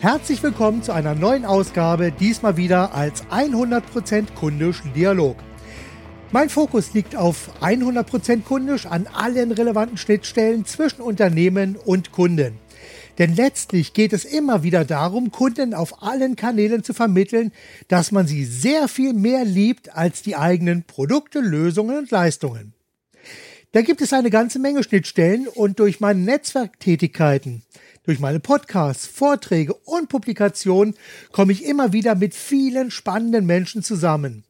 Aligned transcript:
Herzlich 0.00 0.42
willkommen 0.42 0.82
zu 0.82 0.92
einer 0.92 1.14
neuen 1.14 1.44
Ausgabe, 1.44 2.10
diesmal 2.10 2.56
wieder 2.56 2.94
als 2.94 3.22
100% 3.26 4.32
kundischen 4.34 4.94
Dialog. 4.94 5.36
Mein 6.32 6.48
Fokus 6.48 6.94
liegt 6.94 7.16
auf 7.16 7.50
100% 7.60 8.44
kundisch 8.44 8.86
an 8.86 9.06
allen 9.12 9.52
relevanten 9.52 9.98
Schnittstellen 9.98 10.64
zwischen 10.64 11.02
Unternehmen 11.02 11.76
und 11.76 12.12
Kunden. 12.12 12.54
Denn 13.18 13.36
letztlich 13.36 13.92
geht 13.92 14.14
es 14.14 14.24
immer 14.24 14.62
wieder 14.62 14.86
darum, 14.86 15.32
Kunden 15.32 15.74
auf 15.74 16.02
allen 16.02 16.34
Kanälen 16.34 16.82
zu 16.82 16.94
vermitteln, 16.94 17.52
dass 17.88 18.10
man 18.10 18.26
sie 18.26 18.46
sehr 18.46 18.88
viel 18.88 19.12
mehr 19.12 19.44
liebt 19.44 19.94
als 19.94 20.22
die 20.22 20.34
eigenen 20.34 20.84
Produkte, 20.84 21.40
Lösungen 21.40 21.98
und 21.98 22.10
Leistungen. 22.10 22.72
Da 23.72 23.82
gibt 23.82 24.00
es 24.00 24.14
eine 24.14 24.30
ganze 24.30 24.60
Menge 24.60 24.82
Schnittstellen 24.82 25.46
und 25.46 25.78
durch 25.78 26.00
meine 26.00 26.20
Netzwerktätigkeiten, 26.20 27.64
durch 28.10 28.18
meine 28.18 28.40
Podcasts, 28.40 29.06
Vorträge 29.06 29.72
und 29.72 30.08
Publikationen 30.08 30.96
komme 31.30 31.52
ich 31.52 31.64
immer 31.64 31.92
wieder 31.92 32.16
mit 32.16 32.34
vielen 32.34 32.90
spannenden 32.90 33.46
Menschen 33.46 33.84
zusammen. 33.84 34.42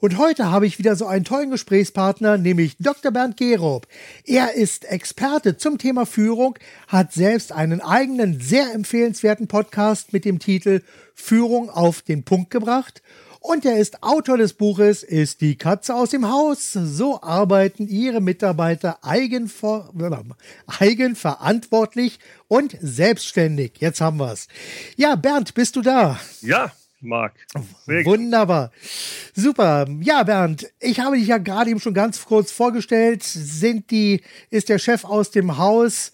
Und 0.00 0.18
heute 0.18 0.50
habe 0.50 0.66
ich 0.66 0.78
wieder 0.78 0.96
so 0.96 1.06
einen 1.06 1.24
tollen 1.24 1.50
Gesprächspartner, 1.50 2.36
nämlich 2.36 2.76
Dr. 2.78 3.12
Bernd 3.12 3.38
Gerob. 3.38 3.86
Er 4.26 4.52
ist 4.52 4.84
Experte 4.84 5.56
zum 5.56 5.78
Thema 5.78 6.04
Führung, 6.04 6.58
hat 6.88 7.14
selbst 7.14 7.52
einen 7.52 7.80
eigenen, 7.80 8.38
sehr 8.38 8.74
empfehlenswerten 8.74 9.48
Podcast 9.48 10.12
mit 10.12 10.26
dem 10.26 10.38
Titel 10.38 10.82
Führung 11.14 11.70
auf 11.70 12.02
den 12.02 12.22
Punkt 12.22 12.50
gebracht 12.50 13.00
und 13.46 13.64
er 13.64 13.78
ist 13.78 14.02
Autor 14.02 14.38
des 14.38 14.54
Buches 14.54 15.04
Ist 15.04 15.40
die 15.40 15.56
Katze 15.56 15.94
aus 15.94 16.10
dem 16.10 16.28
Haus. 16.28 16.72
So 16.72 17.22
arbeiten 17.22 17.86
Ihre 17.86 18.20
Mitarbeiter 18.20 18.98
eigenver 19.04 19.90
eigenverantwortlich 20.78 22.18
und 22.48 22.76
selbstständig. 22.80 23.74
Jetzt 23.78 24.00
haben 24.00 24.18
wir 24.18 24.32
es. 24.32 24.48
Ja, 24.96 25.14
Bernd, 25.14 25.54
bist 25.54 25.76
du 25.76 25.82
da? 25.82 26.18
Ja, 26.40 26.72
Marc. 27.00 27.34
Wunderbar. 27.86 28.72
Super. 29.32 29.86
Ja, 30.00 30.24
Bernd, 30.24 30.66
ich 30.80 30.98
habe 30.98 31.16
dich 31.16 31.28
ja 31.28 31.38
gerade 31.38 31.70
eben 31.70 31.80
schon 31.80 31.94
ganz 31.94 32.24
kurz 32.24 32.50
vorgestellt. 32.50 33.22
Sind 33.22 33.92
die, 33.92 34.22
ist 34.50 34.68
der 34.68 34.78
Chef 34.78 35.04
aus 35.04 35.30
dem 35.30 35.56
Haus? 35.56 36.10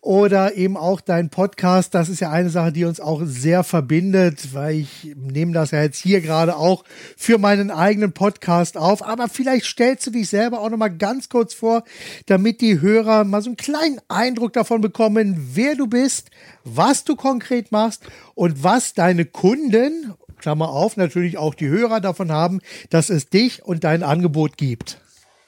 Oder 0.00 0.54
eben 0.54 0.76
auch 0.76 1.00
dein 1.00 1.28
Podcast. 1.28 1.94
Das 1.94 2.08
ist 2.08 2.20
ja 2.20 2.30
eine 2.30 2.50
Sache, 2.50 2.72
die 2.72 2.84
uns 2.84 3.00
auch 3.00 3.20
sehr 3.24 3.64
verbindet, 3.64 4.54
weil 4.54 4.76
ich 4.76 5.14
nehme 5.16 5.52
das 5.52 5.72
ja 5.72 5.82
jetzt 5.82 5.98
hier 5.98 6.20
gerade 6.20 6.56
auch 6.56 6.84
für 7.16 7.38
meinen 7.38 7.70
eigenen 7.70 8.12
Podcast 8.12 8.76
auf. 8.76 9.02
Aber 9.02 9.28
vielleicht 9.28 9.66
stellst 9.66 10.06
du 10.06 10.10
dich 10.10 10.28
selber 10.28 10.60
auch 10.60 10.70
noch 10.70 10.78
mal 10.78 10.88
ganz 10.88 11.28
kurz 11.28 11.52
vor, 11.52 11.84
damit 12.26 12.60
die 12.60 12.80
Hörer 12.80 13.24
mal 13.24 13.42
so 13.42 13.50
einen 13.50 13.56
kleinen 13.56 14.00
Eindruck 14.08 14.52
davon 14.54 14.80
bekommen, 14.80 15.50
wer 15.54 15.74
du 15.74 15.86
bist, 15.86 16.30
was 16.64 17.04
du 17.04 17.16
konkret 17.16 17.72
machst 17.72 18.02
und 18.34 18.62
was 18.62 18.94
deine 18.94 19.24
Kunden 19.24 20.14
Klammer 20.40 20.70
auf, 20.70 20.96
natürlich 20.96 21.36
auch 21.36 21.54
die 21.54 21.68
Hörer 21.68 22.00
davon 22.00 22.32
haben, 22.32 22.60
dass 22.88 23.10
es 23.10 23.28
dich 23.28 23.62
und 23.62 23.84
dein 23.84 24.02
Angebot 24.02 24.56
gibt. 24.56 24.98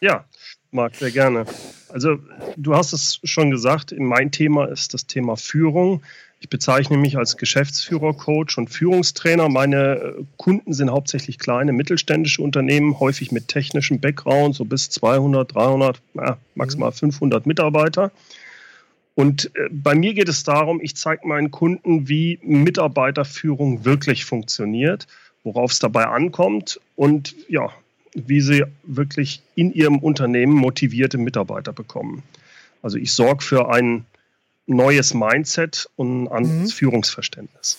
Ja, 0.00 0.26
Marc, 0.70 0.96
sehr 0.96 1.10
gerne. 1.10 1.46
Also 1.92 2.18
du 2.56 2.74
hast 2.74 2.92
es 2.92 3.20
schon 3.24 3.50
gesagt, 3.50 3.94
mein 3.98 4.30
Thema 4.30 4.66
ist 4.66 4.94
das 4.94 5.06
Thema 5.06 5.36
Führung. 5.36 6.02
Ich 6.40 6.48
bezeichne 6.48 6.96
mich 6.96 7.16
als 7.16 7.36
Geschäftsführer, 7.36 8.14
Coach 8.14 8.58
und 8.58 8.68
Führungstrainer. 8.68 9.48
Meine 9.48 9.94
äh, 9.94 10.24
Kunden 10.38 10.72
sind 10.72 10.90
hauptsächlich 10.90 11.38
kleine 11.38 11.72
mittelständische 11.72 12.42
Unternehmen, 12.42 12.98
häufig 12.98 13.30
mit 13.30 13.46
technischem 13.46 14.00
Background, 14.00 14.56
so 14.56 14.64
bis 14.64 14.90
200, 14.90 15.54
300, 15.54 16.02
ja, 16.14 16.38
maximal 16.56 16.90
500 16.90 17.46
Mitarbeiter. 17.46 18.10
Und 19.14 19.54
äh, 19.54 19.68
bei 19.70 19.94
mir 19.94 20.14
geht 20.14 20.28
es 20.28 20.42
darum, 20.42 20.80
ich 20.82 20.96
zeige 20.96 21.28
meinen 21.28 21.50
Kunden, 21.50 22.08
wie 22.08 22.40
Mitarbeiterführung 22.42 23.84
wirklich 23.84 24.24
funktioniert, 24.24 25.06
worauf 25.44 25.72
es 25.72 25.78
dabei 25.78 26.06
ankommt 26.06 26.80
und 26.96 27.36
ja, 27.48 27.70
wie 28.14 28.40
sie 28.40 28.64
wirklich 28.82 29.42
in 29.54 29.72
ihrem 29.72 29.98
Unternehmen 29.98 30.52
motivierte 30.52 31.18
Mitarbeiter 31.18 31.72
bekommen. 31.72 32.22
Also 32.82 32.98
ich 32.98 33.12
sorge 33.12 33.42
für 33.42 33.72
ein 33.72 34.04
neues 34.66 35.14
Mindset 35.14 35.88
und 35.96 36.24
ein 36.24 36.28
anderes 36.28 36.72
mhm. 36.72 36.76
Führungsverständnis. 36.76 37.78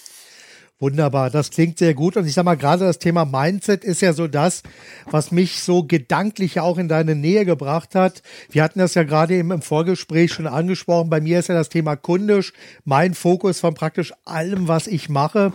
Wunderbar, 0.80 1.30
das 1.30 1.50
klingt 1.50 1.78
sehr 1.78 1.94
gut. 1.94 2.18
Und 2.18 2.28
ich 2.28 2.34
sage 2.34 2.44
mal, 2.44 2.58
gerade 2.58 2.84
das 2.84 3.00
Thema 3.00 3.24
Mindset 3.24 3.86
ist 3.86 4.02
ja 4.02 4.12
so 4.12 4.28
das, 4.28 4.64
was 5.10 5.32
mich 5.32 5.62
so 5.62 5.84
gedanklich 5.84 6.60
auch 6.60 6.78
in 6.78 6.90
deine 6.90 7.16
Nähe 7.16 7.46
gebracht 7.46 7.96
hat. 7.96 8.22
Wir 8.50 8.64
hatten 8.64 8.80
das 8.80 8.94
ja 8.94 9.04
gerade 9.04 9.36
eben 9.36 9.52
im 9.52 9.62
Vorgespräch 9.62 10.34
schon 10.34 10.46
angesprochen. 10.46 11.10
Bei 11.10 11.22
mir 11.22 11.40
ist 11.40 11.48
ja 11.48 11.56
das 11.56 11.70
Thema 11.70 11.96
kundisch 11.96 12.52
mein 12.84 13.14
Fokus 13.14 13.62
von 13.62 13.76
praktisch 13.76 14.14
allem, 14.26 14.68
was 14.68 14.88
ich 14.88 15.08
mache. 15.08 15.54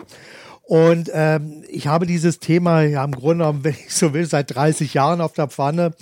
Und 0.68 1.10
ähm, 1.14 1.64
ich 1.70 1.86
habe 1.86 2.04
dieses 2.04 2.40
Thema 2.40 2.82
ja 2.82 3.02
im 3.02 3.12
Grunde 3.12 3.44
genommen, 3.44 3.60
wenn 3.64 3.72
ich 3.72 3.94
so 3.94 4.12
will, 4.12 4.26
seit 4.26 4.54
30 4.54 4.92
Jahren 4.92 5.22
auf 5.22 5.32
der 5.32 5.48
Pfanne, 5.48 5.94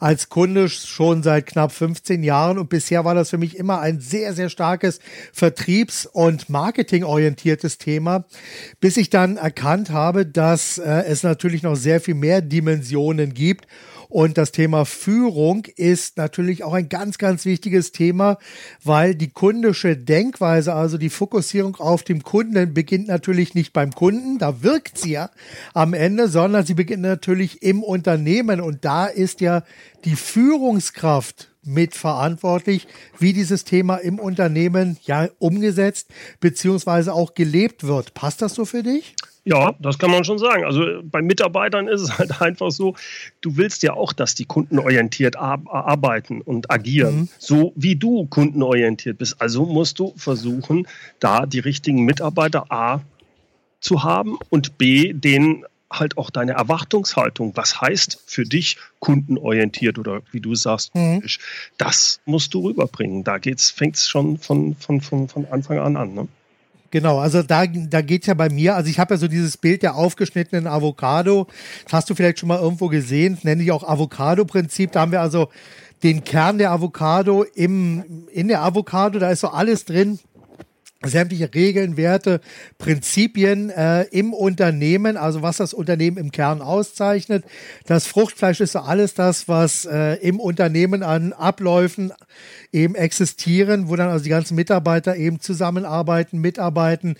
als 0.00 0.30
Kunde 0.30 0.70
schon 0.70 1.22
seit 1.22 1.44
knapp 1.44 1.72
15 1.72 2.22
Jahren. 2.22 2.58
Und 2.58 2.70
bisher 2.70 3.04
war 3.04 3.14
das 3.14 3.28
für 3.28 3.36
mich 3.36 3.58
immer 3.58 3.80
ein 3.80 4.00
sehr, 4.00 4.32
sehr 4.32 4.48
starkes 4.48 5.00
Vertriebs- 5.30 6.06
und 6.06 6.48
Marketingorientiertes 6.48 7.76
Thema, 7.76 8.24
bis 8.80 8.96
ich 8.96 9.10
dann 9.10 9.36
erkannt 9.36 9.90
habe, 9.90 10.24
dass 10.24 10.78
äh, 10.78 11.04
es 11.06 11.22
natürlich 11.22 11.62
noch 11.62 11.76
sehr 11.76 12.00
viel 12.00 12.14
mehr 12.14 12.40
Dimensionen 12.40 13.34
gibt 13.34 13.66
und 14.14 14.38
das 14.38 14.52
Thema 14.52 14.84
Führung 14.84 15.64
ist 15.74 16.18
natürlich 16.18 16.62
auch 16.62 16.72
ein 16.72 16.88
ganz, 16.88 17.18
ganz 17.18 17.44
wichtiges 17.46 17.90
Thema, 17.90 18.38
weil 18.84 19.16
die 19.16 19.30
kundische 19.30 19.96
Denkweise, 19.96 20.72
also 20.72 20.98
die 20.98 21.10
Fokussierung 21.10 21.74
auf 21.80 22.04
dem 22.04 22.22
Kunden, 22.22 22.74
beginnt 22.74 23.08
natürlich 23.08 23.56
nicht 23.56 23.72
beim 23.72 23.90
Kunden, 23.90 24.38
da 24.38 24.62
wirkt 24.62 24.98
sie 24.98 25.10
ja 25.10 25.30
am 25.72 25.94
Ende, 25.94 26.28
sondern 26.28 26.64
sie 26.64 26.74
beginnt 26.74 27.02
natürlich 27.02 27.64
im 27.64 27.82
Unternehmen. 27.82 28.60
Und 28.60 28.84
da 28.84 29.06
ist 29.06 29.40
ja 29.40 29.64
die 30.04 30.14
Führungskraft 30.14 31.48
mitverantwortlich, 31.66 32.86
wie 33.18 33.32
dieses 33.32 33.64
Thema 33.64 33.96
im 33.96 34.18
Unternehmen 34.18 34.98
ja 35.04 35.28
umgesetzt 35.38 36.08
beziehungsweise 36.40 37.12
auch 37.12 37.34
gelebt 37.34 37.84
wird. 37.84 38.14
Passt 38.14 38.42
das 38.42 38.54
so 38.54 38.64
für 38.64 38.82
dich? 38.82 39.14
Ja, 39.46 39.74
das 39.78 39.98
kann 39.98 40.10
man 40.10 40.24
schon 40.24 40.38
sagen. 40.38 40.64
Also 40.64 41.02
bei 41.02 41.20
Mitarbeitern 41.20 41.86
ist 41.86 42.00
es 42.00 42.18
halt 42.18 42.40
einfach 42.40 42.70
so, 42.70 42.94
du 43.42 43.56
willst 43.56 43.82
ja 43.82 43.92
auch, 43.92 44.12
dass 44.12 44.34
die 44.34 44.46
kundenorientiert 44.46 45.36
arbeiten 45.36 46.40
und 46.40 46.70
agieren, 46.70 47.16
mhm. 47.16 47.28
so 47.38 47.72
wie 47.76 47.96
du 47.96 48.26
kundenorientiert 48.26 49.18
bist. 49.18 49.40
Also 49.40 49.66
musst 49.66 49.98
du 49.98 50.14
versuchen, 50.16 50.86
da 51.20 51.44
die 51.44 51.58
richtigen 51.58 52.04
Mitarbeiter 52.04 52.72
A 52.72 53.02
zu 53.80 54.02
haben 54.02 54.38
und 54.48 54.78
B, 54.78 55.12
denen 55.12 55.64
halt 55.98 56.18
auch 56.18 56.30
deine 56.30 56.52
Erwartungshaltung, 56.52 57.56
was 57.56 57.80
heißt 57.80 58.22
für 58.26 58.44
dich 58.44 58.76
kundenorientiert 58.98 59.98
oder 59.98 60.22
wie 60.32 60.40
du 60.40 60.54
sagst, 60.54 60.94
mhm. 60.94 61.22
das 61.78 62.20
musst 62.24 62.54
du 62.54 62.66
rüberbringen. 62.66 63.24
Da 63.24 63.38
fängt 63.38 63.96
es 63.96 64.08
schon 64.08 64.38
von, 64.38 64.74
von, 64.76 65.00
von, 65.00 65.28
von 65.28 65.46
Anfang 65.46 65.78
an 65.78 65.96
an. 65.96 66.14
Ne? 66.14 66.28
Genau, 66.90 67.18
also 67.18 67.42
da, 67.42 67.66
da 67.66 68.02
geht 68.02 68.26
ja 68.26 68.34
bei 68.34 68.48
mir, 68.48 68.76
also 68.76 68.88
ich 68.88 69.00
habe 69.00 69.14
ja 69.14 69.18
so 69.18 69.26
dieses 69.26 69.56
Bild 69.56 69.82
der 69.82 69.96
aufgeschnittenen 69.96 70.68
Avocado. 70.68 71.48
Das 71.82 71.92
hast 71.92 72.10
du 72.10 72.14
vielleicht 72.14 72.38
schon 72.38 72.48
mal 72.48 72.60
irgendwo 72.60 72.88
gesehen, 72.88 73.36
nenne 73.42 73.64
ich 73.64 73.72
auch 73.72 73.82
Avocado-Prinzip. 73.82 74.92
Da 74.92 75.00
haben 75.00 75.10
wir 75.10 75.20
also 75.20 75.48
den 76.04 76.22
Kern 76.22 76.58
der 76.58 76.70
Avocado 76.70 77.44
im, 77.54 78.28
in 78.30 78.46
der 78.46 78.62
Avocado, 78.62 79.18
da 79.18 79.30
ist 79.30 79.40
so 79.40 79.48
alles 79.48 79.86
drin, 79.86 80.20
sämtliche 81.06 81.52
Regeln, 81.54 81.96
Werte, 81.96 82.40
Prinzipien 82.78 83.70
äh, 83.70 84.02
im 84.04 84.32
Unternehmen, 84.32 85.16
also 85.16 85.42
was 85.42 85.58
das 85.58 85.74
Unternehmen 85.74 86.16
im 86.16 86.30
Kern 86.30 86.60
auszeichnet. 86.60 87.44
Das 87.86 88.06
Fruchtfleisch 88.06 88.60
ist 88.60 88.72
so 88.72 88.80
alles 88.80 89.14
das, 89.14 89.48
was 89.48 89.84
äh, 89.84 90.14
im 90.16 90.40
Unternehmen 90.40 91.02
an 91.02 91.32
Abläufen 91.32 92.12
eben 92.72 92.94
existieren, 92.94 93.88
wo 93.88 93.96
dann 93.96 94.08
also 94.08 94.24
die 94.24 94.30
ganzen 94.30 94.54
Mitarbeiter 94.54 95.16
eben 95.16 95.40
zusammenarbeiten, 95.40 96.40
mitarbeiten 96.40 97.16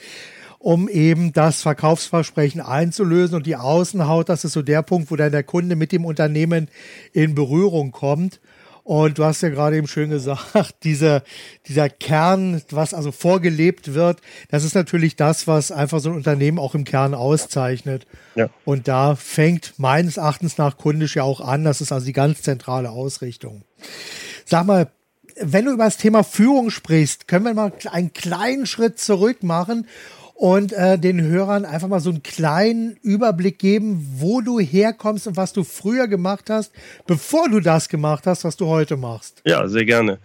um 0.65 0.89
eben 0.89 1.35
das 1.35 1.61
Verkaufsversprechen 1.61 2.63
einzulösen 2.63 3.37
und 3.37 3.45
die 3.47 3.57
Außenhaut, 3.57 4.31
das 4.31 4.47
ist 4.47 4.55
so 4.55 4.63
der 4.63 4.81
Punkt, 4.81 5.11
wo 5.11 5.17
dann 5.17 5.31
der 5.31 5.43
Kunde 5.43 5.77
mit 5.77 5.93
dem 5.93 6.07
Unternehmen 6.07 6.69
in 7.13 7.35
Berührung 7.35 7.91
kommt. 7.91 8.41
Und 8.85 9.17
du 9.17 9.25
hast 9.25 9.41
ja 9.41 9.49
gerade 9.49 9.79
eben 9.79 9.89
schön 9.89 10.11
gesagt, 10.11 10.77
dieser, 10.85 11.23
dieser 11.67 11.89
Kern, 11.89 12.61
was 12.71 12.93
also 12.93 13.13
vorgelebt 13.13 13.95
wird, 13.95 14.21
das 14.51 14.63
ist 14.63 14.75
natürlich 14.75 15.17
das, 15.17 15.47
was 15.47 15.73
einfach 15.73 16.01
so 16.01 16.11
ein 16.11 16.17
Unternehmen 16.17 16.59
auch 16.59 16.75
im 16.75 16.85
Kern 16.85 17.15
auszeichnet. 17.15 18.07
Ja. 18.35 18.51
Und 18.67 18.87
da 18.87 19.17
fängt 19.17 19.75
meines 19.79 20.19
Erachtens 20.19 20.59
nach 20.59 20.77
kundisch 20.77 21.17
ja 21.17 21.23
auch 21.23 21.41
an. 21.41 21.65
Das 21.65 21.81
ist 21.81 21.93
also 21.93 22.05
die 22.05 22.13
ganz 22.13 22.43
zentrale 22.43 22.91
Ausrichtung. 22.91 23.65
Sag 24.45 24.67
mal, 24.67 24.91
wenn 25.41 25.65
du 25.65 25.73
über 25.73 25.85
das 25.85 25.97
Thema 25.97 26.23
Führung 26.23 26.69
sprichst, 26.71 27.27
können 27.27 27.47
wir 27.47 27.55
mal 27.55 27.73
einen 27.91 28.13
kleinen 28.13 28.67
Schritt 28.67 29.01
zurück 29.01 29.43
machen 29.43 29.87
und 30.35 30.73
äh, 30.73 30.99
den 30.99 31.23
Hörern 31.23 31.65
einfach 31.65 31.89
mal 31.89 32.01
so 32.01 32.11
einen 32.11 32.23
kleinen 32.23 32.97
Überblick 33.03 33.59
geben, 33.59 34.07
wo 34.17 34.41
du 34.41 34.59
herkommst 34.59 35.27
und 35.27 35.37
was 35.37 35.53
du 35.53 35.65
früher 35.65 36.09
gemacht 36.09 36.51
hast, 36.51 36.73
bevor 37.07 37.49
du 37.49 37.61
das 37.61 37.89
gemacht 37.89 38.27
hast, 38.27 38.45
was 38.45 38.57
du 38.57 38.67
heute 38.67 38.97
machst. 38.97 39.41
Ja, 39.45 39.67
sehr 39.69 39.85
gerne. 39.85 40.19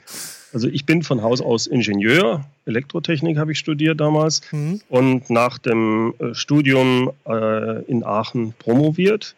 Also 0.52 0.68
ich 0.68 0.86
bin 0.88 1.04
von 1.04 1.22
Haus 1.22 1.42
aus 1.42 1.68
Ingenieur, 1.68 2.44
Elektrotechnik 2.66 3.38
habe 3.38 3.52
ich 3.52 3.60
studiert 3.60 4.00
damals 4.00 4.42
mhm. 4.52 4.82
und 4.90 5.30
nach 5.30 5.60
dem 5.60 6.16
äh, 6.20 6.34
Studium 6.34 7.12
äh, 7.28 7.84
in 7.84 8.04
Aachen 8.04 8.54
promoviert 8.58 9.36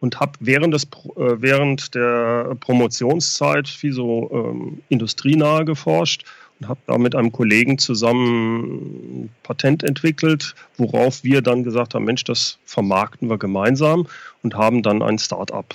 und 0.00 0.20
habe 0.20 0.32
während, 0.38 0.74
äh, 0.74 1.42
während 1.42 1.94
der 1.94 2.56
Promotionszeit 2.60 3.66
viel 3.68 3.92
so 3.92 4.30
ähm, 4.32 4.82
industrienahe 4.88 5.64
geforscht 5.64 6.24
und 6.60 6.68
habe 6.68 6.80
da 6.86 6.98
mit 6.98 7.14
einem 7.14 7.32
Kollegen 7.32 7.78
zusammen 7.78 9.24
ein 9.24 9.30
Patent 9.42 9.82
entwickelt, 9.82 10.54
worauf 10.76 11.24
wir 11.24 11.42
dann 11.42 11.64
gesagt 11.64 11.94
haben, 11.94 12.04
Mensch, 12.04 12.24
das 12.24 12.58
vermarkten 12.64 13.28
wir 13.28 13.38
gemeinsam 13.38 14.06
und 14.42 14.54
haben 14.54 14.82
dann 14.82 15.02
ein 15.02 15.18
Start-up 15.18 15.74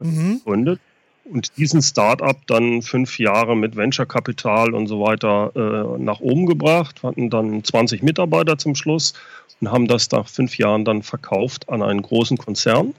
mhm. 0.00 0.38
gegründet 0.38 0.80
und 1.24 1.56
diesen 1.56 1.82
Start-up 1.82 2.38
dann 2.46 2.82
fünf 2.82 3.18
Jahre 3.18 3.56
mit 3.56 3.76
Venture-Kapital 3.76 4.74
und 4.74 4.86
so 4.86 5.00
weiter 5.00 5.52
äh, 5.54 6.02
nach 6.02 6.20
oben 6.20 6.46
gebracht, 6.46 7.02
hatten 7.02 7.30
dann 7.30 7.62
20 7.62 8.02
Mitarbeiter 8.02 8.58
zum 8.58 8.74
Schluss 8.74 9.14
und 9.60 9.70
haben 9.70 9.86
das 9.86 10.10
nach 10.10 10.28
fünf 10.28 10.58
Jahren 10.58 10.84
dann 10.84 11.02
verkauft 11.02 11.68
an 11.68 11.82
einen 11.82 12.02
großen 12.02 12.36
Konzern 12.36 12.94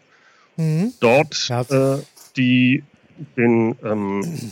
mhm. 0.58 0.94
dort 1.00 1.50
äh, 1.50 1.98
die 2.38 2.84
den 3.38 3.76
ähm, 3.84 4.52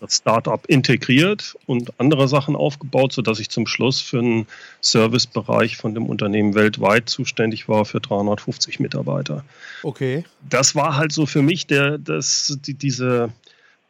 das 0.00 0.16
Startup 0.16 0.64
integriert 0.66 1.56
und 1.66 1.92
andere 1.98 2.28
Sachen 2.28 2.56
aufgebaut, 2.56 3.12
sodass 3.12 3.40
ich 3.40 3.50
zum 3.50 3.66
Schluss 3.66 4.00
für 4.00 4.18
einen 4.18 4.46
Servicebereich 4.80 5.76
von 5.76 5.94
dem 5.94 6.06
Unternehmen 6.06 6.54
weltweit 6.54 7.08
zuständig 7.08 7.68
war 7.68 7.84
für 7.84 8.00
350 8.00 8.80
Mitarbeiter. 8.80 9.44
Okay. 9.82 10.24
Das 10.48 10.74
war 10.74 10.96
halt 10.96 11.12
so 11.12 11.26
für 11.26 11.42
mich 11.42 11.66
der, 11.66 11.98
das, 11.98 12.58
die, 12.64 12.74
diese 12.74 13.30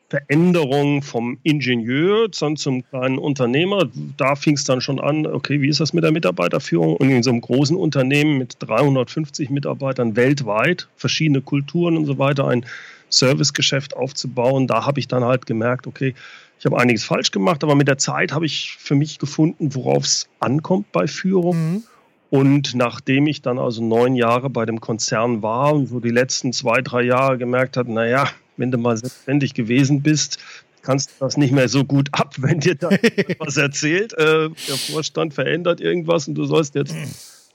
Veränderung 0.09 1.03
vom 1.03 1.39
Ingenieur 1.43 2.29
dann 2.29 2.57
zum 2.57 2.83
kleinen 2.89 3.19
Unternehmer. 3.19 3.91
Da 4.17 4.37
fing 4.37 4.55
es 4.55 4.65
dann 4.65 4.81
schon 4.81 5.01
an, 5.01 5.27
okay, 5.27 5.61
wie 5.61 5.69
ist 5.69 5.81
das 5.81 5.93
mit 5.93 6.03
der 6.03 6.13
Mitarbeiterführung? 6.13 6.97
Und 6.97 7.11
in 7.11 7.23
so 7.23 7.31
einem 7.31 7.43
großen 7.43 7.77
Unternehmen 7.77 8.39
mit 8.39 8.57
350 8.61 9.51
Mitarbeitern 9.51 10.17
weltweit, 10.17 10.89
verschiedene 10.97 11.43
Kulturen 11.43 11.97
und 11.97 12.07
so 12.07 12.19
weiter, 12.19 12.49
ein 12.49 12.65
Servicegeschäft 13.11 13.97
aufzubauen, 13.97 14.67
da 14.67 14.87
habe 14.87 15.01
ich 15.01 15.09
dann 15.09 15.25
halt 15.25 15.47
gemerkt, 15.47 15.87
okay, 15.87 16.15
ich 16.59 16.67
habe 16.67 16.79
einiges 16.79 17.05
falsch 17.05 17.31
gemacht, 17.31 17.63
aber 17.63 17.75
mit 17.75 17.89
der 17.89 17.99
Zeit 17.99 18.33
habe 18.33 18.47
ich 18.47 18.77
für 18.79 18.95
mich 18.95 19.19
gefunden, 19.19 19.75
worauf 19.75 20.05
es 20.05 20.29
ankommt 20.41 20.91
bei 20.91 21.07
Führung. 21.07 21.57
Mhm. 21.57 21.83
Und 22.31 22.75
nachdem 22.75 23.27
ich 23.27 23.41
dann 23.41 23.59
also 23.59 23.83
neun 23.83 24.15
Jahre 24.15 24.51
bei 24.51 24.67
dem 24.67 24.81
Konzern 24.81 25.43
war 25.43 25.75
und 25.75 25.87
so 25.87 26.01
die 26.01 26.11
letzten 26.11 26.53
zwei, 26.53 26.83
drei 26.83 27.03
Jahre 27.03 27.39
gemerkt 27.39 27.77
habe, 27.77 27.93
naja, 27.93 28.29
wenn 28.57 28.71
du 28.71 28.79
mal 28.79 28.97
selbstständig 28.97 29.55
gewesen 29.55 30.03
bist, 30.03 30.39
kannst 30.83 31.11
du 31.11 31.25
das 31.25 31.37
nicht 31.37 31.53
mehr 31.53 31.69
so 31.69 31.85
gut 31.85 32.09
ab, 32.13 32.35
wenn 32.39 32.61
dir 32.61 32.75
da 32.75 32.91
was 33.39 33.57
erzählt. 33.57 34.13
Äh, 34.15 34.51
der 34.51 34.77
Vorstand 34.91 35.35
verändert 35.35 35.81
irgendwas 35.81 36.29
und 36.29 36.35
du 36.35 36.45
sollst 36.45 36.75
jetzt 36.75 36.95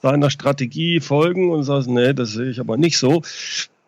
seiner 0.01 0.29
Strategie 0.29 0.99
folgen 0.99 1.51
und 1.51 1.63
sagst, 1.63 1.87
nee, 1.87 2.13
das 2.13 2.31
sehe 2.31 2.49
ich 2.49 2.59
aber 2.59 2.77
nicht 2.77 2.97
so. 2.97 3.21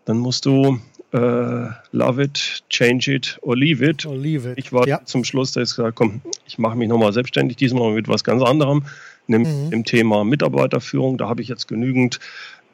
Dann 0.06 0.18
musst 0.18 0.46
du 0.46 0.80
äh, 1.12 1.68
love 1.92 2.22
it, 2.22 2.64
change 2.70 3.12
it 3.12 3.38
or 3.42 3.56
leave 3.56 3.84
it. 3.84 4.06
Or 4.06 4.16
leave 4.16 4.52
it. 4.52 4.58
Ich 4.58 4.72
war 4.72 4.88
ja. 4.88 5.04
zum 5.06 5.24
Schluss, 5.24 5.52
da 5.52 5.62
ist 5.62 5.76
gesagt, 5.76 5.96
komm, 5.96 6.22
ich 6.48 6.58
mache 6.58 6.78
mich 6.78 6.90
nochmal 6.90 7.14
selbstständig, 7.14 7.58
diesmal 7.58 7.94
mit 7.94 8.08
was 8.08 8.24
ganz 8.24 8.44
anderem, 8.44 8.86
nämlich 9.28 9.54
mhm. 9.54 9.72
dem 9.72 9.84
Thema 9.86 10.24
Mitarbeiterführung. 10.24 11.18
Da 11.18 11.28
habe 11.28 11.42
ich 11.42 11.48
jetzt 11.48 11.68
genügend 11.68 12.20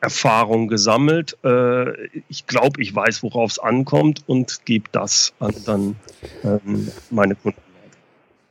Erfahrung 0.01 0.67
gesammelt. 0.67 1.37
Äh, 1.43 2.07
ich 2.27 2.47
glaube, 2.47 2.81
ich 2.81 2.93
weiß, 2.93 3.23
worauf 3.23 3.51
es 3.51 3.59
ankommt 3.59 4.23
und 4.27 4.65
gebe 4.65 4.85
das 4.91 5.33
an 5.39 5.53
dann 5.65 5.95
ähm, 6.43 6.91
meine 7.09 7.35
Kunden. 7.35 7.61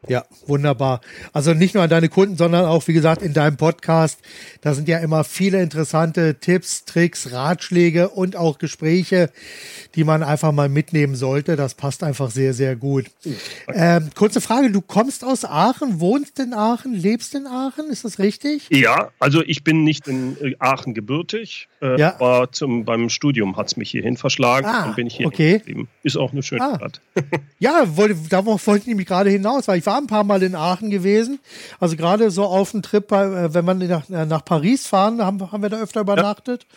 Ja, 0.09 0.25
wunderbar. 0.47 1.03
Also 1.33 1.53
nicht 1.53 1.75
nur 1.75 1.83
an 1.83 1.91
deine 1.91 2.09
Kunden, 2.09 2.37
sondern 2.37 2.65
auch, 2.65 2.89
wie 2.89 2.95
gesagt, 2.95 3.21
in 3.21 3.35
deinem 3.35 3.59
Podcast. 3.59 4.21
Da 4.63 4.75
sind 4.75 4.89
ja 4.89 4.99
immer 4.99 5.25
viele 5.25 5.61
interessante 5.63 6.37
Tipps, 6.41 6.87
Tricks, 6.87 7.33
Ratschläge 7.33 8.09
und 8.09 8.35
auch 8.35 8.59
Gespräche, 8.59 9.31
die 9.95 10.05
man 10.05 10.23
einfach 10.23 10.53
mal 10.53 10.71
mitnehmen 10.71 11.17
sollte. 11.17 11.55
Das 11.57 11.75
passt 11.75 12.03
einfach 12.03 12.31
sehr, 12.31 12.55
sehr 12.55 12.77
gut. 12.77 13.07
Ähm, 13.69 14.11
kurze 14.15 14.41
Frage, 14.41 14.71
du 14.71 14.81
kommst 14.81 15.23
aus 15.23 15.45
Aachen, 15.45 16.01
wohnst 16.01 16.39
in 16.39 16.55
Aachen, 16.55 16.95
lebst 16.95 17.35
in 17.35 17.47
Aachen, 17.47 17.91
ist 17.91 18.05
das 18.05 18.19
richtig? 18.19 18.69
Ja, 18.71 19.11
also 19.19 19.43
ich 19.43 19.65
bin 19.65 19.85
nicht 19.85 20.09
in 20.09 20.37
äh, 20.41 20.55
Aachen 20.59 20.95
gebürtig, 20.95 21.69
äh, 21.83 22.01
ja. 22.01 22.15
aber 22.15 22.51
zum, 22.53 22.85
beim 22.87 23.11
Studium 23.11 23.57
hat 23.57 23.67
es 23.67 23.77
mich 23.77 23.91
hierhin 23.91 24.17
verschlagen 24.17 24.67
ah, 24.67 24.87
und 24.87 24.97
bin 24.97 25.07
ich 25.07 25.17
hier 25.17 25.27
okay. 25.27 25.59
geblieben. 25.59 25.89
Ist 26.03 26.17
auch 26.17 26.33
eine 26.33 26.43
schöne 26.43 26.63
ah. 26.63 26.77
Stadt. 26.77 27.01
ja, 27.59 27.97
wollte, 27.97 28.17
darauf 28.29 28.67
wollte 28.67 28.83
ich 28.83 28.89
nämlich 28.89 29.07
gerade 29.07 29.29
hinaus, 29.29 29.69
weil 29.69 29.79
ich 29.79 29.87
war 29.87 29.90
ein 29.99 30.07
paar 30.07 30.25
Mal 30.25 30.43
in 30.43 30.55
Aachen 30.55 30.91
gewesen. 30.91 31.41
Also 31.79 31.97
gerade 31.97 32.31
so 32.31 32.45
auf 32.45 32.73
dem 32.73 32.83
Trip, 32.83 33.11
äh, 33.13 33.55
wenn 33.55 33.65
man 33.65 33.79
nach, 33.79 34.09
äh, 34.11 34.27
nach 34.27 34.45
Paris 34.45 34.87
fahren, 34.87 35.25
haben, 35.25 35.53
haben 35.53 35.63
wir 35.63 35.71
da 35.71 35.81
öfter 35.81 36.01
übernachtet. 36.01 36.67
Ja. 36.69 36.77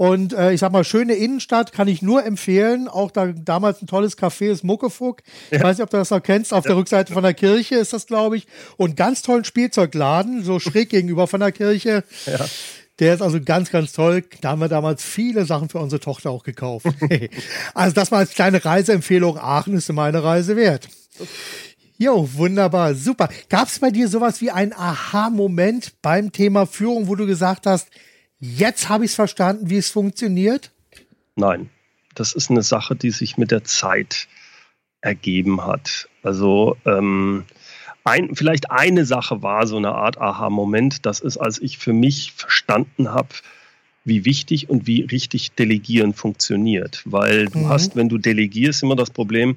Und 0.00 0.32
äh, 0.32 0.52
ich 0.52 0.60
sag 0.60 0.72
mal, 0.72 0.82
schöne 0.82 1.12
Innenstadt 1.12 1.72
kann 1.72 1.86
ich 1.86 2.00
nur 2.00 2.24
empfehlen. 2.24 2.88
Auch 2.88 3.10
da 3.10 3.26
damals 3.26 3.82
ein 3.82 3.86
tolles 3.86 4.16
Café 4.16 4.50
ist 4.50 4.64
Muckefuck. 4.64 5.20
Ich 5.50 5.58
ja. 5.58 5.62
weiß 5.62 5.76
nicht, 5.76 5.84
ob 5.84 5.90
du 5.90 5.98
das 5.98 6.08
noch 6.08 6.22
kennst. 6.22 6.54
Auf 6.54 6.64
ja. 6.64 6.70
der 6.70 6.76
Rückseite 6.78 7.12
von 7.12 7.22
der 7.22 7.34
Kirche 7.34 7.74
ist 7.74 7.92
das, 7.92 8.06
glaube 8.06 8.38
ich. 8.38 8.46
Und 8.78 8.96
ganz 8.96 9.20
tollen 9.20 9.44
Spielzeugladen, 9.44 10.42
so 10.42 10.58
schräg 10.58 10.88
gegenüber 10.88 11.26
von 11.26 11.40
der 11.40 11.52
Kirche. 11.52 12.02
Ja. 12.24 12.46
Der 12.98 13.12
ist 13.12 13.20
also 13.20 13.42
ganz, 13.42 13.70
ganz 13.70 13.92
toll. 13.92 14.24
Da 14.40 14.52
haben 14.52 14.62
wir 14.62 14.68
damals 14.68 15.02
viele 15.02 15.44
Sachen 15.44 15.68
für 15.68 15.78
unsere 15.80 16.00
Tochter 16.00 16.30
auch 16.30 16.44
gekauft. 16.44 16.86
also 17.74 17.94
das 17.94 18.10
mal 18.10 18.20
als 18.20 18.30
kleine 18.30 18.64
Reiseempfehlung. 18.64 19.36
Aachen 19.36 19.74
ist 19.74 19.92
meine 19.92 20.24
Reise 20.24 20.56
wert. 20.56 20.88
Jo, 22.02 22.26
wunderbar, 22.32 22.94
super. 22.94 23.28
Gab 23.50 23.68
es 23.68 23.78
bei 23.78 23.90
dir 23.90 24.08
sowas 24.08 24.40
wie 24.40 24.50
ein 24.50 24.72
Aha-Moment 24.72 26.00
beim 26.00 26.32
Thema 26.32 26.64
Führung, 26.64 27.08
wo 27.08 27.14
du 27.14 27.26
gesagt 27.26 27.66
hast, 27.66 27.90
jetzt 28.38 28.88
habe 28.88 29.04
ich 29.04 29.10
es 29.10 29.14
verstanden, 29.16 29.68
wie 29.68 29.76
es 29.76 29.90
funktioniert? 29.90 30.70
Nein, 31.36 31.68
das 32.14 32.32
ist 32.32 32.50
eine 32.50 32.62
Sache, 32.62 32.96
die 32.96 33.10
sich 33.10 33.36
mit 33.36 33.50
der 33.50 33.64
Zeit 33.64 34.28
ergeben 35.02 35.66
hat. 35.66 36.08
Also 36.22 36.78
ähm, 36.86 37.44
ein, 38.02 38.34
vielleicht 38.34 38.70
eine 38.70 39.04
Sache 39.04 39.42
war 39.42 39.66
so 39.66 39.76
eine 39.76 39.92
Art 39.92 40.16
Aha-Moment. 40.16 41.04
Das 41.04 41.20
ist, 41.20 41.36
als 41.36 41.60
ich 41.60 41.76
für 41.76 41.92
mich 41.92 42.32
verstanden 42.32 43.10
habe, 43.10 43.28
wie 44.06 44.24
wichtig 44.24 44.70
und 44.70 44.86
wie 44.86 45.02
richtig 45.02 45.52
Delegieren 45.52 46.14
funktioniert. 46.14 47.02
Weil 47.04 47.48
du 47.48 47.58
mhm. 47.58 47.68
hast, 47.68 47.94
wenn 47.94 48.08
du 48.08 48.16
delegierst, 48.16 48.82
immer 48.82 48.96
das 48.96 49.10
Problem, 49.10 49.56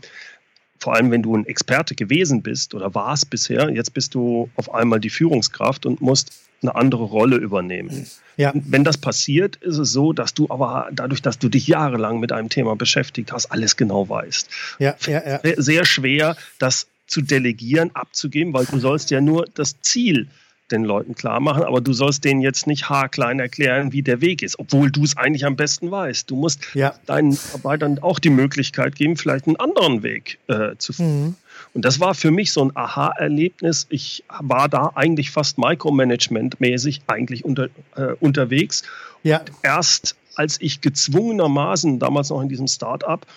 vor 0.84 0.96
allem 0.96 1.12
wenn 1.12 1.24
du 1.24 1.34
ein 1.34 1.46
Experte 1.46 1.96
gewesen 1.96 2.42
bist 2.42 2.75
oder 2.75 2.94
warst 2.94 3.30
bisher, 3.30 3.70
jetzt 3.70 3.94
bist 3.94 4.16
du 4.16 4.50
auf 4.58 4.74
einmal 4.74 5.00
die 5.00 5.10
Führungskraft 5.10 5.86
und 5.86 6.02
musst 6.02 6.34
eine 6.62 6.75
andere 6.75 7.04
Rolle 7.04 7.38
übernehmen. 7.38 8.06
Ja. 8.36 8.52
Wenn 8.54 8.84
das 8.84 8.98
passiert, 8.98 9.56
ist 9.58 9.78
es 9.78 9.94
so, 9.94 10.12
dass 10.12 10.34
du 10.34 10.48
aber 10.50 10.90
dadurch, 10.92 11.22
dass 11.22 11.40
du 11.40 11.48
dich 11.48 11.68
jahrelang 11.68 12.20
mit 12.20 12.34
einem 12.34 12.50
Thema 12.50 12.75
beschäftigt 12.75 13.32
hast, 13.32 13.46
alles 13.46 13.78
genau 13.78 14.10
weißt. 14.10 14.50
Ja, 14.80 14.96
ja. 15.08 15.40
Sehr 15.56 15.86
schwer, 15.86 16.36
das 16.60 16.88
zu 17.08 17.22
delegieren, 17.22 17.92
abzugeben, 17.94 18.54
weil 18.54 18.66
du 18.66 18.78
sollst 18.78 19.10
ja 19.10 19.22
nur 19.22 19.46
das 19.54 19.80
Ziel 19.80 20.28
den 20.74 20.84
Leuten 20.84 21.15
klar 21.15 21.39
machen, 21.39 21.63
aber 21.63 21.80
du 21.80 21.94
sollst 21.94 22.25
denen 22.25 22.42
jetzt 22.42 22.68
nicht 22.68 22.89
haarklein 22.89 23.39
erklären, 23.39 23.94
wie 23.94 24.01
der 24.01 24.22
Weg 24.22 24.42
ist, 24.42 24.60
obwohl 24.60 24.92
du 24.92 25.03
es 25.03 25.15
eigentlich 25.15 25.46
am 25.46 25.56
besten 25.56 25.92
weißt. 25.92 26.30
Du 26.30 26.36
musst 26.36 26.74
ja. 26.74 26.94
deinen 27.06 27.38
Arbeitern 27.53 28.00
auch 28.00 28.20
die 28.20 28.30
Möglichkeit 28.30 28.96
geben, 28.96 29.15
vielleicht 29.15 29.48
einen 29.48 29.56
anderen 29.56 30.03
Weg 30.03 30.39
äh, 30.48 30.75
zu 30.77 30.94
finden. 30.94 31.24
Mhm. 31.24 31.36
Und 31.74 31.86
das 31.86 32.00
war 32.00 32.15
für 32.15 32.32
mich 32.32 32.51
so 32.51 32.63
ein 32.65 32.75
Aha-Erlebnis. 32.75 33.88
Ich 33.89 34.24
war 34.39 34.68
da 34.70 34.92
eigentlich 34.96 35.32
fast 35.32 35.58
Micromanagement-mäßig 35.58 37.01
eigentlich 37.08 37.46
unter, 37.46 37.70
äh, 37.96 38.13
unterwegs. 38.20 38.84
Ja. 39.24 39.39
Und 39.39 39.51
erst 39.62 40.15
als 40.36 40.60
ich 40.60 40.82
gezwungenermaßen, 40.82 42.00
damals 42.00 42.30
noch 42.30 42.42
in 42.42 42.50
diesem 42.50 42.68
Start-up, 42.68 43.27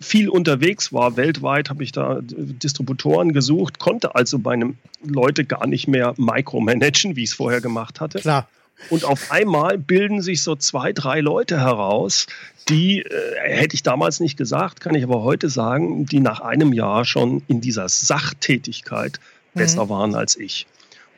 viel 0.00 0.28
unterwegs 0.28 0.92
war, 0.92 1.16
weltweit 1.16 1.70
habe 1.70 1.82
ich 1.82 1.92
da 1.92 2.18
Distributoren 2.22 3.32
gesucht, 3.32 3.78
konnte 3.78 4.14
also 4.14 4.38
meine 4.38 4.74
Leute 5.02 5.44
gar 5.44 5.66
nicht 5.66 5.88
mehr 5.88 6.14
micromanagen, 6.16 7.16
wie 7.16 7.22
ich 7.22 7.30
es 7.30 7.34
vorher 7.34 7.60
gemacht 7.60 8.00
hatte. 8.00 8.18
Klar. 8.20 8.48
Und 8.90 9.04
auf 9.04 9.30
einmal 9.30 9.78
bilden 9.78 10.20
sich 10.20 10.42
so 10.42 10.56
zwei, 10.56 10.92
drei 10.92 11.20
Leute 11.20 11.60
heraus, 11.60 12.26
die, 12.68 13.02
äh, 13.02 13.10
hätte 13.38 13.74
ich 13.74 13.82
damals 13.82 14.20
nicht 14.20 14.36
gesagt, 14.36 14.80
kann 14.80 14.94
ich 14.94 15.04
aber 15.04 15.22
heute 15.22 15.48
sagen, 15.48 16.06
die 16.06 16.20
nach 16.20 16.40
einem 16.40 16.72
Jahr 16.72 17.04
schon 17.04 17.42
in 17.46 17.60
dieser 17.60 17.88
Sachtätigkeit 17.88 19.20
mhm. 19.54 19.58
besser 19.58 19.88
waren 19.88 20.14
als 20.14 20.36
ich. 20.36 20.66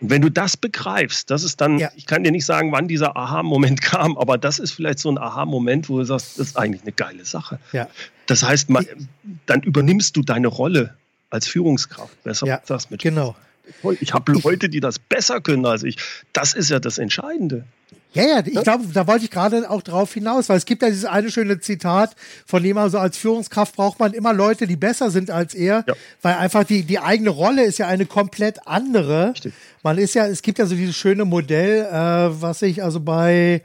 Und 0.00 0.10
wenn 0.10 0.22
du 0.22 0.30
das 0.30 0.56
begreifst, 0.56 1.30
das 1.30 1.42
ist 1.42 1.60
dann, 1.60 1.78
ja. 1.78 1.90
ich 1.96 2.06
kann 2.06 2.22
dir 2.22 2.30
nicht 2.30 2.44
sagen, 2.44 2.72
wann 2.72 2.88
dieser 2.88 3.16
Aha-Moment 3.16 3.80
kam, 3.82 4.16
aber 4.18 4.38
das 4.38 4.58
ist 4.58 4.72
vielleicht 4.72 4.98
so 4.98 5.10
ein 5.10 5.18
Aha-Moment, 5.18 5.88
wo 5.88 5.98
du 5.98 6.04
sagst, 6.04 6.38
das 6.38 6.48
ist 6.48 6.56
eigentlich 6.56 6.82
eine 6.82 6.92
geile 6.92 7.24
Sache. 7.24 7.58
Ja. 7.72 7.88
Das 8.26 8.42
heißt, 8.42 8.70
man, 8.70 8.86
dann 9.46 9.62
übernimmst 9.62 10.16
du 10.16 10.22
deine 10.22 10.48
Rolle 10.48 10.94
als 11.30 11.48
Führungskraft 11.48 12.22
besser. 12.24 12.46
Ja, 12.46 12.60
sagst 12.64 12.90
mit 12.90 13.02
genau. 13.02 13.36
Ich 14.00 14.14
habe 14.14 14.32
Leute, 14.32 14.68
die 14.68 14.80
das 14.80 14.98
besser 14.98 15.40
können 15.40 15.66
als 15.66 15.82
ich. 15.82 15.96
Das 16.32 16.54
ist 16.54 16.70
ja 16.70 16.78
das 16.78 16.98
Entscheidende. 16.98 17.64
Ja, 18.16 18.38
ja, 18.38 18.42
ich 18.44 18.62
glaube, 18.62 18.84
da 18.92 19.06
wollte 19.06 19.24
ich 19.24 19.30
gerade 19.30 19.68
auch 19.70 19.82
drauf 19.82 20.12
hinaus, 20.14 20.48
weil 20.48 20.56
es 20.56 20.66
gibt 20.66 20.82
ja 20.82 20.88
dieses 20.88 21.04
eine 21.04 21.30
schöne 21.30 21.60
Zitat, 21.60 22.16
von 22.46 22.62
dem 22.62 22.78
also 22.78 22.98
als 22.98 23.16
Führungskraft 23.16 23.76
braucht 23.76 23.98
man 23.98 24.12
immer 24.12 24.32
Leute, 24.32 24.66
die 24.66 24.76
besser 24.76 25.10
sind 25.10 25.30
als 25.30 25.54
er, 25.54 25.84
ja. 25.86 25.94
weil 26.22 26.34
einfach 26.34 26.64
die, 26.64 26.82
die 26.82 26.98
eigene 26.98 27.30
Rolle 27.30 27.64
ist 27.64 27.78
ja 27.78 27.86
eine 27.86 28.06
komplett 28.06 28.66
andere. 28.66 29.30
Richtig. 29.30 29.52
Man 29.82 29.98
ist 29.98 30.14
ja, 30.14 30.26
es 30.26 30.42
gibt 30.42 30.58
ja 30.58 30.66
so 30.66 30.74
dieses 30.74 30.96
schöne 30.96 31.24
Modell, 31.24 31.84
äh, 31.84 32.42
was 32.42 32.62
ich 32.62 32.82
also 32.82 33.00
bei, 33.00 33.62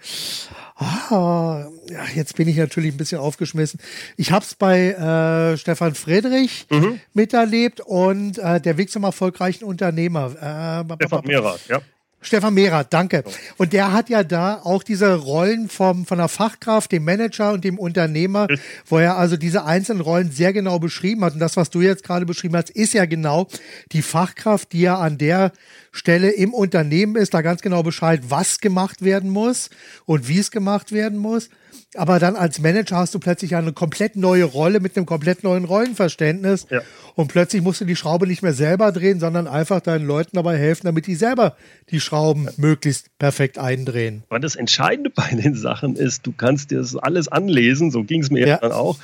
Ah, 0.81 1.67
ja, 1.91 2.05
jetzt 2.15 2.35
bin 2.37 2.47
ich 2.47 2.57
natürlich 2.57 2.95
ein 2.95 2.97
bisschen 2.97 3.19
aufgeschmissen. 3.19 3.79
Ich 4.17 4.31
habe 4.31 4.43
es 4.43 4.55
bei 4.55 4.89
äh, 4.89 5.55
Stefan 5.55 5.93
Friedrich 5.93 6.65
mhm. 6.71 6.99
miterlebt 7.13 7.81
und 7.81 8.39
äh, 8.39 8.59
der 8.59 8.77
Weg 8.77 8.89
zum 8.89 9.03
erfolgreichen 9.03 9.63
Unternehmer. 9.63 10.85
Äh, 10.89 10.95
Stefan 10.95 11.25
Mehrath, 11.25 11.67
ja. 11.67 11.81
Stefan 12.21 12.53
Mehrath, 12.53 12.93
danke. 12.93 13.23
Und 13.57 13.73
der 13.73 13.91
hat 13.91 14.09
ja 14.09 14.23
da 14.23 14.61
auch 14.63 14.83
diese 14.83 15.15
Rollen 15.15 15.69
vom, 15.69 16.05
von 16.05 16.19
der 16.19 16.27
Fachkraft, 16.27 16.91
dem 16.91 17.03
Manager 17.03 17.51
und 17.51 17.63
dem 17.63 17.79
Unternehmer, 17.79 18.47
wo 18.85 18.99
er 18.99 19.17
also 19.17 19.37
diese 19.37 19.65
einzelnen 19.65 20.01
Rollen 20.01 20.31
sehr 20.31 20.53
genau 20.53 20.77
beschrieben 20.77 21.25
hat. 21.25 21.33
Und 21.33 21.39
das, 21.39 21.57
was 21.57 21.71
du 21.71 21.81
jetzt 21.81 22.03
gerade 22.03 22.27
beschrieben 22.27 22.55
hast, 22.55 22.69
ist 22.69 22.93
ja 22.93 23.05
genau 23.05 23.47
die 23.91 24.03
Fachkraft, 24.03 24.71
die 24.71 24.81
ja 24.81 24.99
an 24.99 25.17
der 25.17 25.51
Stelle 25.91 26.29
im 26.29 26.53
Unternehmen 26.53 27.15
ist, 27.15 27.33
da 27.33 27.41
ganz 27.41 27.61
genau 27.61 27.83
Bescheid, 27.83 28.21
was 28.29 28.59
gemacht 28.59 29.01
werden 29.01 29.29
muss 29.29 29.69
und 30.05 30.27
wie 30.27 30.39
es 30.39 30.51
gemacht 30.51 30.91
werden 30.91 31.17
muss. 31.17 31.49
Aber 31.95 32.19
dann 32.19 32.37
als 32.37 32.59
Manager 32.59 32.97
hast 32.97 33.13
du 33.13 33.19
plötzlich 33.19 33.55
eine 33.55 33.73
komplett 33.73 34.15
neue 34.15 34.45
Rolle 34.45 34.79
mit 34.79 34.95
einem 34.95 35.05
komplett 35.05 35.43
neuen 35.43 35.65
Rollenverständnis. 35.65 36.67
Ja. 36.69 36.81
Und 37.15 37.27
plötzlich 37.27 37.61
musst 37.61 37.81
du 37.81 37.85
die 37.85 37.97
Schraube 37.97 38.27
nicht 38.27 38.41
mehr 38.41 38.53
selber 38.53 38.93
drehen, 38.93 39.19
sondern 39.19 39.45
einfach 39.47 39.81
deinen 39.81 40.05
Leuten 40.05 40.37
dabei 40.37 40.57
helfen, 40.57 40.85
damit 40.85 41.05
die 41.07 41.15
selber 41.15 41.57
die 41.89 41.99
Schrauben 42.11 42.49
möglichst 42.57 43.17
perfekt 43.19 43.57
eindrehen. 43.57 44.23
Weil 44.27 44.41
das 44.41 44.57
Entscheidende 44.57 45.09
bei 45.15 45.29
den 45.29 45.55
Sachen 45.55 45.95
ist, 45.95 46.27
du 46.27 46.33
kannst 46.33 46.71
dir 46.71 46.79
das 46.79 46.97
alles 46.97 47.29
anlesen, 47.29 47.89
so 47.89 48.03
ging 48.03 48.21
es 48.21 48.29
mir 48.29 48.45
ja. 48.45 48.57
dann 48.57 48.73
auch. 48.73 48.99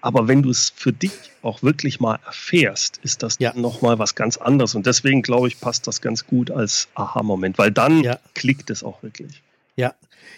Aber 0.00 0.26
wenn 0.26 0.42
du 0.42 0.50
es 0.50 0.72
für 0.74 0.92
dich 0.92 1.12
auch 1.42 1.62
wirklich 1.62 2.00
mal 2.00 2.18
erfährst, 2.26 2.98
ist 3.04 3.22
das 3.22 3.36
ja. 3.38 3.52
nochmal 3.54 4.00
was 4.00 4.16
ganz 4.16 4.36
anderes. 4.36 4.74
Und 4.74 4.86
deswegen 4.86 5.22
glaube 5.22 5.46
ich, 5.46 5.60
passt 5.60 5.86
das 5.86 6.00
ganz 6.00 6.26
gut 6.26 6.50
als 6.50 6.88
Aha-Moment, 6.96 7.58
weil 7.58 7.70
dann 7.70 8.02
ja. 8.02 8.18
klickt 8.34 8.70
es 8.70 8.82
auch 8.82 9.04
wirklich. 9.04 9.40
Ja. 9.76 9.94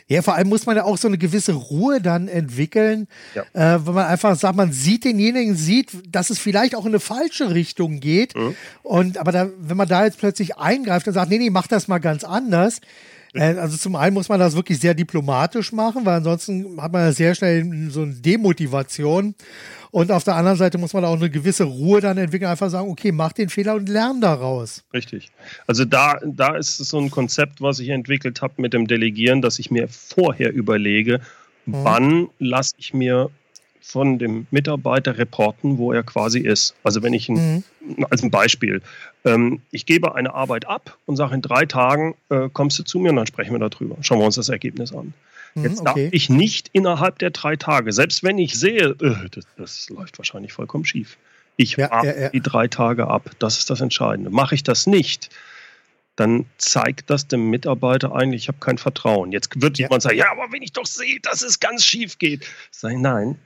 Ja, 0.09 0.23
vor 0.23 0.35
allem 0.35 0.49
muss 0.49 0.67
man 0.67 0.77
ja 0.77 0.85
auch 0.85 0.99
so 0.99 1.09
eine 1.09 1.19
gewisse 1.19 1.53
Ruhe 1.53 2.01
dann 2.01 2.29
entwickeln, 2.29 3.07
ja. 3.35 3.43
äh, 3.53 3.87
wenn 3.87 3.95
man 3.95 4.07
einfach 4.07 4.37
sagt, 4.37 4.57
man 4.57 4.73
sieht 4.73 5.05
denjenigen, 5.05 5.55
sieht, 5.55 5.91
dass 6.09 6.31
es 6.31 6.39
vielleicht 6.39 6.75
auch 6.75 6.85
in 6.85 6.91
eine 6.91 7.01
falsche 7.01 7.55
Richtung 7.55 8.01
geht. 8.01 8.37
Mhm. 8.37 8.57
Und 8.83 9.19
aber 9.19 9.33
da, 9.33 9.49
wenn 9.59 9.77
man 9.77 9.89
da 9.89 10.05
jetzt 10.05 10.19
plötzlich 10.19 10.57
eingreift 10.57 11.07
und 11.07 11.15
sagt, 11.15 11.31
nee, 11.31 11.39
nee, 11.39 11.51
mach 11.51 11.67
das 11.67 11.89
mal 11.89 11.99
ganz 11.99 12.25
anders. 12.25 12.81
Also 13.35 13.77
zum 13.77 13.95
einen 13.95 14.15
muss 14.15 14.29
man 14.29 14.41
das 14.41 14.57
wirklich 14.57 14.81
sehr 14.81 14.95
diplomatisch 14.95 15.73
machen, 15.73 16.05
weil 16.05 16.17
ansonsten 16.17 16.81
hat 16.81 16.93
man 16.93 17.03
ja 17.03 17.13
sehr 17.13 17.35
schnell 17.35 17.91
so 17.91 18.03
eine 18.03 18.15
Demotivation. 18.15 19.35
Und 19.93 20.13
auf 20.13 20.25
der 20.25 20.37
anderen 20.37 20.57
Seite 20.57 20.79
muss 20.79 20.93
man 20.93 21.05
auch 21.05 21.17
eine 21.17 21.31
gewisse 21.31 21.65
Ruhe 21.65 22.01
dann 22.01 22.19
entwickeln, 22.19 22.51
einfach 22.51 22.71
sagen, 22.71 22.91
okay, 22.91 23.13
mach 23.13 23.33
den 23.33 23.49
Fehler 23.49 23.75
und 23.75 23.89
lern 23.89 24.21
daraus. 24.21 24.85
Richtig. 24.93 25.31
Also 25.67 25.85
da, 25.85 26.19
da 26.25 26.57
ist 26.57 26.77
so 26.79 26.99
ein 26.99 27.11
Konzept, 27.11 27.61
was 27.61 27.81
ich 27.81 27.89
entwickelt 27.89 28.41
habe 28.41 28.55
mit 28.59 28.73
dem 28.73 28.87
Delegieren, 28.87 29.43
dass 29.43 29.59
ich 29.59 29.71
mir 29.71 29.89
vorher 29.89 30.53
überlege, 30.53 31.21
mhm. 31.67 31.75
wann 31.85 32.29
lasse 32.39 32.75
ich 32.79 32.95
mir 32.95 33.31
von 33.81 34.19
dem 34.19 34.47
Mitarbeiter 34.51 35.19
reporten, 35.19 35.79
wo 35.79 35.93
er 35.93 36.03
quasi 36.03 36.41
ist. 36.41 36.75
Also 36.83 37.03
wenn 37.03 37.13
ich 37.13 37.29
ein, 37.29 37.65
mhm. 37.87 38.07
als 38.11 38.23
ein 38.23 38.31
Beispiel, 38.31 38.83
ähm, 39.25 39.61
ich 39.71 39.87
gebe 39.87 40.15
eine 40.15 40.35
Arbeit 40.35 40.67
ab 40.67 40.97
und 41.07 41.17
sage 41.17 41.35
in 41.35 41.43
drei 41.43 41.67
Tagen 41.67 42.15
äh, 42.29 42.49
kommst 42.53 42.79
du 42.79 42.83
zu 42.83 42.99
mir 42.99 43.11
und 43.11 43.17
dann 43.17 43.27
sprechen 43.27 43.53
wir 43.53 43.69
darüber. 43.69 43.97
Schauen 44.03 44.19
wir 44.19 44.27
uns 44.27 44.37
das 44.37 44.49
Ergebnis 44.49 44.93
an. 44.93 45.15
Mhm, 45.55 45.65
Jetzt 45.65 45.81
okay. 45.81 46.05
darf 46.05 46.13
ich 46.13 46.31
nicht 46.31 46.71
innerhalb 46.73 47.19
der 47.19 47.31
drei 47.31 47.57
Tage, 47.57 47.93
selbst 47.93 48.23
wenn 48.23 48.39
ich 48.39 48.59
sehe, 48.59 48.97
äh, 49.01 49.29
das, 49.31 49.47
das, 49.57 49.89
läuft 49.89 50.19
wahrscheinlich 50.19 50.53
vollkommen 50.53 50.85
schief. 50.85 51.17
Ich 51.57 51.77
ja, 51.77 52.05
ja, 52.05 52.19
ja. 52.19 52.29
die 52.31 52.41
drei 52.41 52.69
Tage 52.69 53.09
ab. 53.09 53.31
Das 53.39 53.59
ist 53.59 53.69
das 53.69 53.81
Entscheidende. 53.81 54.31
Mache 54.31 54.55
ich 54.55 54.63
das 54.63 54.87
nicht, 54.87 55.31
dann 56.17 56.47
zeigt 56.59 57.11
das 57.11 57.29
dem 57.29 57.51
Mitarbeiter 57.51 58.15
eigentlich, 58.15 58.43
ich 58.43 58.49
habe 58.49 58.59
kein 58.61 58.79
Vertrauen. 58.79 59.33
Jetzt 59.33 59.61
wird 59.61 59.79
jemand 59.79 60.03
sagen, 60.03 60.17
ja, 60.17 60.31
aber 60.31 60.53
wenn 60.53 60.63
ich 60.63 60.73
doch 60.73 60.87
sehe, 60.87 61.19
dass 61.21 61.43
es 61.43 61.61
ganz 61.61 61.85
schief 61.85 62.19
geht. 62.19 62.47
Sag 62.71 62.93
ich, 62.93 62.99
nein, 62.99 63.39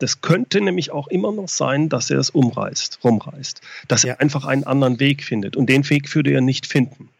das 0.00 0.22
könnte 0.22 0.60
nämlich 0.60 0.90
auch 0.90 1.08
immer 1.08 1.30
noch 1.30 1.48
sein, 1.48 1.88
dass 1.88 2.10
er 2.10 2.18
es 2.18 2.30
umreißt, 2.30 3.00
rumreißt, 3.04 3.60
dass 3.86 4.02
er 4.02 4.20
einfach 4.20 4.46
einen 4.46 4.64
anderen 4.64 4.98
Weg 4.98 5.22
findet. 5.22 5.56
Und 5.56 5.68
den 5.68 5.88
Weg 5.88 6.12
würde 6.14 6.32
er 6.32 6.40
nicht 6.40 6.66
finden. 6.66 7.10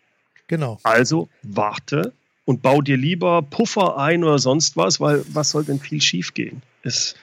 Genau. 0.49 0.81
Also 0.83 1.29
warte, 1.43 2.13
und 2.47 2.63
bau 2.63 2.81
dir 2.81 2.97
lieber 2.97 3.43
Puffer 3.43 3.99
ein 3.99 4.25
oder 4.25 4.39
sonst 4.39 4.77
was, 4.77 4.99
weil 4.99 5.23
was 5.29 5.51
soll 5.51 5.65
denn 5.65 5.79
viel 5.79 6.01
schief 6.01 6.35
gehen? 6.35 6.63
Es, 6.83 7.15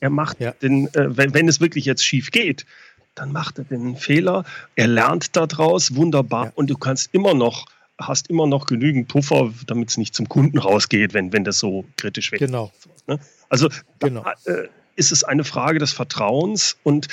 er 0.00 0.10
macht 0.10 0.40
ja. 0.40 0.52
den, 0.52 0.88
äh, 0.94 1.16
wenn, 1.16 1.34
wenn 1.34 1.46
es 1.46 1.60
wirklich 1.60 1.84
jetzt 1.84 2.04
schief 2.04 2.30
geht, 2.30 2.66
dann 3.14 3.32
macht 3.32 3.58
er 3.58 3.64
den 3.64 3.96
Fehler, 3.96 4.44
er 4.74 4.88
lernt 4.88 5.36
daraus, 5.36 5.94
wunderbar, 5.94 6.46
ja. 6.46 6.52
und 6.54 6.68
du 6.68 6.76
kannst 6.76 7.10
immer 7.12 7.34
noch, 7.34 7.66
hast 7.98 8.28
immer 8.28 8.46
noch 8.46 8.66
genügend 8.66 9.08
Puffer, 9.08 9.52
damit 9.66 9.90
es 9.90 9.98
nicht 9.98 10.14
zum 10.14 10.28
Kunden 10.28 10.58
rausgeht, 10.58 11.14
wenn, 11.14 11.32
wenn 11.32 11.44
das 11.44 11.58
so 11.58 11.84
kritisch 11.96 12.32
wird. 12.32 12.40
Genau. 12.40 12.72
Ne? 13.06 13.20
Also 13.48 13.68
genau. 14.00 14.24
Da, 14.44 14.52
äh, 14.52 14.68
ist 14.96 15.12
es 15.12 15.24
eine 15.24 15.44
Frage 15.44 15.78
des 15.78 15.92
Vertrauens 15.92 16.76
und 16.82 17.08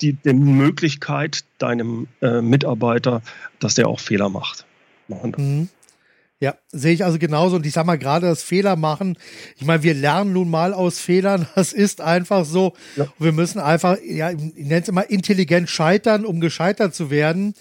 die, 0.00 0.12
der 0.12 0.34
Möglichkeit 0.34 1.44
deinem 1.58 2.08
äh, 2.20 2.42
Mitarbeiter, 2.42 3.22
dass 3.58 3.74
der 3.74 3.88
auch 3.88 4.00
Fehler 4.00 4.28
macht. 4.28 4.66
Mhm. 5.08 5.68
Ja, 6.42 6.54
sehe 6.72 6.94
ich 6.94 7.04
also 7.04 7.18
genauso. 7.18 7.56
Und 7.56 7.66
ich 7.66 7.74
sag 7.74 7.84
mal, 7.84 7.98
gerade 7.98 8.26
das 8.26 8.42
Fehler 8.42 8.74
machen. 8.74 9.18
Ich 9.56 9.66
meine, 9.66 9.82
wir 9.82 9.92
lernen 9.92 10.32
nun 10.32 10.48
mal 10.48 10.72
aus 10.72 10.98
Fehlern. 10.98 11.46
Das 11.54 11.74
ist 11.74 12.00
einfach 12.00 12.46
so. 12.46 12.72
Ja. 12.96 13.12
Wir 13.18 13.32
müssen 13.32 13.58
einfach, 13.58 13.98
ja, 14.02 14.30
ich 14.30 14.38
nenne 14.38 14.80
es 14.80 14.88
immer 14.88 15.10
intelligent 15.10 15.68
scheitern, 15.68 16.24
um 16.24 16.40
gescheitert 16.40 16.94
zu 16.94 17.10
werden. 17.10 17.54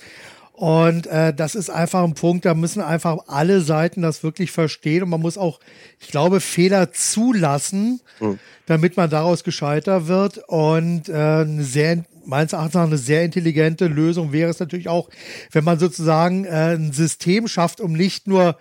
Und 0.59 1.07
äh, 1.07 1.33
das 1.33 1.55
ist 1.55 1.69
einfach 1.69 2.03
ein 2.03 2.15
Punkt, 2.15 2.43
da 2.43 2.53
müssen 2.53 2.81
einfach 2.81 3.19
alle 3.27 3.61
Seiten 3.61 4.01
das 4.01 4.23
wirklich 4.23 4.51
verstehen. 4.51 5.03
Und 5.03 5.09
man 5.09 5.21
muss 5.21 5.37
auch, 5.37 5.61
ich 6.01 6.09
glaube, 6.09 6.41
Fehler 6.41 6.91
zulassen, 6.91 8.01
mhm. 8.19 8.39
damit 8.65 8.97
man 8.97 9.09
daraus 9.09 9.45
gescheiter 9.45 10.09
wird. 10.09 10.39
Und 10.49 11.07
äh, 11.07 11.13
eine 11.13 11.63
sehr 11.63 12.03
meines 12.25 12.51
Erachtens 12.51 12.75
eine 12.75 12.97
sehr 12.97 13.23
intelligente 13.23 13.87
Lösung 13.87 14.33
wäre 14.33 14.49
es 14.49 14.59
natürlich 14.59 14.89
auch, 14.89 15.09
wenn 15.53 15.63
man 15.63 15.79
sozusagen 15.79 16.43
äh, 16.43 16.75
ein 16.75 16.91
System 16.91 17.47
schafft, 17.47 17.79
um 17.79 17.93
nicht 17.93 18.27
nur 18.27 18.57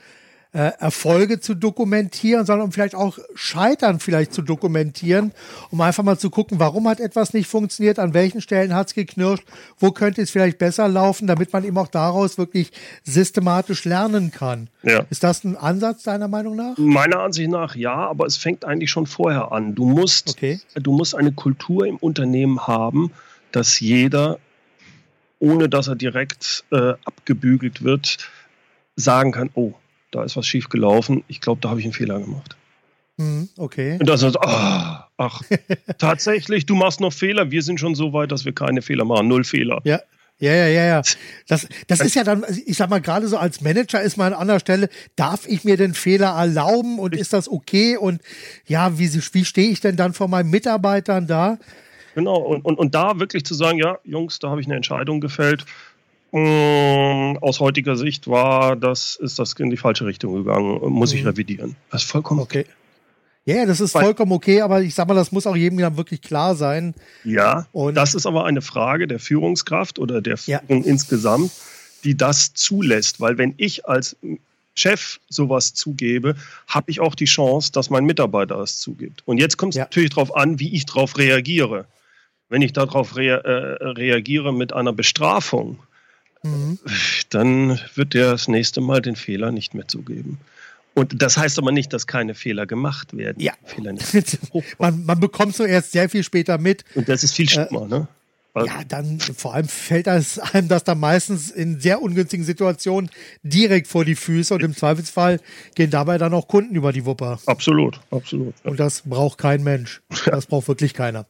äh, 0.53 0.73
Erfolge 0.79 1.41
zu 1.41 1.55
dokumentieren, 1.55 2.47
sondern 2.47 2.67
um 2.67 2.73
vielleicht 2.73 2.95
auch 2.95 3.19
Scheitern 3.35 4.01
vielleicht 4.01 4.33
zu 4.33 4.41
dokumentieren, 4.41 5.33
um 5.71 5.81
einfach 5.81 6.03
mal 6.05 6.19
zu 6.19 6.31
gucken, 6.31 6.59
warum 6.59 6.89
hat 6.89 7.01
etwas 7.01 7.35
nicht 7.35 7.49
funktioniert, 7.49 7.99
an 7.99 8.15
welchen 8.15 8.41
Stellen 8.41 8.75
hat 8.75 8.89
es 8.89 8.95
geknirscht, 8.95 9.45
wo 9.79 9.91
könnte 9.91 10.23
es 10.23 10.31
vielleicht 10.31 10.59
besser 10.59 10.89
laufen, 10.89 11.27
damit 11.27 11.53
man 11.53 11.65
eben 11.65 11.77
auch 11.77 11.89
daraus 11.89 12.39
wirklich 12.39 12.73
systematisch 13.05 13.85
lernen 13.85 14.31
kann. 14.31 14.71
Ja. 14.83 15.05
Ist 15.11 15.23
das 15.23 15.45
ein 15.45 15.57
Ansatz 15.57 16.05
deiner 16.05 16.29
Meinung 16.29 16.57
nach? 16.57 16.79
Meiner 16.79 17.21
Ansicht 17.21 17.51
nach 17.51 17.77
ja, 17.77 17.95
aber 17.95 18.27
es 18.27 18.37
fängt 18.39 18.65
eigentlich 18.65 18.91
schon 18.91 19.07
vorher 19.07 19.53
an. 19.53 19.75
Du 19.75 19.85
musst, 19.85 20.31
okay. 20.31 20.61
du 20.75 20.93
musst 20.93 21.15
eine 21.15 21.33
Kultur 21.33 21.87
im 21.87 21.97
Unternehmen 21.97 22.67
haben, 22.67 23.13
dass 23.53 23.81
jeder, 23.81 24.39
ohne 25.39 25.69
dass 25.69 25.89
er 25.89 25.97
direkt 25.97 26.65
äh, 26.71 26.95
abgebügelt 27.05 27.83
wird, 27.83 28.31
sagen 28.97 29.33
kann, 29.33 29.51
oh, 29.55 29.75
da 30.11 30.25
ist 30.25 30.37
was 30.37 30.47
schief 30.47 30.69
gelaufen, 30.69 31.25
ich 31.29 31.41
glaube, 31.41 31.61
da 31.61 31.71
habe 31.71 31.81
ich 31.81 31.87
einen 31.87 31.93
Fehler 31.93 32.21
gemacht. 32.21 32.57
Mhm, 33.19 33.49
okay. 33.57 33.99
Und 34.01 34.09
dann 34.09 34.17
sagt, 34.17 34.37
oh, 34.37 34.47
ach, 34.47 35.43
tatsächlich, 35.99 36.67
du 36.67 36.77
machst 36.77 37.01
noch 37.01 37.13
Fehler. 37.13 37.51
Wir 37.51 37.63
sind 37.63 37.81
schon 37.81 37.95
so 37.95 38.13
weit, 38.13 38.31
dass 38.31 38.45
wir 38.45 38.53
keine 38.53 38.81
Fehler 38.81 39.05
machen. 39.05 39.29
Null 39.29 39.45
Fehler. 39.45 39.81
Ja. 39.85 40.01
Ja, 40.41 40.53
ja, 40.55 40.69
ja, 40.69 40.85
ja. 40.85 41.03
Das, 41.49 41.67
das 41.89 42.01
ist 42.01 42.15
ja 42.15 42.23
dann, 42.23 42.45
ich 42.65 42.77
sag 42.77 42.91
mal, 42.91 43.01
gerade 43.01 43.27
so 43.27 43.39
als 43.39 43.61
Manager 43.61 44.01
ist 44.01 44.17
man 44.17 44.33
an 44.33 44.41
anderer 44.41 44.61
Stelle, 44.61 44.89
darf 45.17 45.49
ich 45.49 45.65
mir 45.65 45.77
den 45.77 45.95
Fehler 45.95 46.29
erlauben 46.29 47.01
und 47.01 47.17
ist 47.17 47.33
das 47.33 47.49
okay? 47.49 47.97
Und 47.97 48.23
ja, 48.67 48.99
wie, 48.99 49.13
wie 49.13 49.45
stehe 49.45 49.71
ich 49.71 49.81
denn 49.81 49.97
dann 49.97 50.13
vor 50.13 50.29
meinen 50.29 50.51
Mitarbeitern 50.51 51.27
da? 51.27 51.59
Genau, 52.15 52.37
und, 52.37 52.65
und, 52.65 52.79
und 52.79 52.95
da 52.95 53.19
wirklich 53.19 53.45
zu 53.45 53.55
sagen, 53.55 53.79
ja, 53.79 53.99
Jungs, 54.05 54.39
da 54.39 54.51
habe 54.51 54.61
ich 54.61 54.67
eine 54.67 54.77
Entscheidung 54.77 55.21
gefällt. 55.21 55.65
Ähm, 56.33 57.39
aus 57.41 57.61
heutiger 57.61 57.97
Sicht 57.97 58.29
war 58.29 58.77
das, 58.77 59.17
ist 59.17 59.39
das 59.39 59.55
in 59.55 59.71
die 59.71 59.77
falsche 59.77 60.05
Richtung 60.05 60.35
gegangen, 60.35 60.79
muss 60.91 61.13
ich 61.13 61.23
mhm. 61.23 61.29
revidieren. 61.29 61.77
Das 61.91 62.03
ist 62.03 62.11
vollkommen 62.11 62.41
okay. 62.41 62.67
Ja, 63.47 63.55
yeah, 63.55 63.67
das 63.67 63.81
ist 63.81 63.95
Weil, 63.95 64.05
vollkommen 64.05 64.33
okay, 64.33 64.61
aber 64.61 64.83
ich 64.83 64.95
sag 64.95 65.09
mal, 65.09 65.15
das 65.15 65.33
muss 65.33 65.47
auch 65.47 65.57
jedem 65.57 65.79
dann 65.79 65.97
wirklich 65.97 66.21
klar 66.21 66.55
sein. 66.55 66.95
Ja, 67.25 67.67
und 67.73 67.95
das 67.95 68.15
ist 68.15 68.27
aber 68.27 68.45
eine 68.45 68.61
Frage 68.61 69.07
der 69.07 69.19
Führungskraft 69.19 69.99
oder 69.99 70.21
der 70.21 70.37
Führung 70.37 70.83
ja. 70.83 70.91
insgesamt, 70.91 71.51
die 72.05 72.15
das 72.15 72.53
zulässt. 72.53 73.21
Weil 73.21 73.39
wenn 73.39 73.55
ich 73.57 73.87
als 73.87 74.19
Chef 74.75 75.19
sowas 75.31 75.73
zugebe, 75.73 76.37
habe 76.67 76.91
ich 76.91 77.01
auch 77.01 77.15
die 77.15 77.25
Chance, 77.25 77.73
dass 77.73 77.89
mein 77.89 78.05
Mitarbeiter 78.05 78.59
es 78.59 78.79
zugibt. 78.81 79.23
Und 79.27 79.39
jetzt 79.39 79.57
kommt 79.57 79.73
es 79.73 79.79
ja. 79.79 79.85
natürlich 79.85 80.11
darauf 80.11 80.37
an, 80.37 80.61
wie 80.61 80.75
ich 80.75 80.85
darauf 80.85 81.17
reagiere. 81.17 81.87
Wenn 82.51 82.61
ich 82.61 82.75
darauf 82.75 83.17
rea 83.17 83.37
äh, 83.37 83.85
reagiere 83.85 84.53
mit 84.53 84.75
einer 84.75 84.93
Bestrafung, 84.93 85.79
mhm. 86.43 86.79
dann 87.31 87.81
wird 87.95 88.15
der 88.15 88.33
das 88.33 88.49
nächste 88.49 88.81
Mal 88.81 89.01
den 89.03 89.17
Fehler 89.17 89.53
nicht 89.53 89.75
mehr 89.75 89.89
zugeben. 89.89 90.39
Und 90.95 91.23
das 91.23 91.37
heißt 91.37 91.59
aber 91.59 91.71
nicht, 91.71 91.93
dass 91.93 92.09
keine 92.09 92.35
Fehler 92.35 92.67
gemacht 92.67 93.17
werden. 93.17 93.41
Ja. 93.41 93.53
man, 94.79 95.05
man 95.05 95.21
bekommt 95.21 95.55
so 95.55 95.65
erst 95.65 95.93
sehr 95.93 96.09
viel 96.09 96.25
später 96.25 96.59
mit. 96.59 96.85
Und 96.97 97.09
das 97.09 97.23
ist 97.23 97.35
viel 97.35 97.49
schlimmer, 97.49 97.83
äh, 97.83 97.89
ne? 97.89 98.09
Ja, 98.67 98.85
dann 98.87 99.21
vor 99.21 99.55
allem 99.55 99.69
fällt 99.69 100.07
das 100.07 100.39
einem 100.55 100.69
das 100.69 100.85
dann 100.85 101.01
meistens 101.01 101.51
in 101.51 101.81
sehr 101.81 102.03
ungünstigen 102.03 102.45
Situationen 102.45 103.11
direkt 103.43 103.87
vor 103.87 104.05
die 104.05 104.15
Füße 104.15 104.55
und 104.55 104.63
im 104.63 104.75
Zweifelsfall 104.75 105.41
gehen 105.75 105.91
dabei 105.91 106.19
dann 106.19 106.35
auch 106.35 106.49
Kunden 106.49 106.75
über 106.75 106.93
die 106.93 107.05
Wupper. 107.05 107.39
Absolut, 107.47 108.01
absolut. 108.11 108.55
Ja. 108.65 108.71
Und 108.71 108.81
das 108.81 109.03
braucht 109.05 109.39
kein 109.39 109.63
Mensch. 109.63 110.03
Das 110.27 110.47
braucht 110.47 110.69
wirklich 110.69 110.95
keiner. 110.95 111.27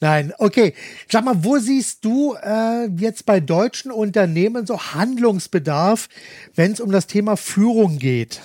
Nein, 0.00 0.32
okay. 0.38 0.74
Sag 1.08 1.24
mal, 1.24 1.44
wo 1.44 1.58
siehst 1.58 2.04
du 2.04 2.34
äh, 2.34 2.86
jetzt 2.96 3.24
bei 3.26 3.40
deutschen 3.40 3.90
Unternehmen 3.90 4.66
so 4.66 4.78
Handlungsbedarf, 4.78 6.08
wenn 6.54 6.72
es 6.72 6.80
um 6.80 6.90
das 6.90 7.06
Thema 7.06 7.36
Führung 7.36 7.98
geht? 7.98 8.40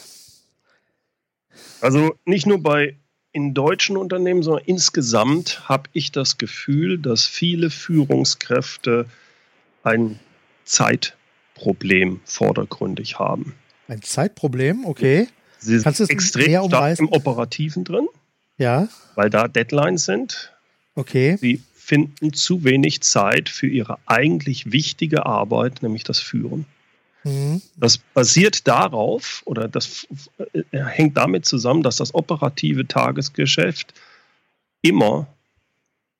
Also 1.82 2.16
nicht 2.26 2.46
nur 2.46 2.62
bei 2.62 2.98
in 3.38 3.54
deutschen 3.54 3.98
Unternehmen, 3.98 4.42
sondern 4.42 4.66
insgesamt 4.66 5.70
habe 5.70 5.92
ich 5.94 6.12
das 6.12 6.40
Gefühl, 6.40 6.98
dass 6.98 7.28
viele 7.28 7.70
Führungskräfte 7.70 9.06
ein 9.84 10.20
Zeitproblem 10.66 12.20
vordergründig 12.26 13.20
haben. 13.20 13.54
Ein 13.88 14.02
Zeitproblem, 14.02 14.86
okay. 14.86 15.28
Sie 15.60 15.80
Kannst 15.80 16.00
sind 16.00 16.10
extrem 16.10 16.68
stark 16.68 16.98
im 16.98 17.10
Operativen 17.10 17.84
drin. 17.84 18.08
Ja. 18.58 18.90
Weil 19.14 19.30
da 19.30 19.48
Deadlines 19.48 20.06
sind. 20.06 20.52
Okay. 20.96 21.38
Sie 21.40 21.62
finden 21.76 22.34
zu 22.34 22.64
wenig 22.64 23.02
Zeit 23.02 23.50
für 23.50 23.68
ihre 23.68 24.00
eigentlich 24.08 24.72
wichtige 24.72 25.28
Arbeit, 25.28 25.84
nämlich 25.84 26.04
das 26.04 26.20
Führen. 26.20 26.66
Mhm. 27.24 27.62
Das 27.76 27.98
basiert 27.98 28.68
darauf 28.68 29.42
oder 29.46 29.68
das 29.68 30.08
äh, 30.54 30.64
hängt 30.72 31.18
damit 31.18 31.46
zusammen, 31.46 31.84
dass 31.84 31.98
das 31.98 32.14
operative 32.14 32.88
Tagesgeschäft 32.88 33.94
immer 34.82 35.28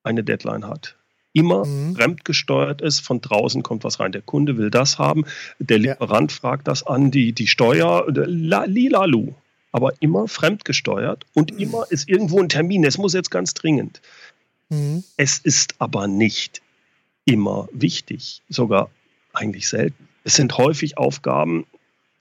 eine 0.04 0.24
Deadline 0.24 0.68
hat. 0.68 0.96
Immer 1.34 1.66
mhm. 1.66 1.96
fremdgesteuert 1.96 2.82
ist, 2.82 3.02
von 3.02 3.22
draußen 3.22 3.62
kommt 3.62 3.84
was 3.84 4.00
rein. 4.00 4.12
Der 4.12 4.22
Kunde 4.22 4.58
will 4.58 4.72
das 4.72 4.98
haben, 4.98 5.26
der 5.60 5.78
Lieferant 5.78 6.32
ja. 6.32 6.38
fragt 6.38 6.68
das 6.68 6.86
an, 6.86 7.12
die, 7.12 7.34
die 7.34 7.48
Steuer, 7.48 8.06
lilalu. 8.08 9.34
Aber 9.72 9.92
immer 10.00 10.28
fremdgesteuert 10.28 11.26
und 11.34 11.54
mhm. 11.54 11.60
immer 11.60 11.86
ist 11.90 12.10
irgendwo 12.10 12.40
ein 12.40 12.50
Termin. 12.50 12.84
Es 12.84 12.98
muss 12.98 13.14
jetzt 13.14 13.30
ganz 13.30 13.54
dringend. 13.54 14.02
Mhm. 14.70 15.04
Es 15.18 15.38
ist 15.38 15.76
aber 15.80 16.08
nicht 16.08 16.62
immer 17.26 17.68
wichtig, 17.72 18.42
sogar 18.50 18.90
eigentlich 19.34 19.68
selten. 19.68 20.07
Es 20.28 20.34
sind 20.34 20.58
häufig 20.58 20.98
Aufgaben, 20.98 21.66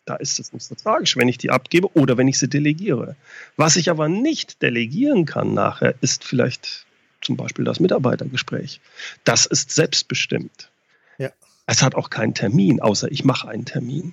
da 0.04 0.14
ist 0.14 0.38
es 0.38 0.52
nicht 0.52 0.62
so 0.62 0.76
tragisch, 0.76 1.16
wenn 1.16 1.26
ich 1.26 1.38
die 1.38 1.50
abgebe 1.50 1.92
oder 1.94 2.16
wenn 2.16 2.28
ich 2.28 2.38
sie 2.38 2.48
delegiere. 2.48 3.16
Was 3.56 3.74
ich 3.74 3.90
aber 3.90 4.08
nicht 4.08 4.62
delegieren 4.62 5.24
kann 5.24 5.54
nachher, 5.54 5.96
ist 6.02 6.22
vielleicht 6.22 6.86
zum 7.20 7.36
Beispiel 7.36 7.64
das 7.64 7.80
Mitarbeitergespräch. 7.80 8.80
Das 9.24 9.44
ist 9.44 9.72
selbstbestimmt. 9.72 10.70
Ja. 11.18 11.30
Es 11.66 11.82
hat 11.82 11.96
auch 11.96 12.08
keinen 12.08 12.32
Termin, 12.32 12.80
außer 12.80 13.10
ich 13.10 13.24
mache 13.24 13.48
einen 13.48 13.64
Termin. 13.64 14.12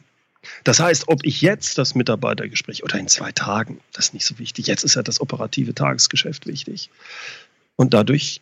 Das 0.64 0.80
heißt, 0.80 1.08
ob 1.08 1.24
ich 1.24 1.44
jetzt 1.44 1.78
das 1.78 1.94
Mitarbeitergespräch 1.94 2.84
oder 2.84 2.98
in 2.98 3.08
zwei 3.08 3.32
Tagen, 3.32 3.80
das 3.92 4.06
ist 4.06 4.16
nicht 4.16 4.26
so 4.26 4.40
wichtig. 4.40 4.66
Jetzt 4.66 4.84
ist 4.84 4.96
ja 4.96 5.04
das 5.04 5.22
operative 5.22 5.76
Tagesgeschäft 5.76 6.48
wichtig. 6.48 6.90
Und 7.76 7.94
dadurch 7.94 8.42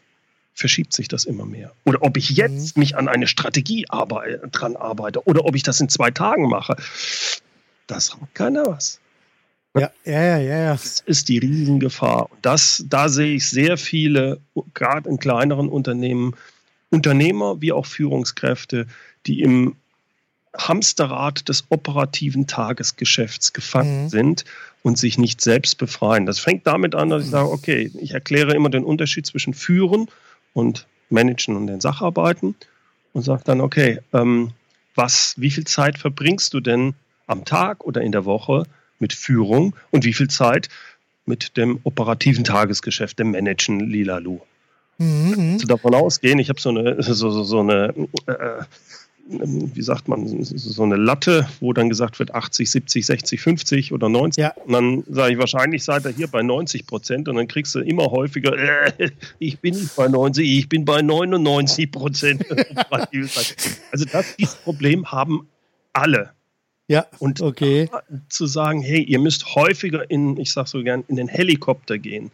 verschiebt 0.62 0.94
sich 0.94 1.10
das 1.10 1.26
immer 1.26 1.46
mehr. 1.46 1.74
Oder 1.84 2.02
ob 2.04 2.16
ich 2.16 2.30
jetzt 2.30 2.78
mhm. 2.78 2.82
mich 2.82 2.96
an 2.96 3.10
eine 3.10 3.28
Strategie 3.28 3.86
arbeite, 3.90 4.48
dran 4.50 4.78
arbeite 4.78 5.28
oder 5.28 5.44
ob 5.44 5.56
ich 5.56 5.64
das 5.64 5.82
in 5.82 5.90
zwei 5.90 6.12
Tagen 6.12 6.48
mache, 6.48 6.78
das 7.88 8.14
hat 8.14 8.34
keiner 8.34 8.66
was. 8.66 9.02
Ja, 9.74 9.90
ja, 10.06 10.38
ja, 10.38 10.40
ja. 10.40 10.72
Das 10.72 11.02
ist 11.06 11.30
die 11.30 11.38
Riesengefahr. 11.38 12.32
Und 12.32 12.46
das, 12.46 12.84
da 12.88 13.10
sehe 13.10 13.36
ich 13.36 13.50
sehr 13.50 13.78
viele, 13.78 14.40
gerade 14.74 15.10
in 15.10 15.18
kleineren 15.18 15.70
Unternehmen, 15.70 16.36
Unternehmer 16.90 17.62
wie 17.62 17.72
auch 17.72 17.86
Führungskräfte, 17.86 18.88
die 19.26 19.42
im 19.42 19.76
Hamsterrad 20.58 21.48
des 21.48 21.66
operativen 21.70 22.48
Tagesgeschäfts 22.48 23.54
gefangen 23.54 24.04
mhm. 24.04 24.10
sind 24.10 24.46
und 24.84 24.98
sich 24.98 25.18
nicht 25.18 25.40
selbst 25.40 25.78
befreien. 25.78 26.26
Das 26.26 26.40
fängt 26.40 26.68
damit 26.68 26.96
an, 26.96 27.10
dass 27.10 27.24
ich 27.24 27.30
sage, 27.30 27.50
okay, 27.50 27.92
ich 28.00 28.12
erkläre 28.12 28.54
immer 28.54 28.70
den 28.70 28.84
Unterschied 28.84 29.26
zwischen 29.26 29.54
Führen 29.54 30.10
und 30.54 30.88
Managen 31.10 31.56
und 31.56 31.68
den 31.68 31.82
Sacharbeiten 31.82 32.56
und 33.14 33.22
sagt 33.22 33.48
dann, 33.48 33.62
okay, 33.62 34.00
ähm, 34.14 34.52
was, 34.96 35.36
wie 35.38 35.52
viel 35.52 35.66
Zeit 35.66 35.98
verbringst 35.98 36.54
du 36.54 36.60
denn 36.60 36.94
am 37.28 37.46
Tag 37.46 37.84
oder 37.84 38.02
in 38.02 38.12
der 38.12 38.26
Woche 38.26 38.66
mit 39.00 39.14
Führung 39.14 39.76
und 39.92 40.06
wie 40.06 40.14
viel 40.14 40.30
Zeit 40.30 40.70
mit 41.26 41.58
dem 41.58 41.80
operativen 41.84 42.44
Tagesgeschäft, 42.44 43.20
dem 43.20 43.32
Managen, 43.32 43.80
Lilalu? 43.80 44.40
Mhm. 44.98 45.58
Du 45.58 45.68
davon 45.68 45.96
ausgehen, 45.96 46.40
ich 46.40 46.50
habe 46.50 46.60
so 46.60 46.70
eine, 46.70 47.02
so, 47.02 47.14
so, 47.14 47.44
so 47.44 47.60
eine 47.60 47.94
äh, 48.28 48.64
wie 49.32 49.82
sagt 49.82 50.08
man, 50.08 50.28
so 50.44 50.84
eine 50.84 50.98
Latte, 50.98 51.48
wo 51.60 51.74
dann 51.74 51.90
gesagt 51.90 52.20
wird 52.20 52.34
80, 52.34 52.70
70, 52.70 53.06
60, 53.06 53.42
50 53.42 53.94
oder 53.94 54.10
90. 54.10 54.42
Ja. 54.42 54.54
Und 54.66 54.74
dann 54.74 55.04
sage 55.10 55.34
ich, 55.34 55.40
wahrscheinlich 55.40 55.84
seid 55.84 56.06
ihr 56.06 56.12
hier 56.12 56.28
bei 56.28 56.42
90 56.42 56.86
Prozent 56.86 57.30
und 57.30 57.36
dann 57.36 57.48
kriegst 57.48 57.74
du 57.76 57.80
immer 57.80 58.12
häufiger, 58.12 58.54
äh, 59.00 59.10
ich 59.40 59.60
bin 59.60 59.76
nicht 59.76 59.96
bei 59.96 60.08
90, 60.08 60.48
ich 60.48 60.70
bin 60.70 60.86
bei 60.86 61.02
99 61.02 61.92
Prozent. 61.92 62.46
also 62.90 64.06
das, 64.12 64.36
dieses 64.38 64.56
Problem 64.56 65.12
haben 65.12 65.48
alle. 65.94 66.32
Ja, 66.88 67.06
und 67.20 67.40
okay. 67.40 67.90
zu 68.28 68.48
sagen, 68.48 68.82
hey, 68.82 69.02
ihr 69.02 69.20
müsst 69.20 69.56
häufiger 69.56 70.10
in, 70.10 70.38
ich 70.38 70.52
sage 70.52 70.68
so 70.68 70.84
gern, 70.84 71.06
in 71.08 71.16
den 71.16 71.30
Helikopter 71.30 71.98
gehen, 71.98 72.32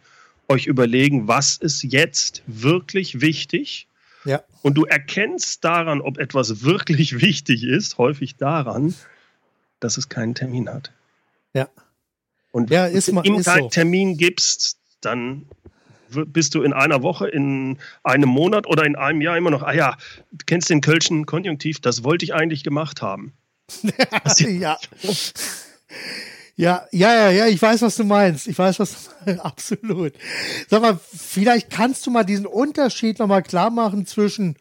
euch 0.48 0.66
überlegen, 0.66 1.28
was 1.28 1.58
ist 1.58 1.84
jetzt 1.84 2.42
wirklich 2.46 3.20
wichtig 3.20 3.86
ja. 4.28 4.42
Und 4.60 4.74
du 4.74 4.84
erkennst 4.84 5.64
daran, 5.64 6.02
ob 6.02 6.18
etwas 6.18 6.62
wirklich 6.62 7.20
wichtig 7.22 7.64
ist, 7.64 7.96
häufig 7.96 8.36
daran, 8.36 8.94
dass 9.80 9.96
es 9.96 10.08
keinen 10.08 10.34
Termin 10.34 10.68
hat. 10.68 10.92
Ja. 11.54 11.68
Und 12.52 12.70
ja, 12.70 12.86
ist 12.86 13.08
wenn 13.08 13.16
du 13.16 13.22
ihm 13.22 13.42
keinen 13.42 13.64
so. 13.64 13.68
Termin 13.70 14.16
gibst, 14.18 14.76
dann 15.00 15.46
bist 16.10 16.54
du 16.54 16.62
in 16.62 16.72
einer 16.72 17.02
Woche, 17.02 17.28
in 17.28 17.78
einem 18.02 18.28
Monat 18.28 18.66
oder 18.66 18.84
in 18.84 18.96
einem 18.96 19.20
Jahr 19.22 19.36
immer 19.36 19.50
noch, 19.50 19.62
ah 19.62 19.72
ja, 19.72 19.96
du 20.32 20.44
kennst 20.46 20.68
den 20.70 20.80
Kölschen 20.80 21.26
Konjunktiv, 21.26 21.80
das 21.80 22.04
wollte 22.04 22.24
ich 22.24 22.34
eigentlich 22.34 22.64
gemacht 22.64 23.00
haben. 23.00 23.32
ja. 24.38 24.78
Ja, 26.58 26.88
ja, 26.90 27.14
ja, 27.14 27.30
ja, 27.30 27.46
ich 27.46 27.62
weiß, 27.62 27.82
was 27.82 27.94
du 27.94 28.02
meinst. 28.02 28.48
Ich 28.48 28.58
weiß, 28.58 28.80
was 28.80 29.04
du 29.04 29.10
meinst. 29.26 29.44
Absolut. 29.44 30.12
Sag 30.68 30.82
mal, 30.82 30.98
vielleicht 30.98 31.70
kannst 31.70 32.04
du 32.04 32.10
mal 32.10 32.24
diesen 32.24 32.46
Unterschied 32.46 33.20
nochmal 33.20 33.44
klar 33.44 33.70
machen 33.70 34.06
zwischen 34.06 34.56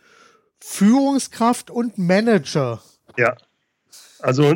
Führungskraft 0.60 1.72
und 1.72 1.98
Manager. 1.98 2.84
Ja. 3.18 3.36
Also 4.20 4.54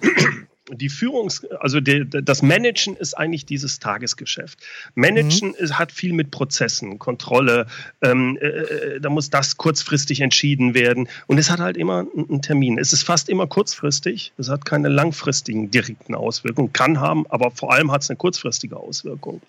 die 0.70 0.88
Führungs-, 0.88 1.46
also 1.60 1.80
die, 1.80 2.08
das 2.08 2.42
Managen 2.42 2.96
ist 2.96 3.14
eigentlich 3.14 3.44
dieses 3.44 3.78
Tagesgeschäft. 3.78 4.58
Managen 4.94 5.50
mhm. 5.50 5.54
ist, 5.56 5.78
hat 5.78 5.92
viel 5.92 6.12
mit 6.12 6.30
Prozessen, 6.30 6.98
Kontrolle, 6.98 7.66
ähm, 8.02 8.38
äh, 8.40 8.46
äh, 8.46 9.00
da 9.00 9.10
muss 9.10 9.30
das 9.30 9.56
kurzfristig 9.56 10.20
entschieden 10.20 10.74
werden 10.74 11.08
und 11.26 11.38
es 11.38 11.50
hat 11.50 11.60
halt 11.60 11.76
immer 11.76 12.06
einen 12.16 12.40
Termin. 12.40 12.78
Es 12.78 12.92
ist 12.92 13.02
fast 13.02 13.28
immer 13.28 13.46
kurzfristig, 13.46 14.32
es 14.38 14.48
hat 14.48 14.64
keine 14.64 14.88
langfristigen 14.88 15.70
direkten 15.70 16.14
Auswirkungen, 16.14 16.72
kann 16.72 17.00
haben, 17.00 17.26
aber 17.28 17.50
vor 17.50 17.72
allem 17.72 17.92
hat 17.92 18.02
es 18.02 18.10
eine 18.10 18.16
kurzfristige 18.16 18.76
Auswirkung. 18.76 19.42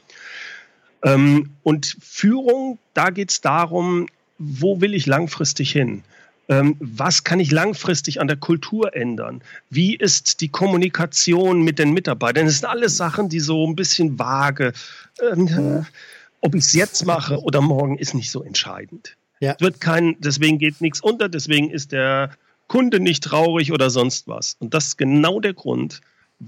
Ähm, 1.04 1.51
und 1.63 1.95
Führung, 2.01 2.78
da 2.93 3.10
geht 3.10 3.32
es 3.32 3.41
darum, 3.41 4.08
wo 4.38 4.82
will 4.82 4.93
ich 4.93 5.06
langfristig 5.06 5.71
hin? 5.71 6.04
Ähm, 6.47 6.75
was 6.79 7.23
kann 7.23 7.39
ich 7.39 7.51
langfristig 7.51 8.21
an 8.21 8.27
der 8.27 8.38
Kultur 8.38 8.95
ändern? 8.95 9.41
Wie 9.69 9.95
ist 9.95 10.41
die 10.41 10.49
Kommunikation 10.49 11.63
mit 11.63 11.79
den 11.79 11.91
Mitarbeitern? 11.91 12.45
Das 12.45 12.55
sind 12.55 12.69
alles 12.69 12.97
Sachen, 12.97 13.29
die 13.29 13.39
so 13.39 13.65
ein 13.65 13.75
bisschen 13.75 14.19
vage. 14.19 14.73
Ähm, 15.21 15.86
ob 16.41 16.53
ich 16.53 16.65
es 16.65 16.73
jetzt 16.73 17.05
mache 17.05 17.39
oder 17.41 17.62
morgen, 17.62 17.97
ist 17.97 18.13
nicht 18.13 18.29
so 18.29 18.43
entscheidend. 18.43 19.15
Ja. 19.39 19.55
wird 19.60 19.81
kein, 19.81 20.15
deswegen 20.19 20.60
geht 20.60 20.79
nichts 20.79 21.01
unter, 21.01 21.27
deswegen 21.27 21.69
ist 21.69 21.91
der 21.91 22.31
Kunde 22.67 22.99
nicht 22.99 23.23
traurig 23.23 23.71
oder 23.71 23.89
sonst 23.89 24.27
was. 24.27 24.55
Und 24.60 24.73
das 24.73 24.88
ist 24.88 24.97
genau 24.97 25.39
der 25.39 25.53
Grund. 25.53 26.01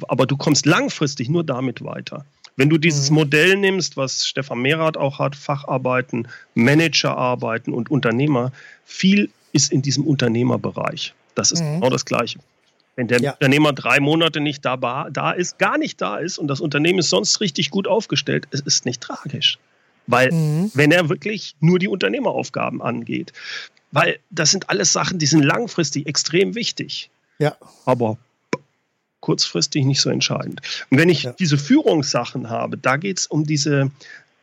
Aber 0.08 0.26
du 0.26 0.38
kommst 0.38 0.66
langfristig 0.66 1.30
nur 1.30 1.44
damit 1.44 1.84
weiter. 1.84 2.26
Wenn 2.56 2.70
du 2.70 2.78
dieses 2.78 3.10
mhm. 3.10 3.16
Modell 3.16 3.56
nimmst, 3.56 3.98
was 3.98 4.26
Stefan 4.26 4.60
Mehrath 4.60 4.98
auch 4.98 5.20
hat, 5.20 5.36
Facharbeiten, 5.36 6.28
Managerarbeiten 6.56 7.74
und 7.74 7.92
Unternehmer, 7.92 8.52
viel 8.84 9.30
ist 9.58 9.72
in 9.72 9.82
diesem 9.82 10.06
Unternehmerbereich. 10.06 11.14
Das 11.36 11.52
ist 11.52 11.62
mhm. 11.62 11.76
genau 11.76 11.90
das 11.90 12.06
Gleiche. 12.06 12.40
Wenn 12.96 13.08
der 13.08 13.20
ja. 13.20 13.32
Unternehmer 13.34 13.74
drei 13.74 14.00
Monate 14.00 14.40
nicht 14.40 14.64
da, 14.64 14.78
da 15.12 15.32
ist, 15.32 15.60
gar 15.60 15.78
nicht 15.78 16.00
da 16.00 16.18
ist 16.18 16.38
und 16.38 16.48
das 16.48 16.62
Unternehmen 16.62 17.00
ist 17.00 17.10
sonst 17.10 17.42
richtig 17.42 17.70
gut 17.70 17.88
aufgestellt, 17.88 18.48
es 18.52 18.62
ist 18.62 18.86
nicht 18.86 19.02
tragisch. 19.02 19.60
Weil, 20.08 20.32
mhm. 20.32 20.72
wenn 20.74 20.92
er 20.92 21.10
wirklich 21.10 21.56
nur 21.60 21.80
die 21.80 21.88
Unternehmeraufgaben 21.88 22.82
angeht, 22.82 23.34
weil 23.92 24.20
das 24.30 24.52
sind 24.52 24.70
alles 24.70 24.94
Sachen, 24.94 25.20
die 25.20 25.26
sind 25.26 25.44
langfristig 25.44 26.08
extrem 26.08 26.56
wichtig. 26.56 27.10
Ja. 27.40 27.56
Aber 27.86 28.18
kurzfristig 29.20 29.86
nicht 29.86 30.02
so 30.02 30.10
entscheidend. 30.10 30.62
Und 30.90 30.98
wenn 30.98 31.10
ich 31.10 31.24
ja. 31.24 31.34
diese 31.34 31.58
Führungssachen 31.58 32.50
habe, 32.50 32.78
da 32.78 32.98
geht 32.98 33.20
es 33.20 33.28
um 33.28 33.46
diese 33.46 33.92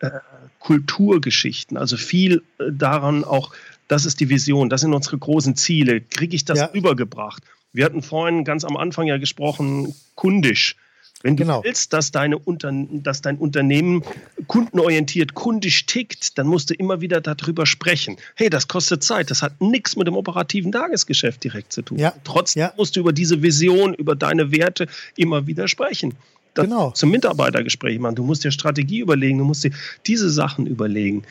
äh, 0.00 0.10
Kulturgeschichten, 0.58 1.76
also 1.76 1.96
viel 1.96 2.42
äh, 2.58 2.64
daran 2.70 3.24
auch, 3.24 3.52
das 3.88 4.06
ist 4.06 4.20
die 4.20 4.28
Vision, 4.28 4.68
das 4.68 4.80
sind 4.80 4.94
unsere 4.94 5.18
großen 5.18 5.56
Ziele, 5.56 6.00
kriege 6.00 6.36
ich 6.36 6.44
das 6.44 6.58
ja. 6.58 6.70
übergebracht? 6.72 7.42
Wir 7.72 7.84
hatten 7.84 8.02
vorhin 8.02 8.44
ganz 8.44 8.64
am 8.64 8.76
Anfang 8.76 9.06
ja 9.06 9.18
gesprochen, 9.18 9.94
kundisch. 10.14 10.76
Wenn 11.24 11.36
du 11.36 11.44
genau. 11.44 11.64
willst, 11.64 11.94
dass, 11.94 12.10
deine 12.10 12.38
Unter 12.38 12.70
dass 12.70 13.22
dein 13.22 13.38
Unternehmen 13.38 14.02
kundenorientiert, 14.46 15.32
kundisch 15.32 15.86
tickt, 15.86 16.36
dann 16.36 16.46
musst 16.46 16.68
du 16.68 16.74
immer 16.74 17.00
wieder 17.00 17.22
darüber 17.22 17.64
sprechen. 17.64 18.18
Hey, 18.34 18.50
das 18.50 18.68
kostet 18.68 19.02
Zeit, 19.02 19.30
das 19.30 19.40
hat 19.40 19.58
nichts 19.60 19.96
mit 19.96 20.06
dem 20.06 20.16
operativen 20.16 20.70
Tagesgeschäft 20.70 21.42
direkt 21.42 21.72
zu 21.72 21.80
tun. 21.80 21.98
Ja. 21.98 22.12
Trotzdem 22.24 22.60
ja. 22.60 22.74
musst 22.76 22.94
du 22.94 23.00
über 23.00 23.14
diese 23.14 23.42
Vision, 23.42 23.94
über 23.94 24.14
deine 24.14 24.52
Werte 24.52 24.86
immer 25.16 25.46
wieder 25.46 25.66
sprechen. 25.66 26.14
Das 26.52 26.66
genau. 26.66 26.90
Zum 26.90 27.10
Mitarbeitergespräch 27.10 27.98
machen. 27.98 28.16
Du 28.16 28.22
musst 28.22 28.44
dir 28.44 28.52
Strategie 28.52 29.00
überlegen, 29.00 29.38
du 29.38 29.44
musst 29.44 29.64
dir 29.64 29.72
diese 30.06 30.28
Sachen 30.28 30.66
überlegen. 30.66 31.22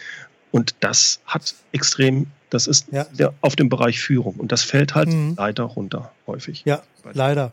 Und 0.52 0.74
das 0.80 1.20
hat 1.26 1.54
extrem 1.72 2.28
das 2.54 2.68
ist 2.68 2.88
ja. 2.92 3.06
der, 3.06 3.34
auf 3.42 3.56
dem 3.56 3.70
Bereich 3.70 4.00
Führung 4.00 4.36
und 4.36 4.52
das 4.52 4.62
fällt 4.64 4.96
halt 4.96 5.10
mhm. 5.10 5.34
leider 5.38 5.64
runter 5.64 6.12
häufig. 6.28 6.64
Ja, 6.66 6.84
leider. 7.14 7.52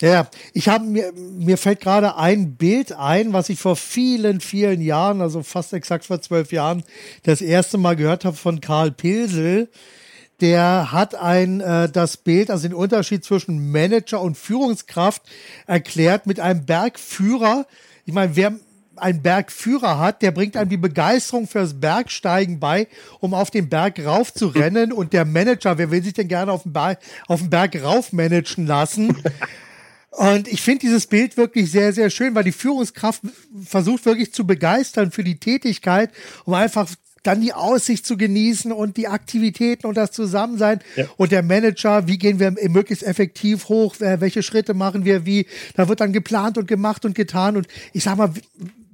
Ja, 0.00 0.28
ich 0.52 0.68
habe 0.68 0.84
mir 0.84 1.12
mir 1.12 1.58
fällt 1.58 1.80
gerade 1.80 2.16
ein 2.16 2.54
Bild 2.54 2.92
ein, 2.92 3.32
was 3.32 3.48
ich 3.48 3.58
vor 3.58 3.76
vielen 3.76 4.40
vielen 4.40 4.80
Jahren, 4.80 5.20
also 5.20 5.42
fast 5.42 5.72
exakt 5.72 6.06
vor 6.06 6.20
zwölf 6.20 6.52
Jahren, 6.52 6.84
das 7.24 7.40
erste 7.40 7.78
Mal 7.78 7.96
gehört 7.96 8.24
habe 8.24 8.36
von 8.36 8.60
Karl 8.60 8.90
Pilsel. 8.90 9.68
Der 10.40 10.92
hat 10.92 11.16
ein 11.16 11.60
äh, 11.60 11.90
das 11.90 12.16
Bild, 12.16 12.50
also 12.50 12.68
den 12.68 12.74
Unterschied 12.74 13.24
zwischen 13.24 13.72
Manager 13.72 14.20
und 14.20 14.36
Führungskraft 14.36 15.22
erklärt 15.66 16.26
mit 16.26 16.38
einem 16.38 16.64
Bergführer. 16.64 17.66
Ich 18.06 18.14
meine, 18.14 18.36
wer 18.36 18.54
einen 18.98 19.22
Bergführer 19.22 19.98
hat, 19.98 20.22
der 20.22 20.30
bringt 20.30 20.56
einem 20.56 20.70
die 20.70 20.76
Begeisterung 20.76 21.46
fürs 21.46 21.80
Bergsteigen 21.80 22.60
bei, 22.60 22.88
um 23.20 23.34
auf 23.34 23.50
den 23.50 23.68
Berg 23.68 24.04
rauf 24.04 24.32
zu 24.32 24.48
rennen. 24.48 24.92
Und 24.92 25.12
der 25.12 25.24
Manager, 25.24 25.78
wer 25.78 25.90
will 25.90 26.02
sich 26.02 26.14
denn 26.14 26.28
gerne 26.28 26.52
auf 26.52 26.64
den 26.64 26.72
Berg, 26.72 27.00
auf 27.26 27.40
den 27.40 27.50
Berg 27.50 27.82
rauf 27.82 28.12
managen 28.12 28.66
lassen? 28.66 29.16
Und 30.10 30.48
ich 30.48 30.62
finde 30.62 30.80
dieses 30.80 31.06
Bild 31.06 31.36
wirklich 31.36 31.70
sehr, 31.70 31.92
sehr 31.92 32.10
schön, 32.10 32.34
weil 32.34 32.42
die 32.42 32.50
Führungskraft 32.50 33.22
versucht 33.64 34.04
wirklich 34.04 34.32
zu 34.32 34.46
begeistern 34.46 35.12
für 35.12 35.22
die 35.22 35.38
Tätigkeit, 35.38 36.10
um 36.44 36.54
einfach 36.54 36.88
dann 37.22 37.40
die 37.40 37.52
Aussicht 37.52 38.06
zu 38.06 38.16
genießen 38.16 38.72
und 38.72 38.96
die 38.96 39.08
Aktivitäten 39.08 39.86
und 39.86 39.96
das 39.96 40.12
Zusammensein. 40.12 40.80
Ja. 40.96 41.04
Und 41.16 41.30
der 41.30 41.42
Manager, 41.42 42.06
wie 42.08 42.18
gehen 42.18 42.40
wir 42.40 42.52
möglichst 42.68 43.04
effektiv 43.04 43.68
hoch, 43.68 43.96
welche 43.98 44.42
Schritte 44.42 44.74
machen 44.74 45.04
wir 45.04 45.26
wie. 45.26 45.46
Da 45.74 45.88
wird 45.88 46.00
dann 46.00 46.12
geplant 46.12 46.58
und 46.58 46.66
gemacht 46.66 47.04
und 47.04 47.14
getan. 47.14 47.56
Und 47.56 47.68
ich 47.92 48.04
sag 48.04 48.16
mal, 48.16 48.32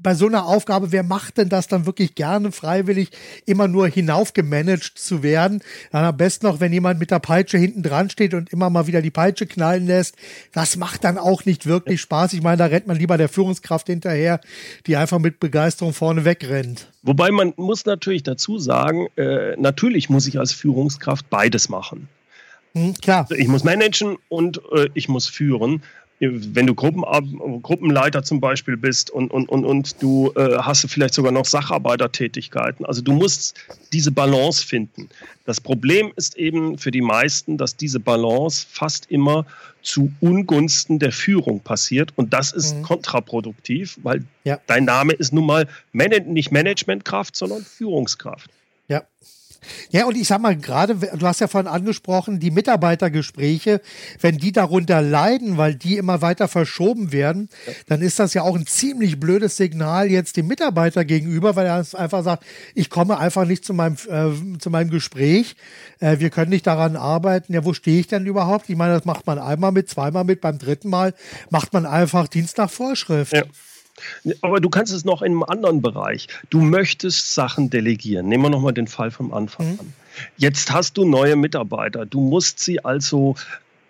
bei 0.05 0.15
so 0.15 0.27
einer 0.27 0.47
Aufgabe, 0.47 0.93
wer 0.93 1.03
macht 1.03 1.39
denn 1.39 1.49
das 1.49 1.67
dann 1.67 1.87
wirklich 1.87 2.15
gerne 2.15 2.53
freiwillig, 2.53 3.11
immer 3.47 3.67
nur 3.67 3.89
hinaufgemanagt 3.89 4.97
zu 4.97 5.25
werden? 5.25 5.63
Dann 5.91 6.05
am 6.05 6.17
besten 6.17 6.47
noch, 6.47 6.61
wenn 6.61 6.73
jemand 6.73 7.01
mit 7.01 7.11
der 7.11 7.19
Peitsche 7.19 7.59
hinten 7.59 7.83
dran 7.83 8.11
steht 8.11 8.35
und 8.35 8.53
immer 8.53 8.71
mal 8.71 8.87
wieder 8.87 9.03
die 9.03 9.11
Peitsche 9.11 9.47
knallen 9.47 9.87
lässt. 9.87 10.15
Das 10.53 10.77
macht 10.77 11.03
dann 11.03 11.19
auch 11.19 11.45
nicht 11.47 11.67
wirklich 11.67 12.01
Spaß. 12.03 12.35
Ich 12.35 12.43
meine, 12.43 12.59
da 12.59 12.67
rennt 12.67 12.87
man 12.87 12.99
lieber 12.99 13.19
der 13.19 13.29
Führungskraft 13.29 13.89
hinterher, 13.89 14.41
die 14.87 14.97
einfach 14.97 15.19
mit 15.19 15.41
Begeisterung 15.41 15.95
vorne 15.95 16.25
wegrennt. 16.25 16.93
Wobei 17.03 17.31
man 17.31 17.55
muss 17.57 17.87
natürlich 17.87 18.23
dazu 18.23 18.59
sagen, 18.59 19.09
äh, 19.17 19.57
natürlich 19.57 20.11
muss 20.11 20.27
ich 20.27 20.39
als 20.39 20.53
Führungskraft 20.53 21.29
beides 21.31 21.69
machen. 21.71 22.09
Hm, 22.75 22.95
klar. 22.95 23.23
Also 23.23 23.35
ich 23.35 23.49
muss 23.49 23.65
managen 23.65 24.19
und 24.29 24.61
äh, 24.73 24.89
ich 24.95 25.09
muss 25.09 25.27
führen 25.27 25.83
wenn 26.21 26.67
du 26.67 26.75
Gruppen, 26.75 27.03
Gruppenleiter 27.63 28.23
zum 28.23 28.41
Beispiel 28.41 28.77
bist 28.77 29.11
und, 29.11 29.31
und, 29.31 29.49
und, 29.49 29.65
und 29.65 30.03
du 30.03 30.33
äh, 30.37 30.59
hast 30.59 30.89
vielleicht 30.89 31.15
sogar 31.15 31.33
noch 31.33 31.45
Sacharbeitertätigkeiten. 31.45 32.87
Also 32.87 33.03
du 33.03 33.13
musst 33.13 33.57
diese 33.93 34.13
Balance 34.13 34.65
finden. 34.65 35.09
Das 35.45 35.61
Problem 35.61 36.13
ist 36.17 36.37
eben 36.37 36.79
für 36.79 36.91
die 36.91 37.01
meisten, 37.01 37.59
dass 37.59 37.77
diese 37.77 38.01
Balance 38.01 38.67
fast 38.71 39.11
immer 39.11 39.45
zu 39.83 40.13
Ungunsten 40.21 40.99
der 40.99 41.13
Führung 41.13 41.61
passiert 41.61 42.13
und 42.17 42.33
das 42.33 42.53
ist 42.53 42.77
mhm. 42.77 42.83
kontraproduktiv, 42.83 43.99
weil 44.03 44.25
ja. 44.45 44.59
dein 44.67 44.85
Name 44.85 45.13
ist 45.13 45.33
nun 45.33 45.47
mal 45.47 45.69
nicht 45.93 46.53
Managementkraft, 46.53 47.37
sondern 47.37 47.63
Führungskraft. 47.63 48.51
Ja. 48.89 49.03
Ja, 49.91 50.07
und 50.07 50.17
ich 50.17 50.29
sag 50.29 50.41
mal, 50.41 50.57
gerade, 50.57 50.95
du 50.95 51.27
hast 51.27 51.41
ja 51.41 51.49
vorhin 51.49 51.69
angesprochen, 51.69 52.41
die 52.41 52.51
Mitarbeitergespräche, 52.51 53.81
wenn 54.21 54.39
die 54.39 54.53
darunter 54.53 55.03
leiden, 55.03 55.57
weil 55.57 55.75
die 55.75 55.97
immer 55.97 56.23
weiter 56.23 56.49
verschoben 56.49 57.13
werden, 57.13 57.49
dann 57.87 58.03
ist 58.03 58.19
das 58.19 58.35
ja 58.35 58.43
auch 58.43 58.57
ein 58.57 58.67
ziemlich 58.67 59.21
blödes 59.21 59.57
Signal 59.57 60.11
jetzt 60.11 60.37
dem 60.37 60.47
Mitarbeiter 60.47 61.05
gegenüber, 61.05 61.57
weil 61.57 61.67
er 61.67 61.85
einfach 61.95 62.23
sagt, 62.23 62.45
ich 62.75 62.91
komme 62.91 63.19
einfach 63.19 63.47
nicht 63.47 63.65
zu 63.65 63.75
meinem, 63.75 63.97
äh, 64.09 64.59
zu 64.59 64.71
meinem 64.71 64.91
Gespräch, 64.91 65.57
äh, 66.01 66.19
wir 66.19 66.31
können 66.31 66.51
nicht 66.51 66.67
daran 66.67 66.97
arbeiten, 66.97 67.53
ja, 67.53 67.65
wo 67.65 67.73
stehe 67.73 68.01
ich 68.01 68.07
denn 68.07 68.27
überhaupt? 68.27 68.69
Ich 68.69 68.77
meine, 68.77 68.95
das 68.95 69.05
macht 69.05 69.27
man 69.27 69.39
einmal 69.39 69.73
mit, 69.73 69.89
zweimal 69.89 70.25
mit, 70.25 70.41
beim 70.41 70.59
dritten 70.59 70.89
Mal 70.91 71.15
macht 71.51 71.73
man 71.73 71.87
einfach 71.87 72.29
Dienst 72.29 72.59
nach 72.59 72.71
Vorschrift. 72.71 73.33
Ja. 73.33 73.45
Aber 74.41 74.61
du 74.61 74.69
kannst 74.71 74.93
es 74.93 75.05
noch 75.05 75.23
in 75.23 75.33
einem 75.33 75.43
anderen 75.45 75.83
Bereich. 75.83 76.29
Du 76.51 76.61
möchtest 76.61 77.35
Sachen 77.35 77.71
delegieren. 77.71 78.29
Nehmen 78.29 78.45
wir 78.45 78.51
nochmal 78.51 78.73
den 78.73 78.89
Fall 78.89 79.11
vom 79.11 79.33
Anfang 79.33 79.73
mhm. 79.73 79.81
an. 79.81 79.93
Jetzt 80.37 80.73
hast 80.73 80.97
du 80.97 81.05
neue 81.05 81.37
Mitarbeiter. 81.37 82.07
Du 82.07 82.21
musst 82.21 82.61
sie 82.61 82.85
also 82.85 83.37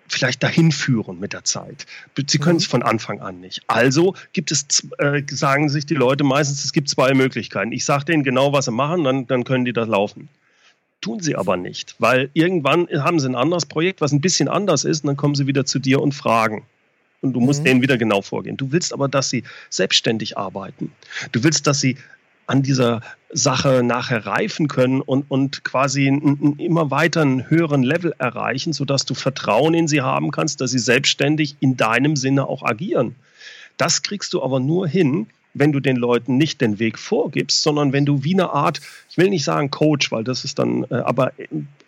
vielleicht 0.09 0.43
dahin 0.43 0.73
führen 0.73 1.19
mit 1.19 1.33
der 1.33 1.45
Zeit. 1.45 1.87
Sie 2.29 2.39
können 2.39 2.59
es 2.59 2.67
mhm. 2.69 2.71
von 2.71 2.83
Anfang 2.83 3.21
an 3.21 3.41
nicht. 3.41 3.63
Also 3.67 4.15
gibt 4.33 4.51
es, 4.51 4.87
äh, 4.99 5.23
sagen 5.31 5.69
sich 5.69 5.87
die 5.87 5.95
Leute 5.95 6.25
meistens, 6.25 6.65
es 6.65 6.73
gibt 6.73 6.89
zwei 6.89 7.15
Möglichkeiten. 7.15 7.73
Ich 7.73 7.85
sage 7.85 8.05
denen 8.05 8.23
genau, 8.23 8.53
was 8.53 8.67
sie 8.67 8.73
machen, 8.73 9.05
dann, 9.05 9.27
dann 9.27 9.45
können 9.45 9.65
die 9.65 9.73
das 9.73 9.89
laufen. 9.89 10.29
Tun 11.01 11.21
sie 11.21 11.37
aber 11.37 11.57
nicht, 11.57 11.97
weil 11.99 12.31
irgendwann 12.33 12.89
haben 12.89 13.21
sie 13.21 13.29
ein 13.29 13.35
anderes 13.35 13.67
Projekt, 13.67 14.01
was 14.01 14.13
ein 14.13 14.23
bisschen 14.23 14.49
anders 14.49 14.85
ist, 14.85 15.05
und 15.05 15.09
dann 15.09 15.17
kommen 15.17 15.35
sie 15.35 15.47
wieder 15.47 15.67
zu 15.67 15.79
dir 15.79 16.01
und 16.01 16.13
fragen 16.13 16.65
und 17.25 17.33
du 17.33 17.41
musst 17.41 17.61
mhm. 17.61 17.65
denen 17.65 17.83
wieder 17.83 17.99
genau 17.99 18.23
vorgehen. 18.23 18.57
Du 18.57 18.71
willst 18.71 18.93
aber, 18.93 19.09
dass 19.09 19.31
sie 19.31 19.43
selbstständig 19.71 20.39
arbeiten. 20.39 20.93
Du 21.33 21.43
willst, 21.43 21.67
dass 21.67 21.81
sie 21.81 21.97
an 22.47 22.63
dieser 22.63 23.01
Sache 23.33 23.83
nachher 23.83 24.27
reifen 24.27 24.69
können 24.69 25.01
und, 25.01 25.25
und 25.31 25.65
quasi 25.65 26.07
einen, 26.07 26.59
immer 26.59 26.91
weiter 26.91 27.23
einen 27.23 27.49
höheren 27.49 27.83
Level 27.83 28.15
erreichen, 28.19 28.75
sodass 28.75 29.07
du 29.07 29.15
Vertrauen 29.15 29.73
in 29.75 29.89
sie 29.89 30.03
haben 30.03 30.31
kannst, 30.31 30.61
dass 30.61 30.71
sie 30.71 30.79
selbstständig 30.79 31.57
in 31.61 31.77
deinem 31.77 32.17
Sinne 32.17 32.47
auch 32.47 32.63
agieren. 32.63 33.15
Das 33.79 34.03
kriegst 34.03 34.35
du 34.35 34.43
aber 34.43 34.61
nur 34.61 34.87
hin, 34.87 35.27
wenn 35.55 35.73
du 35.73 35.81
den 35.81 35.97
Leuten 35.97 36.37
nicht 36.37 36.61
den 36.61 36.79
Weg 36.79 36.99
vorgibst, 36.99 37.63
sondern 37.63 37.93
wenn 37.93 38.05
du 38.05 38.25
wie 38.25 38.35
eine 38.35 38.51
Art, 38.51 38.81
ich 39.09 39.17
will 39.17 39.31
nicht 39.31 39.45
sagen 39.45 39.71
Coach, 39.71 40.13
weil 40.13 40.25
das 40.25 40.45
ist 40.45 40.59
dann, 40.59 40.85
äh, 40.91 40.97
aber 40.97 41.33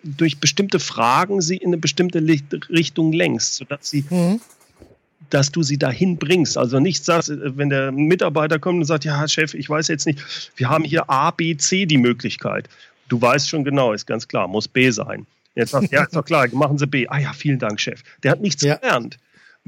durch 0.03 0.39
bestimmte 0.39 0.79
Fragen 0.79 1.43
sie 1.43 1.57
in 1.57 1.69
eine 1.69 1.79
bestimmte 1.79 2.23
Richtung 2.71 3.13
lenkst, 3.13 3.57
sodass 3.57 3.91
sie 3.91 4.05
mhm 4.09 4.41
dass 5.31 5.53
du 5.53 5.63
sie 5.63 5.79
dahin 5.79 6.17
bringst. 6.17 6.57
Also 6.57 6.81
nicht 6.81 7.05
sagst, 7.05 7.31
äh, 7.31 7.57
wenn 7.57 7.71
der 7.71 7.93
Mitarbeiter 7.93 8.59
kommt 8.59 8.79
und 8.79 8.85
sagt, 8.85 9.05
ja, 9.05 9.27
Chef, 9.29 9.55
ich 9.55 9.69
weiß 9.69 9.89
jetzt 9.89 10.07
nicht, 10.07 10.21
wir 10.57 10.69
haben 10.69 10.85
hier 10.85 11.09
A, 11.11 11.31
B, 11.31 11.57
C 11.57 11.87
die 11.87 11.99
Möglichkeit. 11.99 12.69
Du 13.09 13.21
weißt 13.21 13.49
schon 13.49 13.65
genau, 13.65 13.93
ist 13.93 14.07
ganz 14.07 14.27
klar, 14.27 14.49
muss 14.49 14.69
B 14.69 14.91
sein. 14.91 15.27
Jetzt 15.55 15.71
sagst 15.71 15.93
du, 15.93 15.97
ja, 15.97 16.03
ist 16.05 16.15
doch 16.15 16.25
klar, 16.25 16.47
machen 16.53 16.79
Sie 16.79 16.87
B. 16.87 17.07
Ah 17.09 17.19
ja, 17.19 17.33
vielen 17.33 17.59
Dank, 17.59 17.81
Chef. 17.81 18.03
Der 18.23 18.33
hat 18.33 18.41
nichts 18.41 18.63
ja. 18.63 18.77
gelernt. 18.77 19.19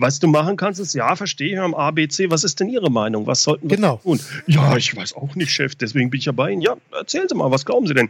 Was 0.00 0.20
du 0.20 0.28
machen 0.28 0.56
kannst, 0.56 0.78
ist, 0.78 0.94
ja, 0.94 1.16
verstehe, 1.16 1.56
wir 1.56 1.62
haben 1.62 1.74
A, 1.74 1.90
B, 1.90 2.06
C. 2.06 2.30
Was 2.30 2.44
ist 2.44 2.60
denn 2.60 2.68
Ihre 2.68 2.88
Meinung? 2.88 3.26
Was 3.26 3.42
sollten 3.42 3.68
wir 3.68 3.76
genau. 3.76 3.96
tun? 3.96 4.20
Ja, 4.46 4.76
ich 4.76 4.94
weiß 4.94 5.14
auch 5.14 5.34
nicht, 5.34 5.50
Chef, 5.50 5.74
deswegen 5.74 6.10
bin 6.10 6.18
ich 6.18 6.26
ja 6.26 6.32
bei 6.32 6.52
Ihnen. 6.52 6.62
Ja, 6.62 6.76
erzählen 6.92 7.28
Sie 7.28 7.34
mal, 7.34 7.50
was 7.50 7.64
glauben 7.64 7.86
Sie 7.88 7.94
denn? 7.94 8.08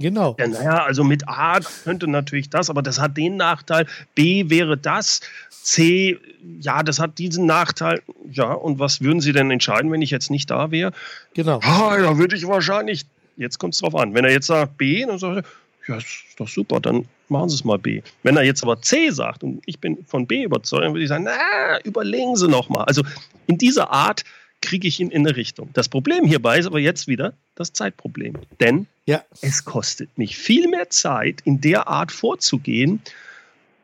Genau. 0.00 0.34
Ja, 0.38 0.46
naja, 0.48 0.84
also 0.84 1.04
mit 1.04 1.28
A 1.28 1.60
könnte 1.84 2.08
natürlich 2.08 2.48
das, 2.48 2.70
aber 2.70 2.82
das 2.82 2.98
hat 2.98 3.16
den 3.16 3.36
Nachteil. 3.36 3.86
B 4.14 4.48
wäre 4.48 4.76
das. 4.76 5.20
C, 5.50 6.18
ja, 6.60 6.82
das 6.82 6.98
hat 6.98 7.18
diesen 7.18 7.44
Nachteil. 7.44 8.02
Ja, 8.30 8.52
und 8.52 8.78
was 8.78 9.02
würden 9.02 9.20
Sie 9.20 9.32
denn 9.32 9.50
entscheiden, 9.50 9.92
wenn 9.92 10.00
ich 10.00 10.10
jetzt 10.10 10.30
nicht 10.30 10.50
da 10.50 10.70
wäre? 10.70 10.92
Genau. 11.34 11.60
Ah, 11.62 11.98
da 11.98 12.16
würde 12.16 12.34
ich 12.34 12.46
wahrscheinlich, 12.46 13.04
jetzt 13.36 13.58
kommt 13.58 13.74
es 13.74 13.80
drauf 13.80 13.94
an, 13.94 14.14
wenn 14.14 14.24
er 14.24 14.32
jetzt 14.32 14.46
sagt 14.46 14.78
B, 14.78 15.04
dann 15.04 15.18
sagt 15.18 15.36
er, 15.36 15.44
ja, 15.86 15.98
ist 15.98 16.34
doch 16.38 16.48
super, 16.48 16.80
dann 16.80 17.06
machen 17.28 17.50
Sie 17.50 17.56
es 17.56 17.64
mal 17.64 17.78
B. 17.78 18.02
Wenn 18.22 18.36
er 18.36 18.42
jetzt 18.42 18.62
aber 18.62 18.80
C 18.80 19.10
sagt 19.10 19.44
und 19.44 19.62
ich 19.66 19.80
bin 19.80 19.98
von 20.06 20.26
B 20.26 20.44
überzeugt, 20.44 20.84
dann 20.84 20.94
würde 20.94 21.02
ich 21.02 21.08
sagen, 21.08 21.24
na, 21.24 21.78
überlegen 21.84 22.36
Sie 22.36 22.48
noch 22.48 22.70
mal. 22.70 22.84
Also 22.84 23.02
in 23.46 23.58
dieser 23.58 23.90
Art 23.90 24.24
kriege 24.60 24.86
ich 24.86 25.00
ihn 25.00 25.10
in 25.10 25.26
eine 25.26 25.36
Richtung. 25.36 25.70
Das 25.72 25.88
Problem 25.88 26.24
hierbei 26.24 26.58
ist 26.58 26.66
aber 26.66 26.78
jetzt 26.78 27.08
wieder 27.08 27.34
das 27.54 27.72
Zeitproblem. 27.72 28.34
Denn 28.60 28.86
ja. 29.06 29.22
es 29.40 29.64
kostet 29.64 30.16
mich 30.18 30.36
viel 30.36 30.68
mehr 30.68 30.90
Zeit, 30.90 31.40
in 31.44 31.60
der 31.60 31.88
Art 31.88 32.12
vorzugehen, 32.12 33.02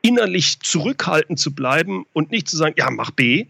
innerlich 0.03 0.61
zurückhaltend 0.61 1.39
zu 1.39 1.55
bleiben 1.55 2.07
und 2.13 2.31
nicht 2.31 2.49
zu 2.49 2.57
sagen, 2.57 2.75
ja, 2.79 2.91
mach 2.91 3.11
B, 3.11 3.47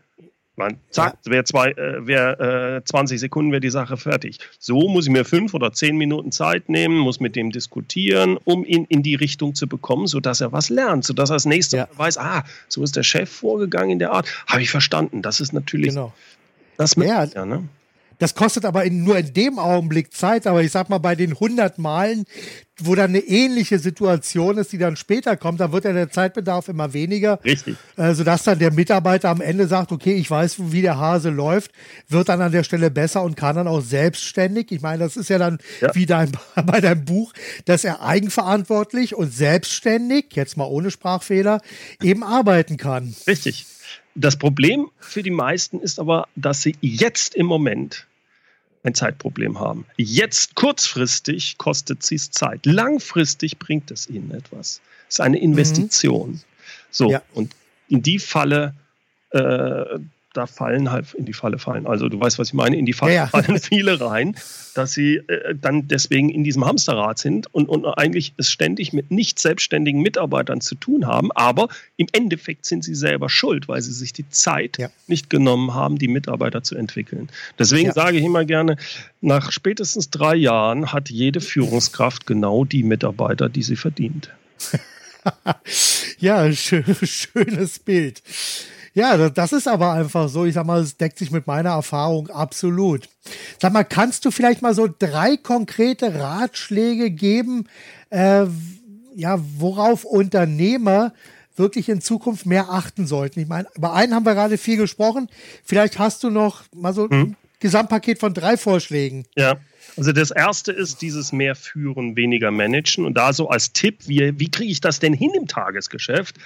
Man 0.59 0.79
sagt, 0.89 1.27
ja. 1.27 1.33
wer, 1.33 1.45
zwei, 1.45 1.73
äh, 1.73 2.07
wer 2.07 2.77
äh, 2.77 2.85
20 2.85 3.21
Sekunden 3.21 3.53
wäre 3.53 3.61
die 3.61 3.71
Sache 3.71 3.99
fertig. 3.99 4.39
So 4.59 4.89
muss 4.89 5.07
ich 5.07 5.13
mir 5.13 5.27
fünf 5.27 5.53
oder 5.53 5.73
zehn 5.73 5.99
Minuten 5.99 6.33
Zeit 6.33 6.71
nehmen, 6.71 6.97
muss 6.97 7.21
mit 7.21 7.37
dem 7.37 7.51
diskutieren, 7.53 8.39
um 8.45 8.65
ihn 8.65 8.87
in 8.87 9.03
die 9.03 9.17
Richtung 9.17 9.55
zu 9.55 9.67
bekommen, 9.67 10.07
sodass 10.07 10.41
er 10.41 10.53
was 10.53 10.71
lernt, 10.71 11.05
sodass 11.05 11.29
er 11.29 11.37
das 11.37 11.45
nächste 11.45 11.77
ja. 11.77 11.89
Mal 11.93 12.07
weiß, 12.07 12.17
ah, 12.17 12.45
so 12.69 12.83
ist 12.83 12.97
der 12.97 13.03
Chef 13.03 13.29
vorgegangen 13.29 13.91
in 13.91 13.99
der 13.99 14.13
Art. 14.13 14.27
Habe 14.47 14.63
ich 14.63 14.71
verstanden. 14.71 15.21
Das 15.21 15.41
ist 15.41 15.53
natürlich 15.53 15.91
genau. 15.91 16.15
Das 16.77 16.97
mit, 16.97 17.09
ja, 17.09 17.25
ja 17.25 17.47
ne? 17.47 17.69
Das 18.19 18.35
kostet 18.35 18.65
aber 18.65 18.85
in, 18.85 19.05
nur 19.05 19.19
in 19.19 19.35
dem 19.35 19.59
Augenblick 19.59 20.13
Zeit. 20.15 20.47
Aber 20.47 20.63
ich 20.63 20.73
sag 20.73 20.89
mal, 20.89 20.99
bei 20.99 21.15
den 21.15 21.33
100 21.33 21.79
Malen, 21.79 22.25
wo 22.79 22.95
dann 22.95 23.11
eine 23.11 23.21
ähnliche 23.21 23.79
Situation 23.79 24.59
ist, 24.59 24.73
die 24.73 24.79
dann 24.79 24.97
später 24.97 25.37
kommt, 25.37 25.61
da 25.61 25.73
wird 25.73 25.85
ja 25.85 25.93
der 25.93 26.11
Zeitbedarf 26.11 26.69
immer 26.69 26.93
weniger. 26.93 27.43
Richtig. 27.45 27.77
Äh, 27.97 28.15
sodass 28.15 28.43
dann 28.45 28.59
der 28.59 28.73
Mitarbeiter 28.73 29.29
am 29.29 29.41
Ende 29.41 29.67
sagt, 29.67 29.93
okay, 29.93 30.15
ich 30.15 30.31
weiß, 30.31 30.57
wie 30.73 30.83
der 30.83 30.99
Hase 30.99 31.31
läuft, 31.31 31.73
wird 32.09 32.29
dann 32.29 32.41
an 32.41 32.53
der 32.53 32.65
Stelle 32.65 32.91
besser 32.91 33.23
und 33.23 33.37
kann 33.37 33.57
dann 33.57 33.69
auch 33.69 33.83
selbstständig. 33.83 34.73
Ich 34.73 34.81
meine, 34.81 34.99
das 35.05 35.17
ist 35.17 35.29
ja 35.29 35.39
dann 35.39 35.59
ja. 35.81 35.95
wie 35.95 36.07
dein, 36.07 36.33
bei 36.67 36.81
deinem 36.81 37.05
Buch, 37.05 37.33
dass 37.67 37.85
er 37.85 38.03
eigenverantwortlich 38.03 39.15
und 39.15 39.33
selbstständig, 39.33 40.27
jetzt 40.33 40.57
mal 40.57 40.65
ohne 40.65 40.91
Sprachfehler, 40.91 41.61
eben 42.03 42.23
arbeiten 42.23 42.77
kann. 42.79 43.15
Richtig. 43.27 43.67
Das 44.17 44.37
Problem 44.37 44.91
für 44.99 45.23
die 45.23 45.31
meisten 45.31 45.79
ist 45.79 46.01
aber, 46.01 46.27
dass 46.37 46.63
sie 46.63 46.75
jetzt 46.81 47.35
im 47.35 47.47
Moment 47.47 48.07
ein 48.83 48.95
Zeitproblem 48.95 49.61
haben. 49.61 49.85
Jetzt 49.97 50.55
kurzfristig 50.55 51.59
kostet 51.59 52.03
sie 52.03 52.15
es 52.15 52.31
Zeit. 52.31 52.65
Langfristig 52.65 53.59
bringt 53.59 53.91
es 53.91 54.09
ihnen 54.09 54.31
etwas. 54.31 54.81
Es 55.09 55.17
ist 55.17 55.21
eine 55.21 55.39
Investition. 55.39 56.31
Mhm. 56.31 56.41
So, 56.91 57.11
ja. 57.11 57.23
und 57.35 57.55
in 57.89 58.03
die 58.03 58.19
Falle 58.19 58.75
äh, 59.31 59.99
da 60.37 60.47
fallen 60.47 60.91
halt 60.91 61.15
in 61.15 61.25
die 61.25 61.33
Falle 61.33 61.59
fallen. 61.59 61.87
Also 61.87 62.09
du 62.09 62.21
weißt, 62.21 62.39
was 62.39 62.49
ich 62.49 62.55
meine, 62.55 62.77
in 62.77 62.87
die 62.87 62.93
Falle 62.93 63.15
ja, 63.15 63.27
fallen 63.29 63.59
viele 63.59 64.01
rein, 64.01 64.37
dass 64.75 64.93
sie 64.93 65.17
äh, 65.17 65.55
dann 65.55 65.89
deswegen 65.89 66.29
in 66.29 66.45
diesem 66.45 66.65
Hamsterrad 66.65 67.19
sind 67.19 67.53
und, 67.55 67.69
und 67.69 67.87
eigentlich 67.87 68.35
es 68.37 68.51
ständig 68.51 68.93
mit 68.93 69.11
nicht 69.11 69.39
selbstständigen 69.39 70.01
Mitarbeitern 70.03 70.61
zu 70.61 70.75
tun 70.75 71.07
haben. 71.07 71.33
Aber 71.33 71.69
im 71.97 72.07
Endeffekt 72.13 72.67
sind 72.67 72.85
sie 72.85 72.95
selber 72.95 73.29
schuld, 73.29 73.69
weil 73.69 73.81
sie 73.83 73.93
sich 73.93 74.13
die 74.13 74.29
Zeit 74.29 74.79
ja. 74.79 74.91
nicht 75.07 75.31
genommen 75.31 75.75
haben, 75.75 75.99
die 75.99 76.09
Mitarbeiter 76.09 76.63
zu 76.63 76.77
entwickeln. 76.77 77.29
Deswegen 77.59 77.93
sage 77.93 78.19
ich 78.19 78.25
immer 78.25 78.45
gerne, 78.45 78.77
nach 79.21 79.53
spätestens 79.53 80.11
drei 80.11 80.35
Jahren 80.35 80.93
hat 80.93 81.11
jede 81.11 81.41
Führungskraft 81.41 82.27
genau 82.27 82.65
die 82.65 82.83
Mitarbeiter, 82.83 83.49
die 83.49 83.63
sie 83.63 83.77
verdient. 83.77 84.31
ja, 86.19 86.53
schönes 86.53 87.79
Bild. 87.79 88.23
Ja, 88.97 89.29
das 89.29 89.53
ist 89.53 89.69
aber 89.69 89.93
einfach 89.93 90.31
so. 90.31 90.47
Ich 90.47 90.55
sag 90.55 90.65
mal, 90.65 90.81
es 90.81 90.97
deckt 90.97 91.19
sich 91.19 91.31
mit 91.31 91.47
meiner 91.47 91.69
Erfahrung 91.69 92.31
absolut. 92.31 93.11
Sag 93.61 93.75
mal, 93.75 93.85
kannst 93.85 94.25
du 94.25 94.31
vielleicht 94.31 94.63
mal 94.63 94.75
so 94.75 94.89
drei 94.89 95.37
konkrete 95.37 96.19
Ratschläge 96.19 97.11
geben, 97.11 97.69
äh, 98.09 98.47
ja, 99.15 99.39
worauf 99.59 100.05
Unternehmer 100.05 101.13
wirklich 101.57 101.91
in 101.91 102.01
Zukunft 102.01 102.47
mehr 102.47 102.71
achten 102.71 103.07
sollten? 103.07 103.39
Ich 103.41 103.49
meine, 103.49 103.69
über 103.77 103.93
einen 103.93 104.15
haben 104.15 104.25
wir 104.25 104.33
gerade 104.33 104.57
viel 104.57 104.79
gesprochen. 104.79 105.29
Vielleicht 105.63 105.99
hast 105.99 106.25
du 106.25 106.31
noch 106.31 106.63
mal 106.75 106.95
so 106.95 107.11
hm. 107.11 107.21
ein 107.21 107.37
Gesamtpaket 107.61 108.19
von 108.19 108.33
drei 108.33 108.57
Vorschlägen. 108.57 109.27
Ja. 109.37 109.59
Also 109.99 110.13
das 110.13 110.31
erste 110.31 110.73
ist 110.73 111.03
dieses 111.03 111.33
mehr 111.33 111.55
führen, 111.55 112.17
weniger 112.17 112.51
managen. 112.51 113.05
Und 113.05 113.19
da 113.19 113.35
so 113.35 113.51
als 113.51 113.75
Tipp, 113.75 114.09
wie, 114.09 114.41
wie 114.41 114.51
kriege 114.51 114.73
ich 114.73 114.81
das 114.81 115.01
denn 115.01 115.13
hin 115.13 115.33
im 115.37 115.49
Tagesgeschäft? 115.49 116.37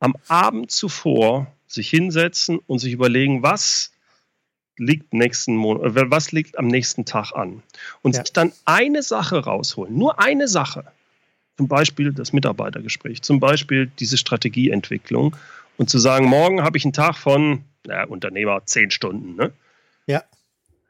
Am 0.00 0.16
Abend 0.26 0.72
zuvor 0.72 1.52
sich 1.68 1.88
hinsetzen 1.88 2.58
und 2.58 2.80
sich 2.80 2.92
überlegen, 2.92 3.42
was 3.42 3.92
liegt 4.78 5.12
nächsten 5.12 5.56
Monat, 5.56 5.96
äh, 5.96 6.10
was 6.10 6.32
liegt 6.32 6.58
am 6.58 6.66
nächsten 6.66 7.04
Tag 7.04 7.32
an 7.32 7.62
und 8.02 8.14
ja. 8.14 8.22
sich 8.22 8.32
dann 8.32 8.52
eine 8.64 9.02
Sache 9.02 9.44
rausholen, 9.44 9.96
nur 9.96 10.18
eine 10.18 10.48
Sache, 10.48 10.84
zum 11.56 11.68
Beispiel 11.68 12.12
das 12.12 12.32
Mitarbeitergespräch, 12.32 13.22
zum 13.22 13.40
Beispiel 13.40 13.90
diese 13.98 14.16
Strategieentwicklung 14.16 15.36
und 15.76 15.90
zu 15.90 15.98
sagen, 15.98 16.26
morgen 16.26 16.62
habe 16.62 16.78
ich 16.78 16.84
einen 16.84 16.92
Tag 16.92 17.16
von 17.16 17.64
naja, 17.84 18.04
Unternehmer 18.04 18.64
zehn 18.64 18.90
Stunden, 18.90 19.34
ne? 19.36 19.52
Ja. 20.06 20.24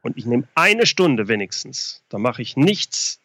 Und 0.03 0.17
ich 0.17 0.27
nehme 0.27 0.47
eine 0.55 0.87
Stunde 0.87 1.29
wenigstens. 1.29 2.03
Da 2.09 2.19
mache 2.19 2.43
ich 2.43 2.57
nichts 2.57 3.19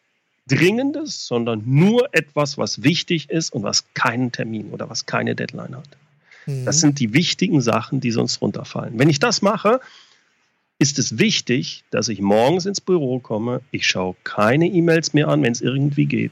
Dringendes, 0.48 1.26
sondern 1.28 1.64
nur 1.66 2.14
etwas, 2.14 2.58
was 2.58 2.84
wichtig 2.84 3.30
ist 3.30 3.54
und 3.54 3.64
was 3.64 3.94
keinen 3.94 4.32
Termin 4.32 4.72
oder 4.72 4.90
was 4.90 5.06
keine 5.06 5.36
Deadline 5.36 5.78
hat. 5.78 5.88
Das 6.46 6.78
mhm. 6.78 6.82
sind 6.82 7.00
die 7.00 7.14
wichtigen 7.14 7.62
Sachen, 7.62 8.00
die 8.00 8.12
sonst 8.12 8.42
runterfallen. 8.42 8.98
Wenn 9.00 9.10
ich 9.10 9.20
das 9.20 9.42
mache, 9.42 9.80
ist 10.80 11.00
es 11.00 11.18
wichtig, 11.18 11.84
dass 11.92 12.10
ich 12.10 12.20
morgens 12.20 12.66
ins 12.66 12.82
Büro 12.82 13.20
komme. 13.20 13.62
Ich 13.72 13.88
schaue 13.88 14.16
keine 14.24 14.68
E-Mails 14.68 15.14
mehr 15.14 15.28
an, 15.28 15.42
wenn 15.42 15.52
es 15.52 15.62
irgendwie 15.62 16.06
geht. 16.06 16.32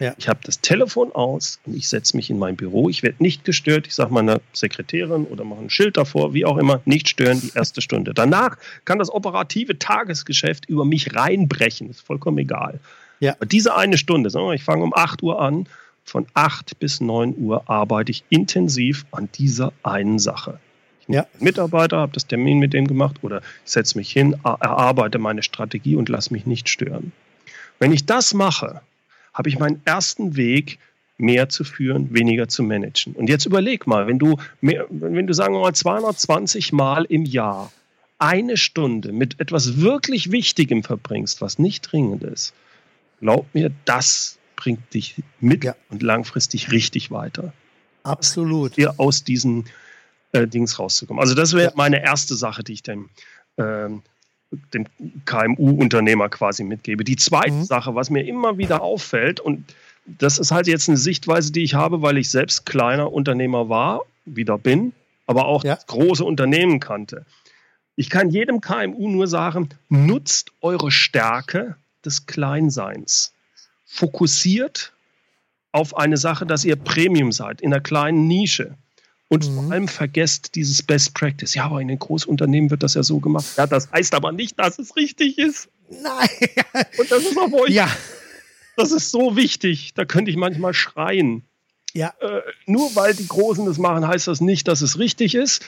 Ja. 0.00 0.14
Ich 0.18 0.28
habe 0.28 0.40
das 0.42 0.60
Telefon 0.60 1.12
aus 1.12 1.60
und 1.64 1.76
ich 1.76 1.88
setze 1.88 2.16
mich 2.16 2.28
in 2.28 2.38
mein 2.38 2.56
Büro. 2.56 2.88
Ich 2.88 3.04
werde 3.04 3.22
nicht 3.22 3.44
gestört. 3.44 3.86
Ich 3.86 3.94
sage 3.94 4.12
meiner 4.12 4.40
Sekretärin 4.52 5.26
oder 5.26 5.44
mache 5.44 5.60
ein 5.60 5.70
Schild 5.70 5.96
davor, 5.96 6.34
wie 6.34 6.44
auch 6.44 6.56
immer, 6.56 6.80
nicht 6.84 7.08
stören, 7.08 7.40
die 7.40 7.52
erste 7.54 7.80
Stunde. 7.82 8.12
Danach 8.12 8.56
kann 8.84 8.98
das 8.98 9.12
operative 9.12 9.78
Tagesgeschäft 9.78 10.68
über 10.68 10.84
mich 10.84 11.14
reinbrechen. 11.14 11.88
Ist 11.88 12.00
vollkommen 12.00 12.38
egal. 12.38 12.80
Ja. 13.20 13.34
Aber 13.34 13.46
diese 13.46 13.76
eine 13.76 13.98
Stunde, 13.98 14.30
sagen 14.30 14.46
wir, 14.46 14.54
ich 14.54 14.64
fange 14.64 14.82
um 14.82 14.92
8 14.92 15.22
Uhr 15.22 15.40
an 15.40 15.68
von 16.04 16.26
8 16.34 16.78
bis 16.78 17.00
9 17.00 17.36
Uhr 17.38 17.68
arbeite 17.68 18.10
ich 18.10 18.24
intensiv 18.28 19.06
an 19.12 19.28
dieser 19.34 19.72
einen 19.82 20.18
Sache. 20.18 20.58
Ich 21.00 21.14
ja. 21.14 21.26
Mitarbeiter, 21.40 21.98
habe 21.98 22.12
das 22.12 22.26
Termin 22.26 22.58
mit 22.58 22.72
dem 22.72 22.86
gemacht 22.86 23.16
oder 23.22 23.42
ich 23.64 23.72
setze 23.72 23.98
mich 23.98 24.10
hin, 24.10 24.36
erarbeite 24.44 25.18
meine 25.18 25.42
Strategie 25.42 25.96
und 25.96 26.08
lasse 26.08 26.32
mich 26.32 26.46
nicht 26.46 26.68
stören. 26.68 27.12
Wenn 27.78 27.92
ich 27.92 28.06
das 28.06 28.34
mache, 28.34 28.82
habe 29.34 29.48
ich 29.48 29.58
meinen 29.58 29.82
ersten 29.84 30.36
Weg, 30.36 30.78
mehr 31.18 31.48
zu 31.48 31.64
führen, 31.64 32.12
weniger 32.12 32.48
zu 32.48 32.62
managen. 32.62 33.14
Und 33.14 33.28
jetzt 33.28 33.46
überleg 33.46 33.86
mal, 33.86 34.06
wenn 34.06 34.18
du, 34.18 34.36
mehr, 34.60 34.86
wenn 34.90 35.26
du 35.26 35.34
sagen 35.34 35.54
wir 35.54 35.60
mal 35.60 35.74
220 35.74 36.72
Mal 36.72 37.04
im 37.04 37.24
Jahr 37.24 37.72
eine 38.18 38.56
Stunde 38.56 39.12
mit 39.12 39.40
etwas 39.40 39.80
wirklich 39.80 40.32
Wichtigem 40.32 40.82
verbringst, 40.82 41.40
was 41.40 41.58
nicht 41.58 41.92
dringend 41.92 42.24
ist, 42.24 42.54
glaub 43.20 43.46
mir, 43.54 43.70
das 43.84 44.38
bringt 44.62 44.94
dich 44.94 45.16
mit 45.40 45.64
ja. 45.64 45.74
und 45.90 46.02
langfristig 46.02 46.70
richtig 46.70 47.10
weiter. 47.10 47.52
Absolut. 48.04 48.76
Hier 48.76 48.94
aus 48.98 49.24
diesen 49.24 49.64
äh, 50.30 50.46
Dings 50.46 50.78
rauszukommen. 50.78 51.20
Also 51.20 51.34
das 51.34 51.52
wäre 51.52 51.70
ja. 51.70 51.72
meine 51.74 52.00
erste 52.02 52.36
Sache, 52.36 52.62
die 52.62 52.74
ich 52.74 52.82
dem, 52.84 53.08
ähm, 53.58 54.02
dem 54.72 54.86
KMU-Unternehmer 55.24 56.28
quasi 56.28 56.62
mitgebe. 56.62 57.02
Die 57.02 57.16
zweite 57.16 57.52
mhm. 57.52 57.64
Sache, 57.64 57.96
was 57.96 58.08
mir 58.08 58.24
immer 58.24 58.56
wieder 58.56 58.82
auffällt, 58.82 59.40
und 59.40 59.74
das 60.06 60.38
ist 60.38 60.52
halt 60.52 60.68
jetzt 60.68 60.88
eine 60.88 60.98
Sichtweise, 60.98 61.50
die 61.50 61.64
ich 61.64 61.74
habe, 61.74 62.02
weil 62.02 62.16
ich 62.16 62.30
selbst 62.30 62.64
kleiner 62.64 63.12
Unternehmer 63.12 63.68
war, 63.68 64.02
wieder 64.24 64.58
bin, 64.58 64.92
aber 65.26 65.46
auch 65.46 65.64
ja. 65.64 65.76
große 65.88 66.24
Unternehmen 66.24 66.78
kannte. 66.78 67.26
Ich 67.96 68.10
kann 68.10 68.30
jedem 68.30 68.60
KMU 68.60 69.08
nur 69.08 69.26
sagen, 69.26 69.70
nutzt 69.88 70.52
eure 70.60 70.92
Stärke 70.92 71.76
des 72.04 72.26
Kleinseins 72.26 73.32
fokussiert 73.92 74.94
auf 75.70 75.96
eine 75.96 76.16
Sache, 76.16 76.46
dass 76.46 76.64
ihr 76.64 76.76
Premium 76.76 77.30
seid, 77.30 77.60
in 77.60 77.72
einer 77.72 77.82
kleinen 77.82 78.26
Nische. 78.26 78.74
Und 79.28 79.48
mhm. 79.48 79.54
vor 79.54 79.72
allem 79.72 79.88
vergesst 79.88 80.54
dieses 80.54 80.82
Best 80.82 81.14
Practice. 81.14 81.54
Ja, 81.54 81.66
aber 81.66 81.80
in 81.80 81.88
den 81.88 81.98
Großunternehmen 81.98 82.70
wird 82.70 82.82
das 82.82 82.94
ja 82.94 83.02
so 83.02 83.20
gemacht. 83.20 83.46
Ja, 83.56 83.66
das 83.66 83.90
heißt 83.92 84.14
aber 84.14 84.32
nicht, 84.32 84.58
dass 84.58 84.78
es 84.78 84.96
richtig 84.96 85.38
ist. 85.38 85.68
Nein. 85.90 86.28
Und 86.98 87.10
das 87.10 87.22
ist 87.24 87.36
auf 87.36 87.52
euch. 87.52 87.70
Ja. 87.70 87.88
Das 88.76 88.92
ist 88.92 89.10
so 89.10 89.36
wichtig. 89.36 89.92
Da 89.94 90.06
könnte 90.06 90.30
ich 90.30 90.38
manchmal 90.38 90.72
schreien. 90.72 91.44
Ja. 91.92 92.14
Äh, 92.20 92.40
nur 92.64 92.94
weil 92.96 93.14
die 93.14 93.28
Großen 93.28 93.66
das 93.66 93.76
machen, 93.76 94.06
heißt 94.06 94.26
das 94.26 94.40
nicht, 94.40 94.68
dass 94.68 94.80
es 94.80 94.98
richtig 94.98 95.34
ist. 95.34 95.62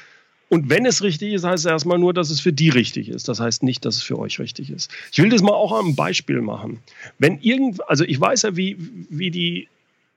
Und 0.55 0.71
wenn 0.71 0.87
es 0.87 1.03
richtig 1.03 1.33
ist, 1.33 1.43
heißt 1.43 1.65
es 1.65 1.69
erstmal 1.69 1.99
nur, 1.99 2.15
dass 2.15 2.31
es 2.31 2.39
für 2.39 2.53
die 2.53 2.69
richtig 2.69 3.09
ist. 3.09 3.27
Das 3.27 3.41
heißt 3.41 3.65
nicht, 3.65 3.85
dass 3.85 3.97
es 3.97 4.05
für 4.05 4.17
euch 4.21 4.39
richtig 4.39 4.71
ist. 4.71 4.89
Ich 5.11 5.19
will 5.19 5.29
das 5.29 5.43
mal 5.43 5.51
auch 5.51 5.73
am 5.73 5.97
Beispiel 5.97 6.43
machen. 6.43 6.79
Wenn 7.19 7.41
irgend, 7.41 7.81
also 7.91 8.05
ich 8.05 8.21
weiß 8.21 8.43
ja, 8.43 8.57
wie, 8.57 8.77
wie 9.11 9.33
die 9.33 9.67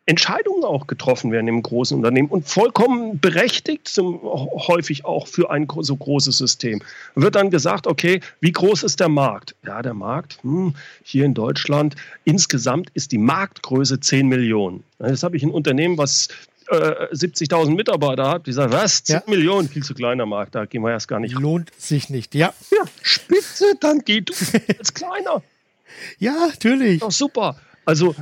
Entscheidungen 0.05 0.63
auch 0.63 0.85
getroffen 0.85 1.31
werden 1.31 1.47
im 1.47 1.63
großen 1.63 1.97
Unternehmen 1.97 2.27
und 2.27 2.47
vollkommen 2.47 3.19
berechtigt, 3.19 3.87
zum, 3.87 4.21
häufig 4.21 5.05
auch 5.05 5.25
für 5.25 5.49
ein 5.49 5.65
so 5.79 5.95
großes 5.95 6.37
System. 6.37 6.83
Wird 7.15 7.33
dann 7.33 7.49
gesagt, 7.49 7.87
okay, 7.87 8.19
wie 8.39 8.51
groß 8.51 8.83
ist 8.83 8.99
der 8.99 9.09
Markt? 9.09 9.55
Ja, 9.65 9.81
der 9.81 9.95
Markt 9.95 10.37
hm, 10.43 10.75
hier 11.03 11.25
in 11.25 11.33
Deutschland, 11.33 11.95
insgesamt 12.25 12.91
ist 12.93 13.11
die 13.11 13.17
Marktgröße 13.17 14.01
10 14.01 14.27
Millionen. 14.27 14.83
Jetzt 14.99 15.23
habe 15.23 15.35
ich 15.35 15.41
ein 15.41 15.49
Unternehmen, 15.49 15.97
was 15.97 16.27
70.000 16.69 17.67
äh, 17.67 17.71
Mitarbeiter 17.71 18.29
hat, 18.29 18.47
die 18.47 18.51
sagen, 18.51 18.71
was, 18.73 19.03
10 19.03 19.15
ja. 19.15 19.23
Millionen, 19.27 19.69
viel 19.69 19.83
zu 19.83 19.93
kleiner 19.93 20.25
Markt, 20.25 20.55
da 20.55 20.65
gehen 20.65 20.81
wir 20.81 20.91
erst 20.91 21.07
gar 21.07 21.19
nicht. 21.19 21.33
Lohnt 21.33 21.71
sich 21.77 22.09
nicht, 22.09 22.35
ja. 22.35 22.53
Ja, 22.71 22.83
spitze, 23.01 23.65
dann 23.79 23.99
geht 23.99 24.29
du 24.29 24.33
als 24.77 24.93
kleiner. 24.93 25.41
Ja, 26.19 26.47
natürlich. 26.47 26.99
Doch 26.99 27.11
super. 27.11 27.55
Also 27.85 28.13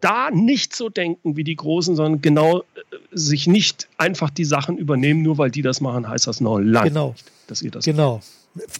da 0.00 0.30
nicht 0.30 0.74
so 0.74 0.88
denken 0.88 1.36
wie 1.36 1.44
die 1.44 1.56
Großen, 1.56 1.96
sondern 1.96 2.20
genau 2.20 2.60
äh, 2.60 2.64
sich 3.12 3.46
nicht 3.46 3.88
einfach 3.96 4.30
die 4.30 4.44
Sachen 4.44 4.78
übernehmen, 4.78 5.22
nur 5.22 5.38
weil 5.38 5.50
die 5.50 5.62
das 5.62 5.80
machen, 5.80 6.08
heißt 6.08 6.26
das 6.26 6.40
noch 6.40 6.58
lange 6.58 6.90
genau. 6.90 7.10
nicht, 7.10 7.24
dass 7.46 7.62
ihr 7.62 7.70
das 7.70 7.84
Genau. 7.84 8.20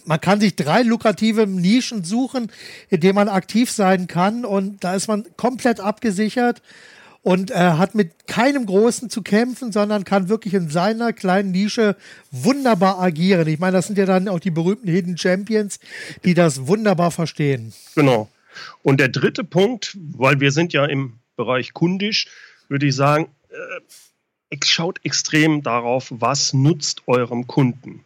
Man 0.05 0.19
kann 0.19 0.41
sich 0.41 0.55
drei 0.55 0.81
lukrative 0.81 1.47
Nischen 1.47 2.03
suchen, 2.03 2.51
in 2.89 2.99
denen 2.99 3.15
man 3.15 3.29
aktiv 3.29 3.71
sein 3.71 4.07
kann 4.07 4.43
und 4.45 4.83
da 4.83 4.95
ist 4.95 5.07
man 5.07 5.25
komplett 5.37 5.79
abgesichert 5.79 6.61
und 7.21 7.51
äh, 7.51 7.55
hat 7.55 7.95
mit 7.95 8.27
keinem 8.27 8.65
Großen 8.65 9.09
zu 9.09 9.21
kämpfen, 9.21 9.71
sondern 9.71 10.03
kann 10.03 10.29
wirklich 10.29 10.53
in 10.53 10.69
seiner 10.69 11.13
kleinen 11.13 11.51
Nische 11.51 11.95
wunderbar 12.31 12.99
agieren. 12.99 13.47
Ich 13.47 13.59
meine, 13.59 13.73
das 13.73 13.87
sind 13.87 13.97
ja 13.97 14.05
dann 14.05 14.27
auch 14.27 14.39
die 14.39 14.51
berühmten 14.51 14.87
Hidden 14.87 15.17
Champions, 15.17 15.79
die 16.23 16.33
das 16.33 16.67
wunderbar 16.67 17.11
verstehen. 17.11 17.73
Genau. 17.95 18.29
Und 18.83 18.99
der 18.99 19.09
dritte 19.09 19.43
Punkt, 19.43 19.97
weil 20.15 20.39
wir 20.39 20.51
sind 20.51 20.73
ja 20.73 20.85
im 20.85 21.19
Bereich 21.35 21.73
kundisch, 21.73 22.27
würde 22.67 22.87
ich 22.87 22.95
sagen, 22.95 23.27
äh, 23.49 24.57
schaut 24.63 24.99
extrem 25.03 25.61
darauf, 25.63 26.07
was 26.09 26.53
nutzt 26.53 27.03
eurem 27.07 27.47
Kunden. 27.47 28.03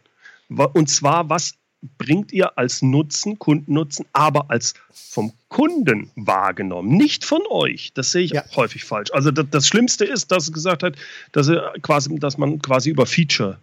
Und 0.48 0.88
zwar, 0.88 1.28
was 1.30 1.54
bringt 1.98 2.32
ihr 2.32 2.58
als 2.58 2.82
Nutzen, 2.82 3.38
Kundennutzen, 3.38 4.06
aber 4.12 4.50
als 4.50 4.74
vom 4.92 5.32
Kunden 5.48 6.10
wahrgenommen, 6.16 6.96
nicht 6.96 7.24
von 7.24 7.42
euch. 7.50 7.92
Das 7.94 8.12
sehe 8.12 8.22
ich 8.22 8.32
ja. 8.32 8.44
häufig 8.56 8.84
falsch. 8.84 9.10
Also 9.12 9.30
das, 9.30 9.46
das, 9.50 9.66
Schlimmste 9.66 10.04
ist, 10.04 10.30
dass 10.30 10.44
es 10.44 10.52
gesagt 10.52 10.82
hat, 10.82 10.96
dass, 11.32 11.50
quasi, 11.82 12.18
dass 12.18 12.38
man 12.38 12.60
quasi 12.60 12.90
über 12.90 13.06
Feature 13.06 13.58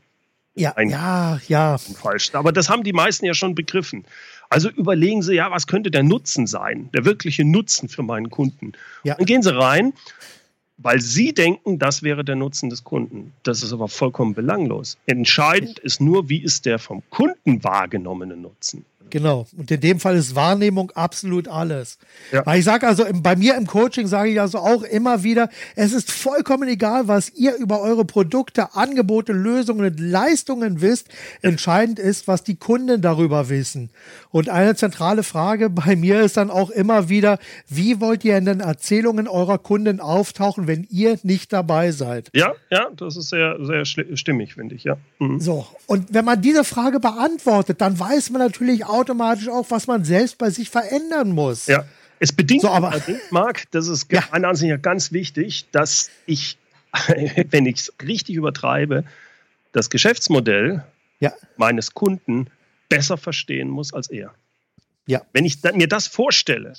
ja, 0.54 0.74
ja, 0.82 1.40
ja. 1.48 1.78
Falsch. 1.78 2.32
Aber 2.34 2.52
das 2.52 2.70
haben 2.70 2.84
die 2.84 2.94
meisten 2.94 3.26
ja 3.26 3.34
schon 3.34 3.56
begriffen. 3.56 4.06
Also 4.50 4.70
überlegen 4.70 5.22
Sie, 5.22 5.36
ja, 5.36 5.50
was 5.50 5.66
könnte 5.66 5.92
der 5.92 6.04
Nutzen 6.04 6.46
sein, 6.46 6.90
der 6.94 7.06
wirkliche 7.06 7.46
Nutzen 7.46 7.88
für 7.88 8.04
meinen 8.04 8.30
Kunden? 8.30 8.74
Ja. 9.04 9.16
Dann 9.16 9.26
gehen 9.26 9.42
Sie 9.42 9.56
rein, 9.56 9.94
weil 10.84 11.02
Sie 11.02 11.34
denken, 11.34 11.80
das 11.80 12.04
wäre 12.04 12.24
der 12.24 12.36
Nutzen 12.36 12.70
des 12.70 12.84
Kunden. 12.84 13.34
Das 13.44 13.64
ist 13.64 13.74
aber 13.74 13.88
vollkommen 13.88 14.34
belanglos. 14.34 14.98
Entscheidend 15.06 15.80
ist 15.80 16.02
nur, 16.02 16.30
wie 16.30 16.42
ist 16.42 16.66
der 16.66 16.80
vom 16.80 17.04
Kunden 17.10 17.64
wahrgenommene 17.64 18.36
Nutzen. 18.36 18.86
Genau. 19.10 19.46
Und 19.58 19.70
in 19.70 19.82
dem 19.82 20.00
Fall 20.00 20.16
ist 20.16 20.36
Wahrnehmung 20.36 20.92
absolut 20.92 21.48
alles. 21.48 21.98
Ja. 22.32 22.46
Weil 22.46 22.60
ich 22.60 22.66
sage 22.66 22.88
also, 22.88 23.06
bei 23.14 23.36
mir 23.36 23.56
im 23.56 23.68
Coaching 23.68 24.08
sage 24.08 24.32
ich 24.32 24.40
also 24.40 24.60
auch 24.60 24.84
immer 24.84 25.24
wieder, 25.24 25.50
es 25.76 25.94
ist 25.94 26.12
vollkommen 26.12 26.70
egal, 26.70 27.08
was 27.08 27.30
ihr 27.32 27.56
über 27.56 27.82
eure 27.82 28.06
Produkte, 28.06 28.74
Angebote, 28.74 29.34
Lösungen 29.34 29.86
und 29.86 30.00
Leistungen 30.00 30.82
wisst. 30.82 31.10
Entscheidend 31.42 32.00
ist, 32.00 32.28
was 32.28 32.44
die 32.44 32.56
Kunden 32.56 33.02
darüber 33.02 33.50
wissen. 33.50 33.90
Und 34.30 34.50
eine 34.50 34.76
zentrale 34.76 35.24
Frage 35.24 35.70
bei 35.70 35.96
mir 35.96 36.22
ist 36.22 36.38
dann 36.38 36.50
auch 36.50 36.70
immer 36.70 37.10
wieder, 37.10 37.38
wie 37.68 38.00
wollt 38.00 38.24
ihr 38.24 38.38
in 38.38 38.46
den 38.46 38.62
Erzählungen 38.62 39.28
eurer 39.28 39.58
Kunden 39.58 40.00
auftauchen, 40.00 40.68
wenn 40.68 40.88
ihr 40.90 41.18
nicht 41.24 41.52
dabei 41.52 41.92
seid? 41.92 42.30
Ja, 42.34 42.54
ja, 42.70 42.88
das 42.96 43.18
ist 43.18 43.30
sehr, 43.30 43.58
sehr 43.60 43.84
stimmig, 43.86 44.54
finde 44.54 44.76
ich, 44.76 44.86
ja. 44.86 44.98
Mhm. 45.20 45.40
So. 45.42 45.68
Und 45.88 46.14
wenn 46.14 46.24
man 46.24 46.42
diese 46.42 46.64
Frage 46.64 47.02
beantwortet, 47.02 47.82
dann 47.82 48.00
weiß 48.00 48.30
man 48.30 48.42
natürlich 48.42 48.86
auch, 48.86 48.91
automatisch 48.92 49.48
auch, 49.48 49.66
was 49.70 49.88
man 49.88 50.04
selbst 50.04 50.38
bei 50.38 50.50
sich 50.50 50.70
verändern 50.70 51.32
muss. 51.32 51.68
Ja. 51.68 51.86
Es 52.20 52.32
bedingt, 52.32 52.62
so, 52.62 52.70
aber, 52.70 53.02
Marc, 53.32 53.64
das 53.72 53.88
ist 53.88 54.12
ja. 54.12 54.24
meiner 54.32 54.50
Ansicht 54.50 54.72
nach 54.72 54.82
ganz 54.82 55.12
wichtig, 55.12 55.66
dass 55.72 56.12
ich, 56.28 56.58
wenn 57.50 57.66
ich 57.66 57.78
es 57.78 57.94
richtig 58.06 58.36
übertreibe, 58.36 59.04
das 59.72 59.90
Geschäftsmodell 59.90 60.84
ja. 61.20 61.34
meines 61.58 61.94
Kunden 61.94 62.48
besser 62.90 63.18
verstehen 63.18 63.70
muss 63.70 63.94
als 63.94 64.10
er. 64.10 64.34
Ja. 65.08 65.24
Wenn 65.34 65.46
ich 65.46 65.58
mir 65.74 65.88
das 65.88 66.08
vorstelle, 66.08 66.74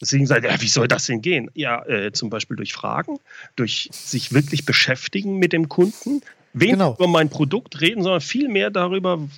deswegen 0.00 0.26
sage 0.26 0.46
ich, 0.46 0.54
ja, 0.54 0.60
wie 0.62 0.68
soll 0.68 0.88
das 0.88 1.06
denn 1.06 1.20
gehen? 1.20 1.50
Ja, 1.54 1.84
äh, 1.86 2.12
zum 2.12 2.30
Beispiel 2.30 2.56
durch 2.56 2.72
Fragen, 2.72 3.18
durch 3.56 3.88
sich 3.92 4.32
wirklich 4.32 4.64
beschäftigen 4.64 5.36
mit 5.36 5.52
dem 5.52 5.68
Kunden, 5.68 6.22
weniger 6.54 6.76
genau. 6.76 6.94
über 6.94 7.08
mein 7.08 7.28
Produkt 7.28 7.80
reden, 7.80 8.02
sondern 8.02 8.20
viel 8.20 8.48
mehr 8.48 8.70
darüber, 8.70 9.28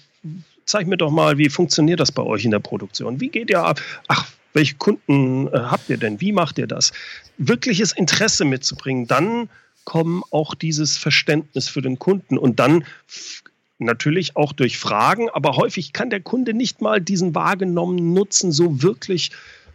zeig 0.66 0.87
mir 0.87 0.96
doch 0.96 1.11
mal, 1.11 1.38
wie 1.38 1.48
funktioniert 1.48 2.00
das 2.00 2.12
bei 2.12 2.22
euch 2.22 2.44
in 2.44 2.50
der 2.50 2.59
Produktion? 2.59 3.20
Wie 3.20 3.29
geht 3.29 3.50
ihr 3.50 3.62
ab? 3.62 3.81
Ach, 4.09 4.27
welche 4.53 4.77
Kunden 4.77 5.48
äh, 5.48 5.59
habt 5.59 5.88
ihr 5.90 5.98
denn? 5.98 6.20
Wie 6.20 6.33
macht 6.33 6.59
ihr 6.59 6.66
das? 6.66 6.92
Wirkliches 7.38 7.92
Interesse 7.92 8.44
mitzubringen, 8.44 9.07
dann 9.07 9.48
kommen 9.85 10.22
auch 10.31 10.55
dieses 10.55 10.96
Verständnis 10.96 11.68
für 11.68 11.83
den 11.83 11.98
Kunden 11.98 12.38
und 12.38 12.59
dann 12.59 12.85
natürlich 13.79 14.37
auch 14.37 14.53
durch 14.53 14.79
Fragen, 14.79 15.29
aber 15.31 15.57
häufig 15.57 15.92
kann 15.92 16.09
der 16.09 16.20
Kunde 16.20 16.55
nicht 16.55 16.81
mal 16.81 17.00
diesen 17.00 17.35
wahrgenommenen 17.35 18.14
Nutzen 18.14 18.53
so 18.53 18.83
wirklich 18.83 19.31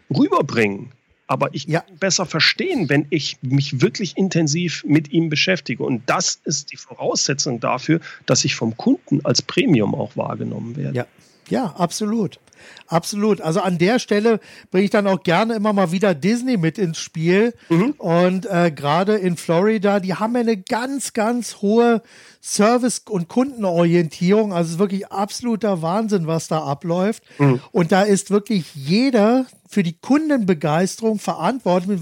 rüberbringen 0.10 0.92
aber 1.30 1.54
ich 1.54 1.66
ja. 1.66 1.82
kann 1.82 1.98
besser 1.98 2.26
verstehen, 2.26 2.90
wenn 2.90 3.06
ich 3.12 3.38
mich 3.42 3.82
wirklich 3.82 4.18
intensiv 4.18 4.84
mit 4.86 5.12
ihm 5.12 5.30
beschäftige. 5.30 5.84
Und 5.84 6.02
das 6.08 6.42
ist 6.44 6.72
die 6.72 6.78
Voraussetzung 6.78 7.60
dafür, 7.60 8.00
dass 8.26 8.44
ich 8.46 8.56
vom 8.56 8.76
Kunden 8.76 9.24
als 9.24 9.44
Premium 9.44 9.94
auch 9.94 10.18
wahrgenommen 10.18 10.76
werde. 10.76 10.98
Ja, 10.98 11.06
ja 11.50 11.76
absolut. 11.78 12.40
Absolut. 12.88 13.42
Also 13.42 13.62
an 13.62 13.78
der 13.78 14.00
Stelle 14.00 14.40
bringe 14.72 14.86
ich 14.86 14.90
dann 14.90 15.08
auch 15.08 15.24
gerne 15.24 15.54
immer 15.56 15.74
mal 15.74 15.92
wieder 15.92 16.16
Disney 16.16 16.58
mit 16.58 16.78
ins 16.78 16.98
Spiel. 16.98 17.54
Mhm. 17.70 17.92
Und 17.98 18.46
äh, 18.48 18.72
gerade 18.72 19.16
in 19.16 19.38
Florida, 19.38 20.00
die 20.00 20.16
haben 20.16 20.34
ja 20.34 20.42
eine 20.42 20.58
ganz, 20.58 21.14
ganz 21.14 21.58
hohe 21.62 22.02
Service- 22.42 23.04
und 23.08 23.28
Kundenorientierung. 23.28 24.54
Also 24.54 24.68
es 24.68 24.74
ist 24.74 24.80
wirklich 24.80 25.08
absoluter 25.08 25.82
Wahnsinn, 25.82 26.28
was 26.28 26.48
da 26.48 26.64
abläuft. 26.64 27.24
Mhm. 27.38 27.62
Und 27.72 27.92
da 27.92 28.04
ist 28.04 28.32
wirklich 28.32 28.74
jeder 28.76 29.46
für 29.68 29.84
die 29.84 29.98
Kundenbegeisterung 30.00 31.20
verantwortlich, 31.20 32.02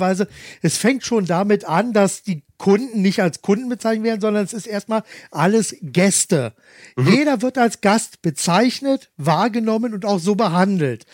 es 0.62 0.78
fängt 0.78 1.04
schon 1.04 1.26
damit 1.26 1.66
an, 1.66 1.92
dass 1.92 2.24
die 2.24 2.44
Kunden 2.58 3.02
nicht 3.02 3.22
als 3.22 3.42
Kunden 3.42 3.70
bezeichnet 3.70 4.06
werden, 4.06 4.22
sondern 4.22 4.44
es 4.44 4.54
ist 4.54 4.68
erstmal 4.68 5.04
alles 5.32 5.76
Gäste. 5.82 6.54
Mhm. 6.96 7.08
Jeder 7.12 7.42
wird 7.42 7.58
als 7.58 7.82
Gast 7.82 8.22
bezeichnet, 8.22 9.10
wahrgenommen 9.18 9.94
und 9.94 10.06
auch 10.06 10.20
so 10.20 10.36
behandelt. 10.36 11.06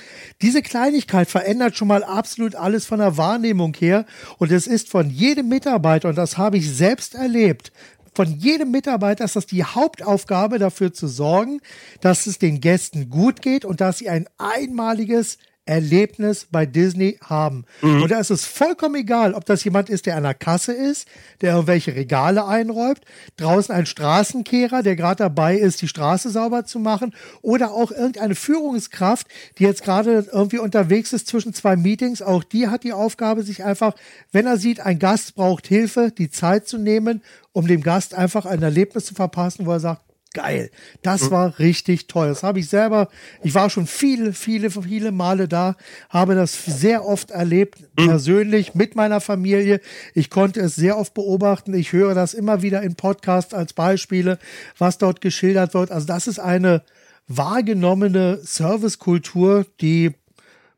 Diese 0.42 0.62
Kleinigkeit 0.62 1.30
verändert 1.30 1.76
schon 1.76 1.88
mal 1.88 2.04
absolut 2.04 2.56
alles 2.56 2.86
von 2.86 3.00
der 3.00 3.18
Wahrnehmung 3.18 3.74
her 3.74 4.06
und 4.38 4.52
es 4.52 4.68
ist 4.68 4.90
von 4.90 5.10
jedem 5.10 5.50
Mitarbeiter, 5.50 6.10
und 6.10 6.18
das 6.18 6.38
habe 6.38 6.58
ich 6.58 6.72
selbst 6.72 7.16
erlebt, 7.16 7.72
von 8.16 8.28
jedem 8.28 8.72
Mitarbeiter 8.72 9.26
ist 9.26 9.36
das 9.36 9.48
die 9.48 9.64
Hauptaufgabe, 9.64 10.60
dafür 10.60 10.94
zu 10.94 11.08
sorgen, 11.08 11.62
dass 12.00 12.28
es 12.28 12.38
den 12.38 12.62
Gästen 12.62 13.10
gut 13.10 13.42
geht 13.42 13.66
und 13.66 13.82
dass 13.82 13.98
sie 13.98 14.10
ein 14.10 14.28
einmaliges 14.38 15.40
Erlebnis 15.66 16.48
bei 16.52 16.66
Disney 16.66 17.18
haben. 17.24 17.66
Mhm. 17.82 18.04
Und 18.04 18.12
da 18.12 18.20
ist 18.20 18.32
es 18.32 18.46
vollkommen 18.46 18.96
egal, 18.96 19.34
ob 19.34 19.46
das 19.46 19.64
jemand 19.64 19.90
ist, 19.90 20.06
der 20.06 20.18
an 20.18 20.24
der 20.24 20.34
Kasse 20.34 20.74
ist, 20.74 21.08
der 21.42 21.54
irgendwelche 21.54 21.96
Regale 21.96 22.46
einräumt, 22.46 23.00
draußen 23.38 23.74
ein 23.74 23.86
Straßenkehrer, 23.86 24.84
der 24.84 24.96
gerade 24.96 25.24
dabei 25.24 25.58
ist, 25.58 25.82
die 25.82 25.88
Straße 25.88 26.30
sauber 26.30 26.66
zu 26.66 26.80
machen, 26.80 27.14
oder 27.42 27.72
auch 27.72 27.92
irgendeine 27.92 28.36
Führungskraft, 28.36 29.28
die 29.58 29.64
jetzt 29.64 29.84
gerade 29.84 30.28
irgendwie 30.32 30.60
unterwegs 30.60 31.14
ist 31.14 31.28
zwischen 31.28 31.54
zwei 31.54 31.78
Meetings. 31.78 32.22
Auch 32.22 32.44
die 32.44 32.68
hat 32.68 32.84
die 32.84 32.94
Aufgabe, 32.94 33.44
sich 33.44 33.64
einfach, 33.64 33.96
wenn 34.32 34.46
er 34.46 34.58
sieht, 34.58 34.82
ein 34.82 35.00
Gast 35.00 35.36
braucht 35.36 35.68
Hilfe, 35.68 36.12
die 36.12 36.30
Zeit 36.30 36.68
zu 36.68 36.78
nehmen, 36.78 37.22
um 37.54 37.68
dem 37.68 37.82
Gast 37.82 38.14
einfach 38.16 38.46
ein 38.46 38.62
Erlebnis 38.62 39.06
zu 39.06 39.16
verpassen, 39.16 39.66
wo 39.66 39.72
er 39.72 39.80
sagt, 39.80 40.03
geil. 40.34 40.70
Das 41.02 41.24
mhm. 41.24 41.32
war 41.32 41.60
richtig 41.60 42.08
toll. 42.08 42.28
Das 42.28 42.44
habe 42.44 42.60
ich 42.60 42.70
selber, 42.70 43.08
ich 43.44 43.56
war 43.56 43.70
schon 43.70 43.88
viele, 43.88 44.34
viele, 44.34 44.70
viele 44.70 45.12
Male 45.12 45.48
da, 45.48 45.76
habe 46.10 46.36
das 46.36 46.66
sehr 46.66 47.06
oft 47.06 47.32
erlebt, 47.32 47.80
mhm. 47.98 48.08
persönlich 48.08 48.76
mit 48.76 48.96
meiner 48.96 49.22
Familie. 49.22 49.80
Ich 50.14 50.30
konnte 50.30 50.60
es 50.60 50.76
sehr 50.76 50.98
oft 50.98 51.14
beobachten. 51.14 51.74
Ich 51.74 51.94
höre 51.94 52.14
das 52.14 52.34
immer 52.34 52.62
wieder 52.62 52.82
in 52.82 52.96
Podcasts 52.96 53.54
als 53.54 53.74
Beispiele, 53.74 54.40
was 54.78 54.98
dort 54.98 55.22
geschildert 55.22 55.74
wird. 55.74 55.92
Also 55.92 56.08
das 56.08 56.28
ist 56.28 56.40
eine 56.40 56.84
wahrgenommene 57.28 58.40
Servicekultur, 58.42 59.66
die 59.82 60.12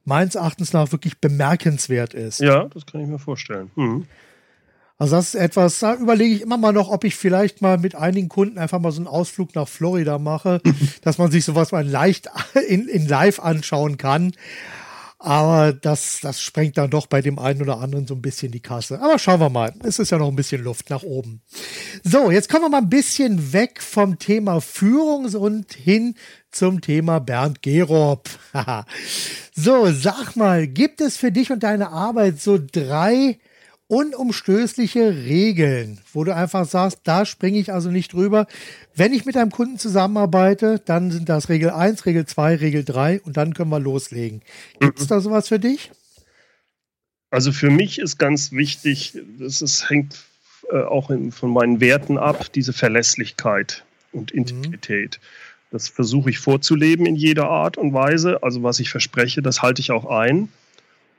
meines 0.04 0.36
Erachtens 0.36 0.74
nach 0.74 0.92
wirklich 0.92 1.20
bemerkenswert 1.20 2.14
ist. 2.14 2.40
Ja, 2.40 2.66
das 2.66 2.86
kann 2.86 3.02
ich 3.02 3.08
mir 3.08 3.20
vorstellen. 3.20 3.72
Mhm. 3.76 4.06
Also 4.98 5.18
das 5.18 5.34
ist 5.34 5.36
etwas, 5.36 5.80
da 5.80 5.96
überlege 5.96 6.36
ich 6.36 6.42
immer 6.42 6.58
mal 6.58 6.72
noch, 6.72 6.90
ob 6.90 7.04
ich 7.04 7.16
vielleicht 7.16 7.62
mal 7.62 7.78
mit 7.78 7.96
einigen 7.96 8.30
Kunden 8.30 8.58
einfach 8.58 8.80
mal 8.80 8.92
so 8.92 9.00
einen 9.00 9.08
Ausflug 9.08 9.54
nach 9.54 9.68
Florida 9.68 10.20
mache, 10.20 10.62
dass 11.02 11.18
man 11.18 11.32
sich 11.32 11.44
sowas 11.44 11.72
mal 11.72 11.86
leicht 11.86 12.30
in, 12.68 12.88
in 12.88 13.08
live 13.08 13.40
anschauen 13.40 13.98
kann. 13.98 14.32
Aber 15.18 15.74
das, 15.74 16.20
das 16.22 16.40
sprengt 16.40 16.78
dann 16.78 16.92
doch 16.92 17.08
bei 17.08 17.22
dem 17.22 17.40
einen 17.40 17.62
oder 17.62 17.80
anderen 17.80 18.06
so 18.06 18.14
ein 18.14 18.22
bisschen 18.22 18.52
die 18.52 18.60
Kasse. 18.60 19.02
Aber 19.02 19.18
schauen 19.18 19.40
wir 19.40 19.50
mal. 19.50 19.74
Es 19.84 19.98
ist 19.98 20.12
ja 20.12 20.18
noch 20.18 20.28
ein 20.28 20.36
bisschen 20.36 20.64
Luft 20.64 20.90
nach 20.90 21.04
oben. 21.04 21.42
So, 22.04 22.30
jetzt 22.32 22.48
kommen 22.48 22.66
wir 22.66 22.70
mal 22.70 22.82
ein 22.82 22.90
bisschen 22.90 23.52
weg 23.52 23.82
vom 23.82 24.20
Thema 24.20 24.62
Führung 24.62 25.26
und 25.26 25.74
hin 25.74 26.16
zum 26.52 26.80
Thema 26.80 27.20
Bernd 27.20 27.64
Gerob. 27.64 28.30
so, 29.56 29.92
sag 29.92 30.36
mal, 30.36 30.68
gibt 30.68 31.02
es 31.02 31.18
für 31.18 31.32
dich 31.32 31.52
und 31.52 31.64
deine 31.64 31.90
Arbeit 31.90 32.40
so 32.40 32.60
drei 32.60 33.40
unumstößliche 33.88 35.16
Regeln, 35.26 36.00
wo 36.12 36.24
du 36.24 36.36
einfach 36.36 36.66
sagst, 36.66 37.02
da 37.04 37.26
springe 37.26 37.60
ich 37.60 37.72
also 37.72 37.92
nicht 37.92 38.14
drüber. 38.14 38.48
Wenn 38.96 39.14
ich 39.14 39.26
mit 39.26 39.38
einem 39.38 39.52
Kunden 39.52 39.78
zusammenarbeite, 39.78 40.82
dann 40.84 41.12
sind 41.12 41.30
das 41.30 41.50
Regel 41.50 41.70
1, 41.70 42.06
Regel 42.06 42.26
2, 42.26 42.56
Regel 42.56 42.84
3 42.84 43.22
und 43.22 43.38
dann 43.38 43.54
können 43.54 43.70
wir 43.70 43.80
loslegen. 43.80 44.42
Gibt 44.80 45.00
es 45.00 45.06
mhm. 45.06 45.10
da 45.10 45.20
sowas 45.20 45.48
für 45.48 45.60
dich? 45.60 45.92
Also 47.30 47.52
für 47.52 47.70
mich 47.70 48.00
ist 48.00 48.18
ganz 48.18 48.52
wichtig, 48.52 49.20
das 49.40 49.62
ist, 49.62 49.90
hängt 49.90 50.24
äh, 50.72 50.82
auch 50.82 51.10
in, 51.12 51.32
von 51.32 51.52
meinen 51.52 51.80
Werten 51.80 52.18
ab, 52.18 52.52
diese 52.54 52.74
Verlässlichkeit 52.74 53.84
und 54.12 54.34
mhm. 54.34 54.40
Integrität. 54.40 55.20
Mhm. 55.22 55.26
Das 55.72 55.90
versuche 55.90 56.30
ich 56.30 56.40
vorzuleben 56.40 57.06
in 57.06 57.16
jeder 57.16 57.50
Art 57.50 57.78
und 57.78 57.94
Weise. 57.94 58.42
Also 58.42 58.64
was 58.64 58.80
ich 58.80 58.90
verspreche, 58.90 59.42
das 59.42 59.62
halte 59.62 59.82
ich 59.82 59.92
auch 59.92 60.06
ein. 60.06 60.50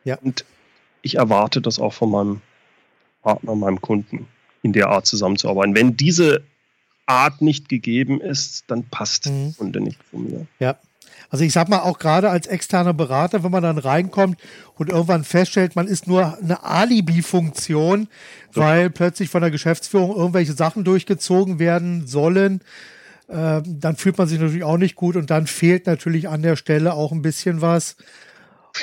Ja. 0.04 0.16
Und 0.16 0.44
ich 1.02 1.16
erwarte 1.16 1.60
das 1.60 1.78
auch 1.78 1.92
von 1.92 2.10
meinem 2.10 2.40
Partner, 3.26 3.56
meinem 3.56 3.80
Kunden, 3.80 4.28
in 4.62 4.72
der 4.72 4.88
Art 4.88 5.04
zusammenzuarbeiten. 5.04 5.74
Wenn 5.74 5.96
diese 5.96 6.42
Art 7.06 7.42
nicht 7.42 7.68
gegeben 7.68 8.20
ist, 8.20 8.64
dann 8.68 8.84
passt 8.84 9.26
mhm. 9.26 9.30
der 9.30 9.52
Kunde 9.58 9.80
nicht 9.80 9.98
zu 10.10 10.18
mir. 10.18 10.46
Ja. 10.60 10.76
Also 11.28 11.44
ich 11.44 11.52
sag 11.52 11.68
mal 11.68 11.80
auch 11.80 11.98
gerade 11.98 12.30
als 12.30 12.46
externer 12.46 12.94
Berater, 12.94 13.42
wenn 13.42 13.50
man 13.50 13.64
dann 13.64 13.78
reinkommt 13.78 14.38
und 14.76 14.90
irgendwann 14.90 15.24
feststellt, 15.24 15.74
man 15.74 15.88
ist 15.88 16.06
nur 16.06 16.38
eine 16.38 16.62
Alibi-Funktion, 16.62 18.06
so. 18.52 18.60
weil 18.60 18.90
plötzlich 18.90 19.28
von 19.28 19.40
der 19.40 19.50
Geschäftsführung 19.50 20.14
irgendwelche 20.14 20.52
Sachen 20.52 20.84
durchgezogen 20.84 21.58
werden 21.58 22.06
sollen, 22.06 22.60
äh, 23.26 23.60
dann 23.66 23.96
fühlt 23.96 24.18
man 24.18 24.28
sich 24.28 24.38
natürlich 24.38 24.62
auch 24.62 24.78
nicht 24.78 24.94
gut 24.94 25.16
und 25.16 25.30
dann 25.30 25.48
fehlt 25.48 25.86
natürlich 25.86 26.28
an 26.28 26.42
der 26.42 26.54
Stelle 26.54 26.94
auch 26.94 27.10
ein 27.10 27.22
bisschen 27.22 27.60
was. 27.60 27.96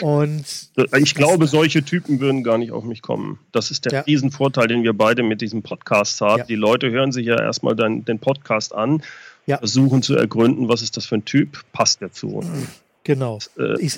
Und 0.01 0.69
ich 0.97 1.15
glaube, 1.15 1.47
solche 1.47 1.83
Typen 1.83 2.19
würden 2.19 2.43
gar 2.43 2.57
nicht 2.57 2.71
auf 2.71 2.83
mich 2.83 3.01
kommen. 3.01 3.39
Das 3.51 3.71
ist 3.71 3.85
der 3.85 3.91
ja. 3.91 4.01
Riesenvorteil, 4.01 4.67
den 4.67 4.83
wir 4.83 4.93
beide 4.93 5.23
mit 5.23 5.41
diesem 5.41 5.63
Podcast 5.63 6.21
haben. 6.21 6.39
Ja. 6.39 6.45
Die 6.45 6.55
Leute 6.55 6.91
hören 6.91 7.11
sich 7.11 7.25
ja 7.25 7.39
erstmal 7.39 7.75
dann 7.75 8.05
den 8.05 8.19
Podcast 8.19 8.73
an, 8.73 9.03
ja. 9.45 9.57
versuchen 9.57 10.01
zu 10.01 10.15
ergründen, 10.15 10.69
was 10.69 10.81
ist 10.81 10.97
das 10.97 11.05
für 11.05 11.15
ein 11.15 11.25
Typ, 11.25 11.63
passt 11.73 12.01
der 12.01 12.11
zu 12.11 12.27
uns. 12.27 12.47
Genau. 13.03 13.39
Äh, 13.57 13.89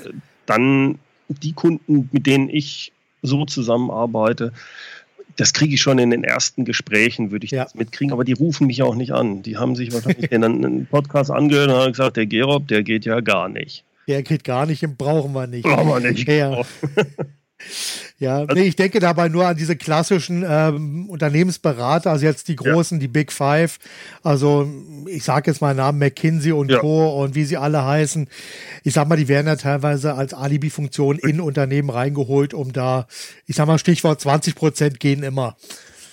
dann 0.46 1.00
die 1.28 1.54
Kunden, 1.54 2.10
mit 2.12 2.26
denen 2.26 2.50
ich 2.50 2.92
so 3.22 3.46
zusammenarbeite, 3.46 4.54
das 5.38 5.54
kriege 5.54 5.76
ich 5.76 5.82
schon 5.82 6.00
in 6.00 6.12
den 6.12 6.24
ersten 6.24 6.66
Gesprächen, 6.66 7.32
würde 7.32 7.46
ich 7.46 7.52
ja. 7.52 7.64
das 7.64 7.76
mitkriegen, 7.76 8.14
aber 8.14 8.24
die 8.24 8.34
rufen 8.34 8.68
mich 8.68 8.84
auch 8.84 8.96
nicht 8.96 9.12
an. 9.12 9.42
Die 9.42 9.58
haben 9.58 9.76
sich 9.76 9.94
wahrscheinlich 9.94 10.30
den 10.30 10.88
Podcast 10.90 11.32
angehört 11.32 11.70
und 11.70 11.76
haben 11.76 11.92
gesagt, 11.92 12.18
der 12.18 12.26
Gerob, 12.26 12.68
der 12.68 12.84
geht 12.84 13.06
ja 13.06 13.20
gar 13.20 13.50
nicht. 13.50 13.84
Der 14.08 14.24
geht 14.24 14.44
gar 14.44 14.66
nicht, 14.66 14.82
den 14.82 14.96
brauchen 14.96 15.34
wir 15.34 15.48
nicht. 15.48 15.64
Brauchen 15.64 15.88
wir 15.88 16.12
nicht. 16.12 16.28
Ja. 16.28 16.62
Ja, 18.18 18.40
also, 18.40 18.54
nee, 18.54 18.64
ich 18.64 18.78
denke 18.78 19.00
dabei 19.00 19.28
nur 19.28 19.46
an 19.46 19.58
diese 19.58 19.76
klassischen 19.76 20.46
ähm, 20.48 21.10
Unternehmensberater, 21.10 22.12
also 22.12 22.26
jetzt 22.26 22.48
die 22.48 22.56
großen, 22.56 22.98
ja. 22.98 23.02
die 23.02 23.08
Big 23.10 23.32
Five. 23.32 23.78
Also 24.24 24.70
ich 25.10 25.24
sage 25.24 25.52
jetzt 25.52 25.62
mal 25.62 25.76
Namen 25.76 26.00
McKinsey 26.00 26.54
und 26.54 26.72
ja. 26.72 26.80
Co. 26.80 27.22
und 27.22 27.36
wie 27.36 27.44
sie 27.44 27.58
alle 27.58 27.84
heißen. 27.84 28.30
Ich 28.84 28.94
sag 28.94 29.10
mal, 29.10 29.18
die 29.18 29.28
werden 29.28 29.48
ja 29.48 29.58
teilweise 29.58 30.14
als 30.14 30.34
Alibi-Funktion 30.34 31.20
in 31.20 31.42
Unternehmen 31.42 31.90
reingeholt, 31.90 32.54
um 32.54 32.72
da, 32.72 33.08
ich 33.48 33.58
sag 33.58 33.68
mal, 33.68 33.80
Stichwort 33.80 34.22
20 34.22 34.56
Prozent 34.56 35.00
gehen 35.02 35.22
immer. 35.22 35.58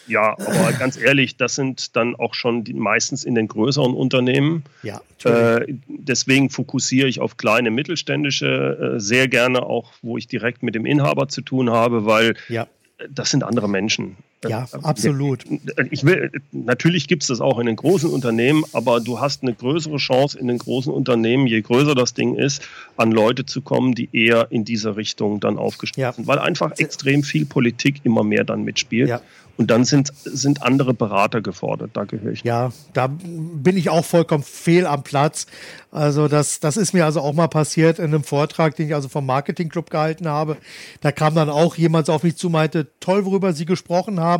Ja, 0.07 0.33
aber 0.39 0.73
ganz 0.79 0.97
ehrlich, 0.97 1.37
das 1.37 1.55
sind 1.55 1.97
dann 1.97 2.15
auch 2.17 2.35
schon 2.35 2.65
die, 2.65 2.75
meistens 2.75 3.25
in 3.25 3.35
den 3.35 3.49
größeren 3.49 3.95
Unternehmen. 3.95 4.65
Ja. 4.83 5.01
Äh, 5.25 5.67
deswegen 5.87 6.51
fokussiere 6.51 7.09
ich 7.09 7.21
auf 7.21 7.37
kleine 7.37 7.71
mittelständische, 7.71 8.95
äh, 8.97 9.01
sehr 9.01 9.29
gerne 9.29 9.65
auch, 9.65 9.93
wo 10.03 10.19
ich 10.19 10.27
direkt 10.27 10.63
mit 10.63 10.75
dem 10.75 10.87
Inhaber 10.87 11.29
zu 11.29 11.43
tun 11.43 11.71
habe, 11.71 12.05
weil 12.07 12.35
ja. 12.49 12.67
das 13.09 13.31
sind 13.31 13.45
andere 13.45 13.69
Menschen. 13.69 14.17
Ja, 14.51 14.67
äh, 14.73 14.79
absolut. 14.83 15.45
Ich 15.91 16.05
will, 16.05 16.31
natürlich 16.53 17.09
gibt 17.09 17.23
es 17.23 17.29
das 17.29 17.41
auch 17.41 17.59
in 17.59 17.67
den 17.67 17.77
großen 17.77 18.11
Unternehmen, 18.11 18.65
aber 18.73 19.01
du 19.01 19.21
hast 19.21 19.43
eine 19.43 19.55
größere 19.55 19.97
Chance 19.97 20.39
in 20.39 20.49
den 20.49 20.59
großen 20.59 20.93
Unternehmen, 20.93 21.47
je 21.47 21.61
größer 21.61 21.95
das 21.95 22.15
Ding 22.15 22.35
ist, 22.35 22.63
an 22.97 23.13
Leute 23.13 23.47
zu 23.47 23.63
kommen, 23.63 23.95
die 23.95 24.09
eher 24.13 24.49
in 24.51 24.65
diese 24.65 24.97
Richtung 24.97 25.41
dann 25.41 25.59
aufgestellt 25.59 26.03
ja. 26.03 26.13
sind, 26.13 26.27
weil 26.27 26.39
einfach 26.39 26.73
extrem 26.79 27.23
viel 27.23 27.47
Politik 27.47 28.01
immer 28.05 28.25
mehr 28.25 28.45
dann 28.45 28.63
mitspielt. 28.63 29.09
Ja. 29.09 29.21
Und 29.59 29.71
dann 29.71 29.85
sind, 29.85 30.13
sind 30.25 30.63
andere 30.63 30.95
Berater 30.95 31.43
gefordert. 31.43 31.91
Da 31.93 32.05
gehöre 32.05 32.33
ich. 32.33 32.43
Ja, 32.43 32.73
da 32.95 33.09
bin 33.09 33.77
ich 33.77 33.91
auch 33.91 34.05
vollkommen 34.05 34.43
fehl 34.43 34.87
am 34.87 35.03
Platz. 35.03 35.47
Also 35.91 36.27
das, 36.27 36.59
das 36.59 36.79
ist 36.79 36.95
mir 36.95 37.05
also 37.05 37.21
auch 37.21 37.35
mal 37.35 37.49
passiert 37.49 37.99
in 37.99 38.07
einem 38.07 38.25
Vortrag, 38.25 38.77
den 38.77 38.87
ich 38.87 38.95
also 38.95 39.09
vom 39.09 39.27
Marketingclub 39.27 39.91
gehalten 39.91 40.27
habe. 40.27 40.57
Da 41.03 41.13
kam 41.13 41.35
dann 41.35 41.51
auch 41.51 41.77
jemand 41.77 42.09
auf 42.09 42.23
mich 42.23 42.37
zu, 42.37 42.49
meinte, 42.49 42.89
toll, 42.99 43.27
worüber 43.27 43.53
Sie 43.53 43.67
gesprochen 43.67 44.21
haben. 44.21 44.32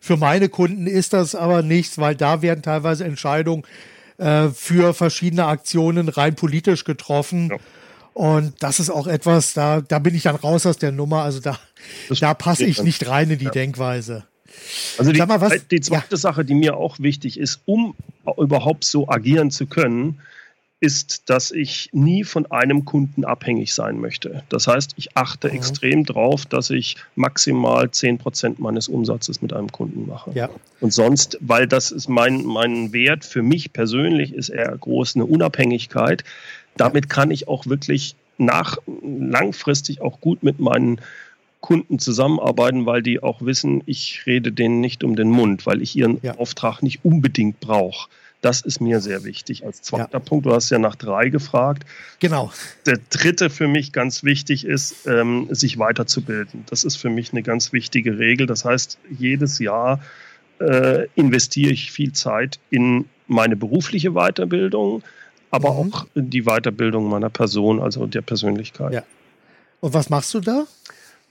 Für 0.00 0.16
meine 0.16 0.48
Kunden 0.48 0.86
ist 0.86 1.12
das 1.12 1.34
aber 1.34 1.62
nichts, 1.62 1.98
weil 1.98 2.14
da 2.14 2.42
werden 2.42 2.62
teilweise 2.62 3.04
Entscheidungen 3.04 3.64
äh, 4.18 4.48
für 4.48 4.94
verschiedene 4.94 5.46
Aktionen 5.46 6.08
rein 6.08 6.34
politisch 6.34 6.84
getroffen. 6.84 7.50
Ja. 7.50 7.56
Und 8.14 8.54
das 8.60 8.80
ist 8.80 8.88
auch 8.88 9.06
etwas, 9.06 9.52
da, 9.52 9.82
da 9.82 9.98
bin 9.98 10.14
ich 10.14 10.22
dann 10.22 10.36
raus 10.36 10.64
aus 10.64 10.78
der 10.78 10.90
Nummer. 10.90 11.22
Also 11.22 11.40
da, 11.40 11.58
da 12.20 12.32
passe 12.32 12.64
ich 12.64 12.82
nicht 12.82 13.06
rein 13.06 13.30
in 13.30 13.38
die 13.38 13.44
ja. 13.44 13.50
Denkweise. 13.50 14.24
Also 14.96 15.12
die, 15.12 15.20
mal, 15.20 15.40
was, 15.42 15.68
die 15.68 15.80
zweite 15.80 16.12
ja. 16.12 16.16
Sache, 16.16 16.44
die 16.44 16.54
mir 16.54 16.76
auch 16.76 16.98
wichtig 16.98 17.38
ist, 17.38 17.60
um 17.66 17.94
überhaupt 18.38 18.84
so 18.84 19.06
agieren 19.08 19.50
zu 19.50 19.66
können, 19.66 20.20
ist, 20.80 21.30
dass 21.30 21.50
ich 21.50 21.88
nie 21.92 22.22
von 22.22 22.46
einem 22.50 22.84
Kunden 22.84 23.24
abhängig 23.24 23.72
sein 23.74 23.98
möchte. 23.98 24.42
Das 24.50 24.66
heißt, 24.66 24.92
ich 24.96 25.16
achte 25.16 25.48
mhm. 25.48 25.54
extrem 25.54 26.04
darauf, 26.04 26.44
dass 26.44 26.70
ich 26.70 26.96
maximal 27.14 27.86
10% 27.86 28.56
meines 28.58 28.88
Umsatzes 28.88 29.40
mit 29.40 29.52
einem 29.52 29.72
Kunden 29.72 30.06
mache. 30.06 30.32
Ja. 30.34 30.50
Und 30.80 30.92
sonst, 30.92 31.38
weil 31.40 31.66
das 31.66 31.90
ist 31.90 32.08
mein, 32.08 32.44
mein 32.44 32.92
Wert 32.92 33.24
für 33.24 33.42
mich 33.42 33.72
persönlich, 33.72 34.34
ist 34.34 34.50
eher 34.50 34.76
groß 34.76 35.16
eine 35.16 35.24
Unabhängigkeit. 35.24 36.24
Damit 36.76 37.08
kann 37.08 37.30
ich 37.30 37.48
auch 37.48 37.66
wirklich 37.66 38.14
nach 38.36 38.76
langfristig 39.02 40.02
auch 40.02 40.20
gut 40.20 40.42
mit 40.42 40.60
meinen 40.60 41.00
Kunden 41.60 41.98
zusammenarbeiten, 41.98 42.84
weil 42.84 43.02
die 43.02 43.22
auch 43.22 43.40
wissen, 43.40 43.82
ich 43.86 44.24
rede 44.26 44.52
denen 44.52 44.80
nicht 44.80 45.02
um 45.02 45.16
den 45.16 45.30
Mund, 45.30 45.64
weil 45.64 45.80
ich 45.80 45.96
ihren 45.96 46.18
ja. 46.22 46.36
Auftrag 46.36 46.82
nicht 46.82 47.04
unbedingt 47.04 47.60
brauche. 47.60 48.08
Das 48.46 48.60
ist 48.60 48.80
mir 48.80 49.00
sehr 49.00 49.24
wichtig. 49.24 49.66
Als 49.66 49.82
zweiter 49.82 50.08
ja. 50.12 50.18
Punkt, 50.20 50.46
du 50.46 50.52
hast 50.52 50.70
ja 50.70 50.78
nach 50.78 50.94
drei 50.94 51.30
gefragt. 51.30 51.84
Genau. 52.20 52.52
Der 52.86 53.00
dritte 53.10 53.50
für 53.50 53.66
mich 53.66 53.92
ganz 53.92 54.22
wichtig 54.22 54.64
ist, 54.64 55.04
ähm, 55.08 55.48
sich 55.50 55.80
weiterzubilden. 55.80 56.62
Das 56.70 56.84
ist 56.84 56.94
für 56.94 57.10
mich 57.10 57.32
eine 57.32 57.42
ganz 57.42 57.72
wichtige 57.72 58.20
Regel. 58.20 58.46
Das 58.46 58.64
heißt, 58.64 58.98
jedes 59.10 59.58
Jahr 59.58 59.98
äh, 60.60 61.08
investiere 61.16 61.72
ich 61.72 61.90
viel 61.90 62.12
Zeit 62.12 62.60
in 62.70 63.06
meine 63.26 63.56
berufliche 63.56 64.12
Weiterbildung, 64.12 65.02
aber 65.50 65.72
mhm. 65.72 65.92
auch 65.92 66.06
in 66.14 66.30
die 66.30 66.42
Weiterbildung 66.42 67.08
meiner 67.08 67.30
Person, 67.30 67.82
also 67.82 68.06
der 68.06 68.22
Persönlichkeit. 68.22 68.92
Ja. 68.92 69.02
Und 69.80 69.92
was 69.92 70.08
machst 70.08 70.32
du 70.34 70.38
da? 70.38 70.66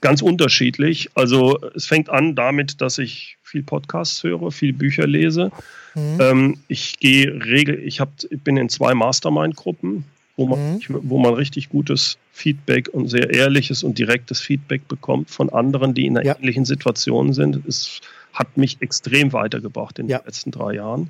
Ganz 0.02 0.22
unterschiedlich. 0.22 1.10
Also 1.16 1.60
es 1.74 1.86
fängt 1.86 2.10
an 2.10 2.36
damit, 2.36 2.82
dass 2.82 2.98
ich 2.98 3.38
viel 3.44 3.64
Podcasts 3.64 4.24
höre, 4.24 4.52
viel 4.52 4.74
Bücher 4.74 5.08
lese. 5.08 5.52
Mhm. 5.96 6.18
Ähm, 6.20 6.58
ich 6.68 7.00
gehe 7.00 7.28
regel, 7.46 7.80
ich 7.80 8.00
hab, 8.00 8.10
ich 8.30 8.42
bin 8.42 8.58
in 8.58 8.70
zwei 8.70 8.94
Mastermind-Gruppen, 8.94 10.04
wo 10.36 10.48
man, 10.48 10.76
mhm. 10.76 10.82
wo 11.04 11.18
man 11.18 11.34
richtig 11.34 11.70
gutes 11.70 12.18
Feedback 12.34 12.90
und 12.90 13.08
sehr 13.08 13.34
ehrliches 13.34 13.84
und 13.84 13.98
direktes 13.98 14.42
Feedback 14.42 14.88
bekommt 14.88 15.30
von 15.30 15.50
anderen, 15.50 15.94
die 15.94 16.06
in 16.06 16.18
einer 16.18 16.26
ja. 16.26 16.36
ähnlichen 16.38 16.66
Situation 16.66 17.34
sind. 17.34 17.66
Es 17.66 18.02
hat 18.34 18.58
mich 18.58 18.78
extrem 18.82 19.32
weitergebracht 19.32 19.98
in 19.98 20.10
ja. 20.10 20.20
den 20.20 20.26
letzten 20.26 20.52
drei 20.52 20.74
Jahren 20.74 21.10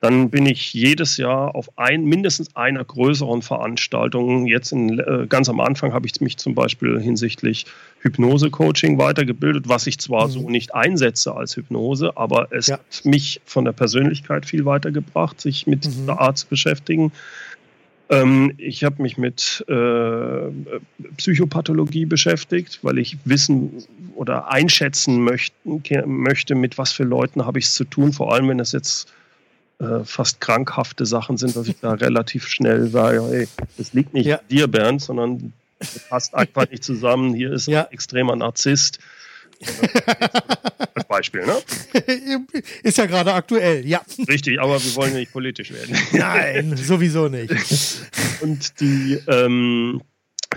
dann 0.00 0.28
bin 0.28 0.44
ich 0.44 0.74
jedes 0.74 1.16
Jahr 1.16 1.54
auf 1.54 1.70
ein, 1.78 2.04
mindestens 2.04 2.54
einer 2.54 2.84
größeren 2.84 3.40
Veranstaltung. 3.40 4.46
Jetzt 4.46 4.72
in, 4.72 4.98
äh, 4.98 5.26
ganz 5.26 5.48
am 5.48 5.58
Anfang 5.60 5.94
habe 5.94 6.06
ich 6.06 6.20
mich 6.20 6.36
zum 6.36 6.54
Beispiel 6.54 7.00
hinsichtlich 7.00 7.64
Hypnose-Coaching 8.00 8.98
weitergebildet, 8.98 9.68
was 9.68 9.86
ich 9.86 9.98
zwar 9.98 10.28
mhm. 10.28 10.32
so 10.32 10.50
nicht 10.50 10.74
einsetze 10.74 11.34
als 11.34 11.56
Hypnose, 11.56 12.16
aber 12.16 12.48
es 12.52 12.66
ja. 12.66 12.74
hat 12.74 13.04
mich 13.04 13.40
von 13.46 13.64
der 13.64 13.72
Persönlichkeit 13.72 14.44
viel 14.44 14.66
weitergebracht, 14.66 15.40
sich 15.40 15.66
mit 15.66 15.86
mhm. 15.86 15.90
dieser 15.90 16.20
Art 16.20 16.38
zu 16.38 16.46
beschäftigen. 16.46 17.10
Ähm, 18.10 18.52
ich 18.58 18.84
habe 18.84 19.02
mich 19.02 19.16
mit 19.16 19.64
äh, 19.66 20.50
Psychopathologie 21.16 22.04
beschäftigt, 22.04 22.80
weil 22.82 22.98
ich 22.98 23.16
wissen 23.24 23.82
oder 24.14 24.52
einschätzen 24.52 25.22
möchten, 25.22 25.82
möchte, 26.06 26.54
mit 26.54 26.76
was 26.76 26.92
für 26.92 27.04
Leuten 27.04 27.46
habe 27.46 27.58
ich 27.58 27.64
es 27.64 27.74
zu 27.74 27.84
tun, 27.84 28.12
vor 28.12 28.32
allem 28.32 28.48
wenn 28.48 28.60
es 28.60 28.72
jetzt 28.72 29.12
äh, 29.78 30.04
fast 30.04 30.40
krankhafte 30.40 31.04
Sachen 31.04 31.36
sind, 31.36 31.54
dass 31.54 31.68
ich 31.68 31.76
da 31.80 31.92
relativ 31.92 32.48
schnell 32.48 32.88
sage, 32.88 33.22
hey, 33.28 33.48
das 33.76 33.92
liegt 33.92 34.14
nicht 34.14 34.26
ja. 34.26 34.36
an 34.36 34.48
dir, 34.48 34.68
Bernd, 34.68 35.02
sondern 35.02 35.52
das 35.78 35.98
passt 36.08 36.34
einfach 36.34 36.70
nicht 36.70 36.82
zusammen. 36.82 37.34
Hier 37.34 37.52
ist 37.52 37.68
ja. 37.68 37.84
ein 37.84 37.92
extremer 37.92 38.36
Narzisst. 38.36 38.98
Als 40.94 41.04
Beispiel, 41.08 41.46
ne? 41.46 41.56
Ist 42.82 42.98
ja 42.98 43.06
gerade 43.06 43.32
aktuell, 43.34 43.86
ja. 43.86 44.02
Richtig, 44.28 44.60
aber 44.60 44.82
wir 44.82 44.94
wollen 44.96 45.12
ja 45.12 45.18
nicht 45.18 45.32
politisch 45.32 45.72
werden. 45.72 45.96
Nein, 46.12 46.76
sowieso 46.76 47.28
nicht. 47.28 47.52
Und 48.40 48.80
die, 48.80 49.20
ähm, 49.26 50.02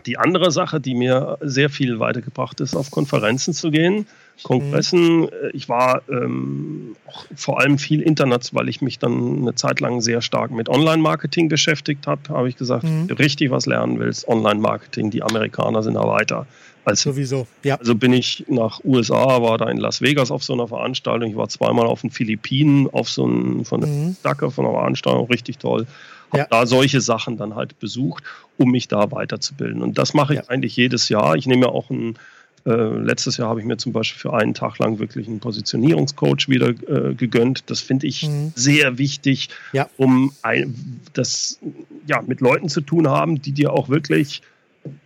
die 0.05 0.17
andere 0.17 0.51
Sache, 0.51 0.80
die 0.80 0.95
mir 0.95 1.38
sehr 1.41 1.70
viel 1.70 1.99
weitergebracht 1.99 2.59
ist, 2.61 2.76
auf 2.76 2.91
Konferenzen 2.91 3.53
zu 3.53 3.72
gehen 3.72 4.05
Kongressen. 4.43 5.21
Mhm. 5.21 5.29
Ich 5.53 5.69
war 5.69 6.01
ähm, 6.09 6.95
vor 7.35 7.59
allem 7.59 7.77
viel 7.77 8.01
international, 8.01 8.63
weil 8.63 8.69
ich 8.69 8.81
mich 8.81 8.99
dann 8.99 9.39
eine 9.39 9.55
Zeit 9.55 9.79
lang 9.79 10.01
sehr 10.01 10.21
stark 10.21 10.51
mit 10.51 10.69
Online-Marketing 10.69 11.49
beschäftigt 11.49 12.07
habe. 12.07 12.21
Habe 12.29 12.49
ich 12.49 12.57
gesagt, 12.57 12.83
mhm. 12.83 13.07
richtig 13.17 13.51
was 13.51 13.65
lernen 13.65 13.99
willst, 13.99 14.27
Online-Marketing. 14.27 15.11
Die 15.11 15.23
Amerikaner 15.23 15.83
sind 15.83 15.95
da 15.95 16.07
weiter. 16.07 16.47
Als, 16.85 17.01
Sowieso, 17.01 17.45
ja. 17.63 17.75
Also 17.75 17.93
bin 17.93 18.13
ich 18.13 18.45
nach 18.47 18.79
USA, 18.83 19.41
war 19.41 19.57
da 19.57 19.69
in 19.69 19.77
Las 19.77 20.01
Vegas 20.01 20.31
auf 20.31 20.43
so 20.43 20.53
einer 20.53 20.67
Veranstaltung. 20.67 21.29
Ich 21.29 21.35
war 21.35 21.49
zweimal 21.49 21.85
auf 21.85 22.01
den 22.01 22.09
Philippinen 22.09 22.89
auf 22.89 23.09
so 23.09 23.25
einem 23.25 23.65
von 23.65 23.81
der 23.81 23.89
mhm. 23.89 24.17
Dacke 24.23 24.49
von 24.49 24.65
einer 24.65 24.75
Veranstaltung, 24.75 25.27
richtig 25.27 25.57
toll. 25.59 25.85
Habe 26.31 26.39
ja. 26.39 26.47
da 26.49 26.65
solche 26.65 27.01
Sachen 27.01 27.37
dann 27.37 27.55
halt 27.55 27.79
besucht, 27.79 28.23
um 28.57 28.71
mich 28.71 28.87
da 28.87 29.11
weiterzubilden. 29.11 29.81
Und 29.81 29.97
das 29.97 30.13
mache 30.13 30.33
ich 30.33 30.39
ja. 30.39 30.45
eigentlich 30.47 30.75
jedes 30.75 31.09
Jahr. 31.09 31.35
Ich 31.35 31.47
nehme 31.47 31.65
ja 31.65 31.71
auch 31.71 31.89
ein 31.89 32.17
äh, 32.66 32.72
letztes 32.72 33.38
Jahr 33.38 33.49
habe 33.49 33.60
ich 33.60 33.66
mir 33.66 33.78
zum 33.78 33.93
Beispiel 33.93 34.20
für 34.20 34.34
einen 34.34 34.53
Tag 34.53 34.80
lang 34.80 34.99
wirklich 34.99 35.28
einen 35.28 35.39
Positionierungscoach 35.39 36.47
wieder 36.47 36.70
äh, 36.70 37.16
gegönnt. 37.16 37.70
Das 37.70 37.80
finde 37.80 38.07
ich 38.07 38.28
mhm. 38.28 38.51
sehr 38.55 38.97
wichtig, 38.97 39.49
ja. 39.74 39.89
um 39.97 40.32
ein, 40.41 41.01
das 41.14 41.60
ja, 42.07 42.22
mit 42.22 42.41
Leuten 42.41 42.70
zu 42.70 42.82
tun 42.82 43.07
haben, 43.07 43.41
die 43.41 43.51
dir 43.51 43.74
auch 43.74 43.89
wirklich 43.89 44.41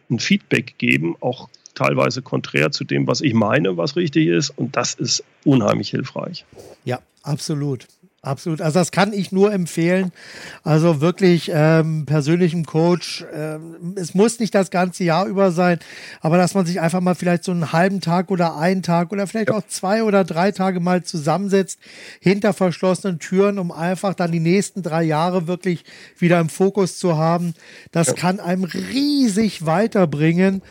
ein 0.10 0.20
Feedback 0.20 0.76
geben, 0.78 1.16
auch 1.20 1.50
teilweise 1.76 2.22
konträr 2.22 2.72
zu 2.72 2.84
dem, 2.84 3.08
was 3.08 3.22
ich 3.22 3.34
meine, 3.34 3.78
was 3.78 3.96
richtig 3.96 4.28
ist. 4.28 4.52
Und 4.52 4.76
das 4.76 4.94
ist 4.94 5.24
unheimlich 5.44 5.90
hilfreich. 5.90 6.46
Ja, 6.86 7.00
absolut. 7.24 7.88
Absolut. 8.26 8.62
Also 8.62 8.80
das 8.80 8.92
kann 8.92 9.12
ich 9.12 9.34
nur 9.34 9.52
empfehlen. 9.52 10.14
Also 10.64 11.02
wirklich 11.02 11.52
ähm, 11.54 12.06
persönlichem 12.06 12.66
Coach. 12.66 13.26
Ähm, 13.34 13.96
es 13.98 14.14
muss 14.14 14.40
nicht 14.40 14.56
das 14.56 14.72
ganze 14.72 15.04
Jahr 15.04 15.26
über 15.26 15.52
sein, 15.52 15.80
aber 16.22 16.38
dass 16.38 16.54
man 16.54 16.66
sich 16.66 16.80
einfach 16.80 17.02
mal 17.02 17.16
vielleicht 17.16 17.44
so 17.44 17.52
einen 17.52 17.74
halben 17.74 18.00
Tag 18.00 18.32
oder 18.32 18.56
einen 18.56 18.82
Tag 18.82 19.12
oder 19.12 19.28
vielleicht 19.28 19.52
auch 19.52 19.68
zwei 19.68 20.04
oder 20.04 20.24
drei 20.24 20.54
Tage 20.54 20.80
mal 20.80 21.04
zusammensetzt 21.04 21.80
hinter 22.22 22.54
verschlossenen 22.54 23.20
Türen, 23.20 23.60
um 23.60 23.74
einfach 23.74 24.14
dann 24.14 24.32
die 24.32 24.40
nächsten 24.40 24.84
drei 24.84 25.04
Jahre 25.04 25.48
wirklich 25.48 25.84
wieder 26.18 26.40
im 26.40 26.48
Fokus 26.48 26.98
zu 26.98 27.18
haben. 27.18 27.54
Das 27.92 28.16
kann 28.16 28.40
einem 28.40 28.64
riesig 28.64 29.66
weiterbringen 29.66 30.62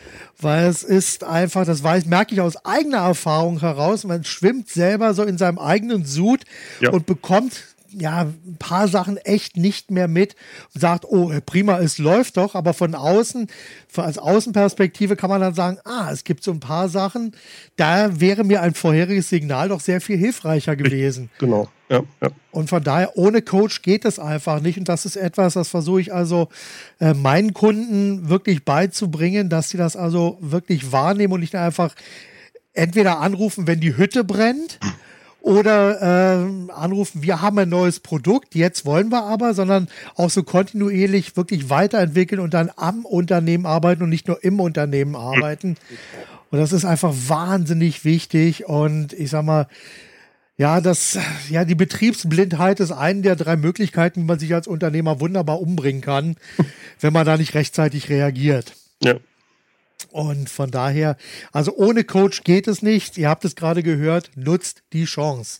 weil 0.43 0.67
es 0.67 0.83
ist 0.83 1.23
einfach, 1.23 1.65
das 1.65 1.83
weiß, 1.83 2.05
merke 2.05 2.33
ich 2.33 2.41
aus 2.41 2.65
eigener 2.65 2.99
Erfahrung 2.99 3.59
heraus, 3.59 4.03
man 4.03 4.23
schwimmt 4.23 4.69
selber 4.69 5.13
so 5.13 5.23
in 5.23 5.37
seinem 5.37 5.59
eigenen 5.59 6.05
Sud 6.05 6.41
ja. 6.79 6.91
und 6.91 7.05
bekommt 7.05 7.63
ja, 7.95 8.21
ein 8.21 8.57
paar 8.57 8.87
Sachen 8.87 9.17
echt 9.17 9.57
nicht 9.57 9.91
mehr 9.91 10.07
mit 10.07 10.35
und 10.73 10.81
sagt, 10.81 11.05
oh, 11.05 11.31
prima, 11.45 11.79
es 11.79 11.97
läuft 11.97 12.37
doch, 12.37 12.55
aber 12.55 12.73
von 12.73 12.95
außen, 12.95 13.47
als 13.95 14.17
Außenperspektive 14.17 15.15
kann 15.15 15.29
man 15.29 15.41
dann 15.41 15.53
sagen, 15.53 15.77
ah, 15.85 16.09
es 16.11 16.23
gibt 16.23 16.43
so 16.43 16.51
ein 16.51 16.59
paar 16.59 16.89
Sachen, 16.89 17.35
da 17.75 18.19
wäre 18.19 18.43
mir 18.43 18.61
ein 18.61 18.73
vorheriges 18.73 19.29
Signal 19.29 19.69
doch 19.69 19.79
sehr 19.79 20.01
viel 20.01 20.17
hilfreicher 20.17 20.75
gewesen. 20.75 21.29
Genau, 21.39 21.69
ja, 21.93 22.03
ja. 22.21 22.29
Und 22.51 22.69
von 22.69 22.83
daher, 22.83 23.17
ohne 23.17 23.43
Coach 23.43 23.83
geht 23.83 24.03
es 24.03 24.17
einfach 24.17 24.61
nicht. 24.61 24.79
Und 24.79 24.89
das 24.89 25.05
ist 25.05 25.15
etwas, 25.15 25.53
das 25.53 25.69
versuche 25.69 26.01
ich 26.01 26.13
also 26.13 26.49
äh, 26.99 27.13
meinen 27.13 27.53
Kunden 27.53 28.29
wirklich 28.29 28.65
beizubringen, 28.65 29.49
dass 29.49 29.69
sie 29.69 29.77
das 29.77 29.95
also 29.95 30.37
wirklich 30.41 30.91
wahrnehmen 30.91 31.33
und 31.33 31.41
nicht 31.41 31.55
einfach 31.55 31.93
entweder 32.73 33.19
anrufen, 33.19 33.67
wenn 33.67 33.79
die 33.79 33.95
Hütte 33.95 34.23
brennt 34.23 34.79
oder 35.41 36.01
äh, 36.01 36.71
anrufen, 36.71 37.21
wir 37.21 37.41
haben 37.41 37.59
ein 37.59 37.69
neues 37.69 37.99
Produkt, 37.99 38.55
jetzt 38.55 38.85
wollen 38.85 39.09
wir 39.09 39.23
aber, 39.23 39.53
sondern 39.53 39.87
auch 40.15 40.31
so 40.31 40.41
kontinuierlich 40.41 41.37
wirklich 41.37 41.69
weiterentwickeln 41.69 42.41
und 42.41 42.55
dann 42.55 42.71
am 42.75 43.05
Unternehmen 43.05 43.67
arbeiten 43.67 44.01
und 44.01 44.09
nicht 44.09 44.27
nur 44.27 44.43
im 44.43 44.59
Unternehmen 44.59 45.15
arbeiten. 45.15 45.75
Und 46.49 46.59
das 46.59 46.71
ist 46.71 46.85
einfach 46.85 47.13
wahnsinnig 47.27 48.03
wichtig 48.03 48.65
und 48.67 49.13
ich 49.13 49.29
sag 49.29 49.43
mal, 49.45 49.67
ja, 50.57 50.81
das, 50.81 51.17
ja, 51.49 51.65
die 51.65 51.75
Betriebsblindheit 51.75 52.79
ist 52.79 52.91
eine 52.91 53.21
der 53.21 53.35
drei 53.35 53.55
Möglichkeiten, 53.55 54.21
wie 54.21 54.25
man 54.25 54.39
sich 54.39 54.53
als 54.53 54.67
Unternehmer 54.67 55.19
wunderbar 55.19 55.59
umbringen 55.59 56.01
kann, 56.01 56.35
wenn 56.99 57.13
man 57.13 57.25
da 57.25 57.37
nicht 57.37 57.55
rechtzeitig 57.55 58.09
reagiert. 58.09 58.73
Ja. 59.01 59.15
Und 60.11 60.47
von 60.47 60.69
daher, 60.69 61.17
also 61.51 61.75
ohne 61.75 62.03
Coach 62.03 62.43
geht 62.43 62.67
es 62.67 62.83
nicht. 62.83 63.17
Ihr 63.17 63.29
habt 63.29 63.45
es 63.45 63.55
gerade 63.55 63.81
gehört, 63.81 64.29
nutzt 64.35 64.83
die 64.93 65.05
Chance. 65.05 65.59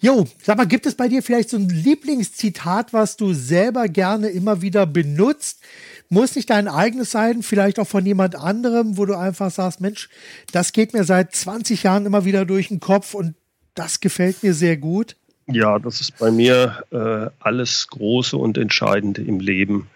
Jo, 0.00 0.26
sag 0.42 0.56
mal, 0.56 0.66
gibt 0.66 0.86
es 0.86 0.96
bei 0.96 1.06
dir 1.06 1.22
vielleicht 1.22 1.50
so 1.50 1.56
ein 1.56 1.68
Lieblingszitat, 1.68 2.92
was 2.92 3.16
du 3.16 3.32
selber 3.32 3.86
gerne 3.86 4.28
immer 4.28 4.60
wieder 4.60 4.86
benutzt? 4.86 5.60
Muss 6.08 6.34
nicht 6.34 6.50
dein 6.50 6.66
eigenes 6.66 7.12
sein, 7.12 7.44
vielleicht 7.44 7.78
auch 7.78 7.86
von 7.86 8.04
jemand 8.04 8.34
anderem, 8.34 8.96
wo 8.96 9.06
du 9.06 9.16
einfach 9.16 9.52
sagst, 9.52 9.80
Mensch, 9.80 10.08
das 10.50 10.72
geht 10.72 10.92
mir 10.92 11.04
seit 11.04 11.32
20 11.32 11.84
Jahren 11.84 12.06
immer 12.06 12.24
wieder 12.24 12.44
durch 12.44 12.68
den 12.68 12.80
Kopf 12.80 13.14
und 13.14 13.36
das 13.74 14.00
gefällt 14.00 14.42
mir 14.42 14.54
sehr 14.54 14.76
gut. 14.76 15.16
Ja, 15.46 15.78
das 15.78 16.00
ist 16.00 16.18
bei 16.18 16.30
mir 16.30 16.84
äh, 16.90 17.30
alles 17.40 17.88
Große 17.88 18.36
und 18.36 18.56
Entscheidende 18.56 19.22
im 19.22 19.40
Leben 19.40 19.88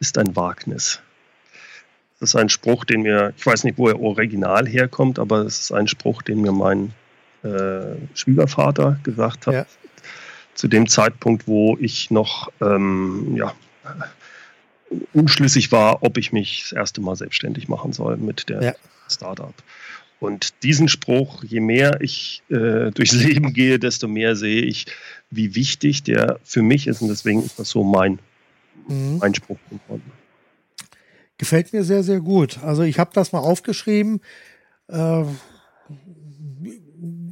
ist 0.00 0.18
ein 0.18 0.34
Wagnis. 0.36 1.00
Das 2.18 2.30
ist 2.30 2.36
ein 2.36 2.48
Spruch, 2.48 2.84
den 2.84 3.02
mir, 3.02 3.34
ich 3.36 3.44
weiß 3.44 3.64
nicht, 3.64 3.78
wo 3.78 3.88
er 3.88 4.00
original 4.00 4.66
herkommt, 4.66 5.18
aber 5.18 5.40
es 5.40 5.60
ist 5.60 5.72
ein 5.72 5.88
Spruch, 5.88 6.22
den 6.22 6.40
mir 6.40 6.52
mein 6.52 6.94
äh, 7.42 7.96
Schwiegervater 8.14 9.00
gesagt 9.02 9.46
hat. 9.46 9.54
Ja. 9.54 9.66
Zu 10.54 10.68
dem 10.68 10.88
Zeitpunkt, 10.88 11.48
wo 11.48 11.76
ich 11.80 12.10
noch 12.10 12.52
ähm, 12.60 13.34
ja, 13.36 13.54
unschlüssig 15.12 15.72
war, 15.72 16.02
ob 16.02 16.16
ich 16.16 16.32
mich 16.32 16.62
das 16.62 16.72
erste 16.72 17.00
Mal 17.00 17.16
selbstständig 17.16 17.68
machen 17.68 17.92
soll 17.92 18.16
mit 18.16 18.48
der 18.48 18.62
ja. 18.62 18.74
Startup. 19.08 19.54
Und 20.22 20.62
diesen 20.62 20.86
Spruch, 20.86 21.42
je 21.42 21.58
mehr 21.58 22.00
ich 22.00 22.44
äh, 22.48 22.90
durchs 22.94 23.12
Leben 23.12 23.52
gehe, 23.52 23.80
desto 23.80 24.06
mehr 24.06 24.36
sehe 24.36 24.62
ich, 24.62 24.86
wie 25.30 25.56
wichtig 25.56 26.04
der 26.04 26.38
für 26.44 26.62
mich 26.62 26.86
ist. 26.86 27.02
Und 27.02 27.08
deswegen 27.08 27.42
ist 27.42 27.58
das 27.58 27.70
so 27.70 27.82
mein, 27.82 28.20
mhm. 28.86 29.18
mein 29.18 29.34
Spruch 29.34 29.58
geworden. 29.68 30.12
Gefällt 31.38 31.72
mir 31.72 31.82
sehr, 31.82 32.04
sehr 32.04 32.20
gut. 32.20 32.60
Also 32.62 32.84
ich 32.84 33.00
habe 33.00 33.10
das 33.12 33.32
mal 33.32 33.40
aufgeschrieben. 33.40 34.20
Äh, 34.86 35.24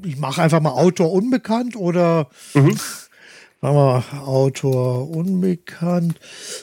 ich 0.05 0.17
mache 0.17 0.43
einfach 0.43 0.61
mal 0.61 0.71
Autor 0.71 1.13
unbekannt 1.13 1.77
oder 1.77 2.29
mhm. 2.55 2.77
Machen 3.61 3.77
wir 3.77 4.23
Autor 4.27 5.11
unbekannt. 5.11 6.19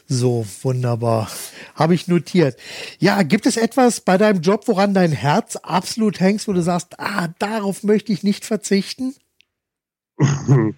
So, 0.07 0.45
wunderbar. 0.61 1.29
Habe 1.75 1.93
ich 1.95 2.07
notiert. 2.07 2.57
Ja, 2.99 3.23
gibt 3.23 3.45
es 3.45 3.57
etwas 3.57 4.01
bei 4.01 4.17
deinem 4.17 4.41
Job, 4.41 4.67
woran 4.67 4.93
dein 4.93 5.11
Herz 5.11 5.55
absolut 5.57 6.19
hängst, 6.19 6.47
wo 6.47 6.53
du 6.53 6.61
sagst, 6.61 6.99
ah, 6.99 7.29
darauf 7.39 7.83
möchte 7.83 8.11
ich 8.11 8.23
nicht 8.23 8.45
verzichten? 8.45 9.13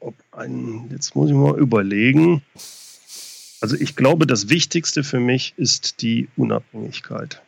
Ob 0.00 0.14
ein, 0.32 0.88
jetzt 0.90 1.16
muss 1.16 1.30
ich 1.30 1.36
mal 1.36 1.58
überlegen. 1.58 2.42
Also 3.60 3.76
ich 3.76 3.96
glaube, 3.96 4.26
das 4.26 4.48
Wichtigste 4.48 5.02
für 5.04 5.20
mich 5.20 5.54
ist 5.56 6.02
die 6.02 6.28
Unabhängigkeit. 6.36 7.40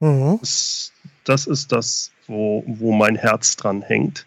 Mhm. 0.00 0.38
Das, 0.40 0.92
das, 1.24 1.46
ist 1.46 1.72
das, 1.72 2.10
wo, 2.26 2.64
wo 2.66 2.92
mein 2.92 3.16
Herz 3.16 3.56
dran 3.56 3.82
hängt. 3.82 4.26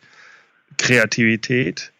Kreativität, 0.77 1.91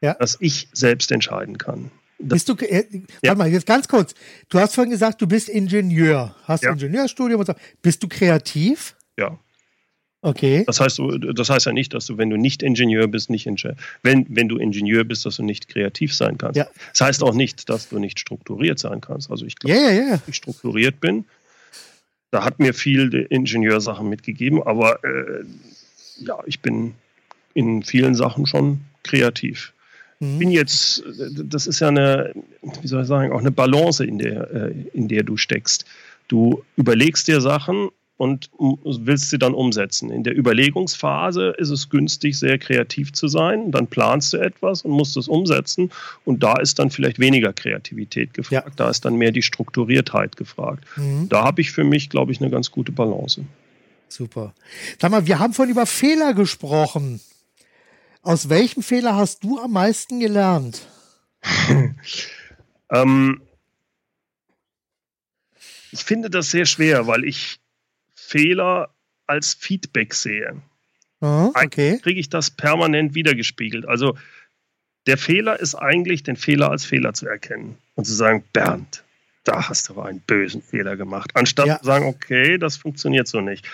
ja. 0.00 0.14
dass 0.14 0.36
ich 0.40 0.68
selbst 0.72 1.12
entscheiden 1.12 1.58
kann. 1.58 1.90
Das, 2.18 2.44
bist 2.44 2.48
du, 2.48 2.66
äh, 2.66 2.84
ja. 3.22 3.30
warte 3.30 3.38
mal, 3.38 3.48
jetzt 3.48 3.66
ganz 3.66 3.88
kurz. 3.88 4.14
Du 4.50 4.58
hast 4.58 4.74
vorhin 4.74 4.90
gesagt, 4.90 5.22
du 5.22 5.26
bist 5.26 5.48
Ingenieur, 5.48 6.34
hast 6.44 6.62
ja. 6.62 6.72
Ingenieurstudium 6.72 7.40
und 7.40 7.46
so. 7.46 7.54
Bist 7.80 8.02
du 8.02 8.08
kreativ? 8.08 8.94
Ja. 9.16 9.38
Okay. 10.22 10.64
Das 10.66 10.80
heißt, 10.80 11.00
das 11.34 11.48
heißt 11.48 11.64
ja 11.64 11.72
nicht, 11.72 11.94
dass 11.94 12.04
du, 12.04 12.18
wenn 12.18 12.28
du 12.28 12.36
nicht 12.36 12.62
Ingenieur 12.62 13.08
bist, 13.08 13.30
nicht 13.30 13.46
wenn, 14.02 14.26
wenn 14.28 14.48
du 14.48 14.58
Ingenieur 14.58 15.04
bist, 15.04 15.24
dass 15.24 15.36
du 15.36 15.42
nicht 15.42 15.68
kreativ 15.68 16.14
sein 16.14 16.36
kannst. 16.36 16.58
Ja. 16.58 16.68
Das 16.92 17.00
heißt 17.00 17.22
auch 17.22 17.32
nicht, 17.32 17.70
dass 17.70 17.88
du 17.88 17.98
nicht 17.98 18.20
strukturiert 18.20 18.78
sein 18.78 19.00
kannst. 19.00 19.30
Also 19.30 19.46
ich 19.46 19.56
glaube, 19.56 19.74
ja, 19.74 19.90
ja, 19.90 20.10
ja. 20.10 20.22
ich 20.26 20.36
strukturiert 20.36 21.00
bin. 21.00 21.24
Da 22.30 22.44
hat 22.44 22.58
mir 22.58 22.74
viel 22.74 23.26
Ingenieursachen 23.30 24.08
mitgegeben, 24.08 24.62
aber 24.62 25.02
äh, 25.04 25.44
ja, 26.18 26.38
ich 26.44 26.60
bin 26.60 26.94
in 27.54 27.82
vielen 27.82 28.14
Sachen 28.14 28.46
schon 28.46 28.80
kreativ. 29.02 29.72
Mhm. 30.20 30.38
Bin 30.38 30.50
jetzt, 30.50 31.02
das 31.44 31.66
ist 31.66 31.80
ja 31.80 31.88
eine, 31.88 32.32
wie 32.82 32.86
soll 32.88 33.02
ich 33.02 33.08
sagen, 33.08 33.32
auch 33.32 33.40
eine 33.40 33.50
Balance, 33.50 34.04
in 34.04 34.18
der, 34.18 34.50
äh, 34.50 34.74
in 34.92 35.08
der 35.08 35.22
du 35.22 35.36
steckst. 35.36 35.84
Du 36.28 36.62
überlegst 36.76 37.26
dir 37.26 37.40
Sachen 37.40 37.88
und 38.20 38.50
willst 38.58 39.30
sie 39.30 39.38
dann 39.38 39.54
umsetzen. 39.54 40.10
In 40.10 40.24
der 40.24 40.36
Überlegungsphase 40.36 41.54
ist 41.56 41.70
es 41.70 41.88
günstig, 41.88 42.38
sehr 42.38 42.58
kreativ 42.58 43.14
zu 43.14 43.28
sein. 43.28 43.70
Dann 43.70 43.86
planst 43.86 44.34
du 44.34 44.36
etwas 44.36 44.82
und 44.82 44.90
musst 44.90 45.16
es 45.16 45.26
umsetzen. 45.26 45.90
Und 46.26 46.42
da 46.42 46.58
ist 46.60 46.78
dann 46.78 46.90
vielleicht 46.90 47.18
weniger 47.18 47.54
Kreativität 47.54 48.34
gefragt. 48.34 48.68
Ja. 48.68 48.74
Da 48.76 48.90
ist 48.90 49.06
dann 49.06 49.16
mehr 49.16 49.32
die 49.32 49.40
Strukturiertheit 49.40 50.36
gefragt. 50.36 50.84
Mhm. 50.96 51.30
Da 51.30 51.44
habe 51.44 51.62
ich 51.62 51.72
für 51.72 51.82
mich, 51.82 52.10
glaube 52.10 52.30
ich, 52.30 52.42
eine 52.42 52.50
ganz 52.50 52.70
gute 52.70 52.92
Balance. 52.92 53.42
Super. 54.10 54.52
Sag 55.00 55.10
mal, 55.10 55.26
wir 55.26 55.38
haben 55.38 55.54
vorhin 55.54 55.72
über 55.72 55.86
Fehler 55.86 56.34
gesprochen. 56.34 57.20
Aus 58.22 58.48
welchem 58.48 58.82
Fehler 58.82 59.16
hast 59.16 59.42
du 59.44 59.58
am 59.60 59.72
meisten 59.72 60.20
gelernt? 60.20 60.86
ähm, 62.90 63.40
ich 65.90 66.04
finde 66.04 66.28
das 66.30 66.50
sehr 66.50 66.66
schwer, 66.66 67.06
weil 67.06 67.24
ich 67.24 67.60
Fehler 68.14 68.90
als 69.26 69.54
Feedback 69.54 70.14
sehe, 70.14 70.60
Oh, 71.22 71.52
okay. 71.54 71.98
kriege 72.02 72.18
ich 72.18 72.30
das 72.30 72.50
permanent 72.50 73.14
wiedergespiegelt. 73.14 73.86
Also 73.86 74.16
der 75.06 75.18
Fehler 75.18 75.60
ist 75.60 75.74
eigentlich, 75.74 76.22
den 76.22 76.36
Fehler 76.36 76.70
als 76.70 76.86
Fehler 76.86 77.12
zu 77.12 77.26
erkennen 77.26 77.76
und 77.94 78.06
zu 78.06 78.14
sagen, 78.14 78.42
Bernd, 78.54 79.04
da 79.44 79.68
hast 79.68 79.88
du 79.88 79.92
aber 79.92 80.06
einen 80.06 80.20
bösen 80.20 80.62
Fehler 80.62 80.96
gemacht. 80.96 81.32
Anstatt 81.34 81.66
Ja. 81.66 81.78
zu 81.78 81.84
sagen, 81.84 82.06
okay, 82.06 82.56
das 82.56 82.78
funktioniert 82.78 83.28
so 83.28 83.42
nicht. 83.42 83.66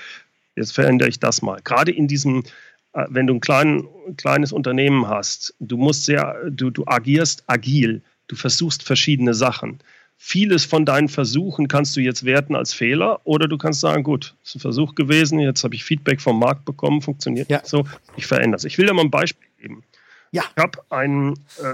Jetzt 0.57 0.73
verändere 0.73 1.09
ich 1.09 1.21
das 1.21 1.41
mal. 1.41 1.61
Gerade 1.63 1.93
in 1.93 2.09
diesem, 2.09 2.43
wenn 3.09 3.27
du 3.27 3.35
ein 3.35 3.41
klein, 3.41 3.85
kleines 4.17 4.53
Unternehmen 4.53 5.09
hast, 5.09 5.55
du 5.61 5.77
musst 5.77 6.05
sehr, 6.07 6.37
du, 6.51 6.71
du 6.71 6.85
agierst 6.87 7.45
agil, 7.47 8.03
du 8.29 8.37
versuchst 8.37 8.83
verschiedene 8.83 9.35
Sachen. 9.35 9.79
Vieles 10.19 10.65
von 10.65 10.87
deinen 10.87 11.09
Versuchen 11.09 11.69
kannst 11.69 11.95
du 11.95 12.01
jetzt 12.01 12.25
werten 12.25 12.57
als 12.57 12.73
Fehler 12.73 13.21
oder 13.25 13.49
du 13.49 13.59
kannst 13.59 13.81
sagen, 13.81 14.03
gut, 14.03 14.35
es 14.43 14.51
ist 14.51 14.57
ein 14.57 14.61
Versuch 14.61 14.95
gewesen, 14.95 15.39
jetzt 15.41 15.63
habe 15.63 15.75
ich 15.75 15.85
Feedback 15.85 16.23
vom 16.23 16.39
Markt 16.39 16.65
bekommen, 16.65 17.03
funktioniert 17.03 17.51
Ja. 17.51 17.59
nicht 17.59 17.67
so, 17.67 17.85
ich 18.17 18.27
verändere 18.27 18.57
es. 18.57 18.65
Ich 18.65 18.79
will 18.79 18.87
dir 18.87 18.95
mal 18.95 19.03
ein 19.03 19.11
Beispiel 19.11 19.47
geben. 19.61 19.83
Ja. 20.33 20.45
Ich 20.57 20.63
habe 20.63 20.79
einen, 20.91 21.35
äh, 21.59 21.65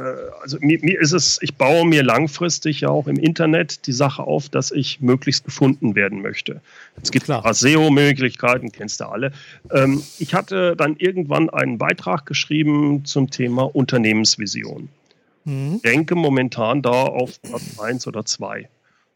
also 0.41 0.59
mir, 0.61 0.79
mir 0.83 1.01
ist 1.01 1.13
es, 1.13 1.39
ich 1.43 1.55
baue 1.55 1.87
mir 1.87 2.03
langfristig 2.03 2.83
ja 2.83 2.89
auch 2.89 3.07
im 3.07 3.17
Internet 3.17 3.87
die 3.87 3.93
Sache 3.93 4.23
auf, 4.23 4.49
dass 4.49 4.71
ich 4.71 5.01
möglichst 5.01 5.45
gefunden 5.45 5.95
werden 5.95 6.23
möchte. 6.23 6.61
Es 7.03 7.11
gibt 7.11 7.27
SEO-Möglichkeiten, 7.27 8.71
kennst 8.71 9.01
du 9.01 9.07
alle. 9.07 9.33
Ähm, 9.71 10.03
ich 10.19 10.35
hatte 10.35 10.77
dann 10.77 10.97
irgendwann 10.97 11.51
einen 11.51 11.79
Beitrag 11.79 12.27
geschrieben 12.27 13.05
zum 13.05 13.31
Thema 13.31 13.75
Unternehmensvision. 13.75 14.89
Mhm. 15.45 15.81
Denke 15.83 16.15
momentan 16.15 16.83
da 16.83 16.91
auf 16.91 17.41
Platz 17.43 17.79
1 17.79 18.07
oder 18.07 18.25
2. 18.25 18.69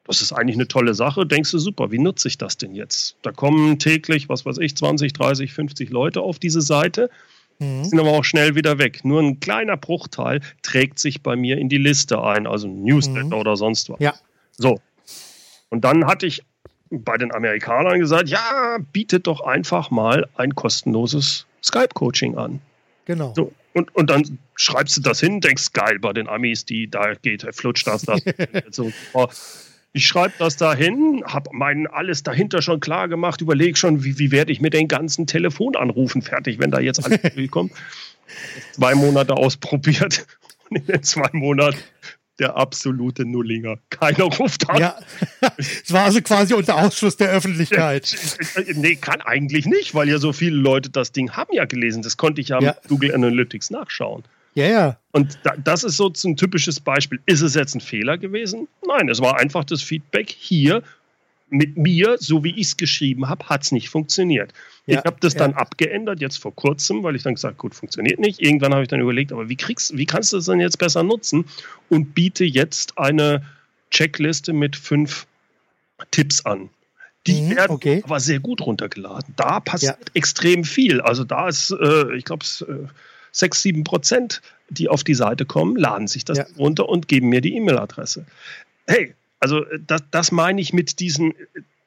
Das 0.06 0.22
ist 0.22 0.32
eigentlich 0.32 0.56
eine 0.56 0.68
tolle 0.68 0.94
Sache. 0.94 1.26
Denkst 1.26 1.50
du, 1.50 1.58
super, 1.58 1.90
wie 1.90 1.98
nutze 1.98 2.28
ich 2.28 2.38
das 2.38 2.56
denn 2.56 2.74
jetzt? 2.74 3.16
Da 3.22 3.32
kommen 3.32 3.78
täglich, 3.78 4.28
was 4.28 4.46
weiß 4.46 4.58
ich, 4.58 4.76
20, 4.76 5.12
30, 5.12 5.52
50 5.52 5.90
Leute 5.90 6.20
auf 6.20 6.38
diese 6.38 6.60
Seite 6.60 7.10
Mhm. 7.58 7.84
sind 7.84 7.98
aber 7.98 8.10
auch 8.10 8.24
schnell 8.24 8.54
wieder 8.54 8.78
weg. 8.78 9.04
Nur 9.04 9.20
ein 9.22 9.40
kleiner 9.40 9.76
Bruchteil 9.76 10.40
trägt 10.62 10.98
sich 10.98 11.22
bei 11.22 11.36
mir 11.36 11.58
in 11.58 11.68
die 11.68 11.78
Liste 11.78 12.22
ein, 12.22 12.46
also 12.46 12.66
ein 12.68 12.82
Newsletter 12.82 13.26
Mhm. 13.26 13.40
oder 13.40 13.56
sonst 13.56 13.88
was. 13.90 13.98
Ja. 14.00 14.14
So. 14.58 14.80
Und 15.70 15.84
dann 15.84 16.06
hatte 16.06 16.26
ich 16.26 16.42
bei 16.90 17.16
den 17.16 17.32
Amerikanern 17.34 17.98
gesagt, 17.98 18.28
ja, 18.28 18.78
bietet 18.92 19.26
doch 19.26 19.40
einfach 19.40 19.90
mal 19.90 20.28
ein 20.36 20.54
kostenloses 20.54 21.46
Skype-Coaching 21.62 22.36
an. 22.36 22.60
Genau. 23.06 23.32
So. 23.34 23.52
Und, 23.74 23.94
und 23.94 24.08
dann 24.08 24.38
schreibst 24.54 24.96
du 24.96 25.00
das 25.02 25.20
hin, 25.20 25.40
denkst, 25.40 25.72
geil, 25.72 25.98
bei 25.98 26.12
den 26.12 26.28
Amis, 26.28 26.64
die, 26.64 26.88
da 26.88 27.14
geht, 27.14 27.46
flutscht 27.54 27.86
das, 27.86 28.02
das. 28.02 28.22
so, 28.70 28.90
oh, 29.12 29.26
ich 29.96 30.06
schreibe 30.06 30.34
das 30.38 30.56
da 30.56 30.74
hin, 30.74 31.22
habe 31.26 31.48
mein 31.54 31.86
alles 31.86 32.22
dahinter 32.22 32.60
schon 32.60 32.80
klar 32.80 33.08
gemacht, 33.08 33.40
überlege 33.40 33.76
schon, 33.76 34.04
wie, 34.04 34.18
wie 34.18 34.30
werde 34.30 34.52
ich 34.52 34.60
mit 34.60 34.74
den 34.74 34.88
ganzen 34.88 35.26
Telefonanrufen 35.26 36.20
fertig, 36.20 36.58
wenn 36.58 36.70
da 36.70 36.80
jetzt 36.80 37.02
alles 37.02 37.20
durchkommt. 37.34 37.72
Zwei 38.72 38.94
Monate 38.94 39.34
ausprobiert 39.34 40.26
und 40.68 40.76
in 40.76 40.86
den 40.86 41.02
zwei 41.02 41.30
Monaten 41.32 41.78
der 42.38 42.56
absolute 42.56 43.24
Nullinger. 43.24 43.78
Keiner 43.88 44.24
ruft 44.24 44.68
an. 44.68 44.80
Ja. 44.80 44.98
Es 45.56 45.90
war 45.90 46.04
also 46.04 46.20
quasi 46.20 46.52
unter 46.52 46.76
Ausschluss 46.76 47.16
der 47.16 47.30
Öffentlichkeit. 47.30 48.14
Nee, 48.74 48.96
kann 48.96 49.22
eigentlich 49.22 49.64
nicht, 49.64 49.94
weil 49.94 50.10
ja 50.10 50.18
so 50.18 50.34
viele 50.34 50.56
Leute 50.56 50.90
das 50.90 51.12
Ding 51.12 51.30
haben 51.32 51.54
ja 51.54 51.64
gelesen. 51.64 52.02
Das 52.02 52.18
konnte 52.18 52.42
ich 52.42 52.48
ja, 52.48 52.60
Ja. 52.60 52.74
mit 52.74 52.88
Google 52.88 53.14
Analytics 53.14 53.70
nachschauen. 53.70 54.24
Ja, 54.56 54.66
ja. 54.66 54.98
Und 55.12 55.38
da, 55.42 55.54
das 55.56 55.84
ist 55.84 55.98
so 55.98 56.10
ein 56.24 56.36
typisches 56.36 56.80
Beispiel. 56.80 57.20
Ist 57.26 57.42
es 57.42 57.54
jetzt 57.54 57.74
ein 57.74 57.80
Fehler 57.80 58.16
gewesen? 58.16 58.68
Nein, 58.86 59.08
es 59.10 59.20
war 59.20 59.38
einfach 59.38 59.64
das 59.64 59.82
Feedback 59.82 60.30
hier 60.30 60.82
mit 61.50 61.76
mir, 61.76 62.16
so 62.18 62.42
wie 62.42 62.52
ich 62.52 62.68
es 62.68 62.76
geschrieben 62.76 63.28
habe, 63.28 63.48
hat 63.48 63.62
es 63.62 63.70
nicht 63.70 63.90
funktioniert. 63.90 64.52
Ja, 64.86 64.98
ich 64.98 65.04
habe 65.04 65.18
das 65.20 65.34
ja. 65.34 65.40
dann 65.40 65.54
abgeändert, 65.54 66.20
jetzt 66.20 66.38
vor 66.38 66.54
kurzem, 66.54 67.02
weil 67.02 67.14
ich 67.14 67.22
dann 67.22 67.34
gesagt 67.34 67.58
gut, 67.58 67.74
funktioniert 67.74 68.18
nicht. 68.18 68.40
Irgendwann 68.40 68.72
habe 68.72 68.82
ich 68.82 68.88
dann 68.88 69.00
überlegt, 69.00 69.30
aber 69.30 69.48
wie, 69.48 69.56
kriegst, 69.56 69.96
wie 69.96 70.06
kannst 70.06 70.32
du 70.32 70.38
es 70.38 70.46
denn 70.46 70.58
jetzt 70.58 70.78
besser 70.78 71.02
nutzen? 71.02 71.44
Und 71.90 72.14
biete 72.14 72.44
jetzt 72.44 72.96
eine 72.96 73.42
Checkliste 73.90 74.54
mit 74.54 74.74
fünf 74.74 75.26
Tipps 76.10 76.46
an. 76.46 76.70
Die 77.26 77.42
Mhm, 77.42 77.56
werden 77.56 77.72
okay. 77.72 78.02
aber 78.04 78.20
sehr 78.20 78.40
gut 78.40 78.62
runtergeladen. 78.62 79.34
Da 79.36 79.60
passiert 79.60 79.98
extrem 80.14 80.64
viel. 80.64 81.00
Also 81.02 81.24
da 81.24 81.48
ist, 81.48 81.70
äh, 81.70 82.16
ich 82.16 82.24
glaube, 82.24 82.46
äh, 82.62 82.86
6, 83.38 83.62
7 83.62 83.84
Prozent, 83.84 84.40
die 84.70 84.88
auf 84.88 85.04
die 85.04 85.14
Seite 85.14 85.44
kommen, 85.44 85.76
laden 85.76 86.08
sich 86.08 86.24
das 86.24 86.38
Ja. 86.38 86.46
runter 86.58 86.88
und 86.88 87.06
geben 87.08 87.28
mir 87.28 87.40
die 87.40 87.54
E-Mail-Adresse. 87.56 88.24
Hey, 88.86 89.14
also 89.40 89.64
äh, 89.64 89.78
das, 89.86 90.02
das 90.10 90.32
meine 90.32 90.60
ich 90.60 90.72
mit 90.72 90.98
diesen, 91.00 91.34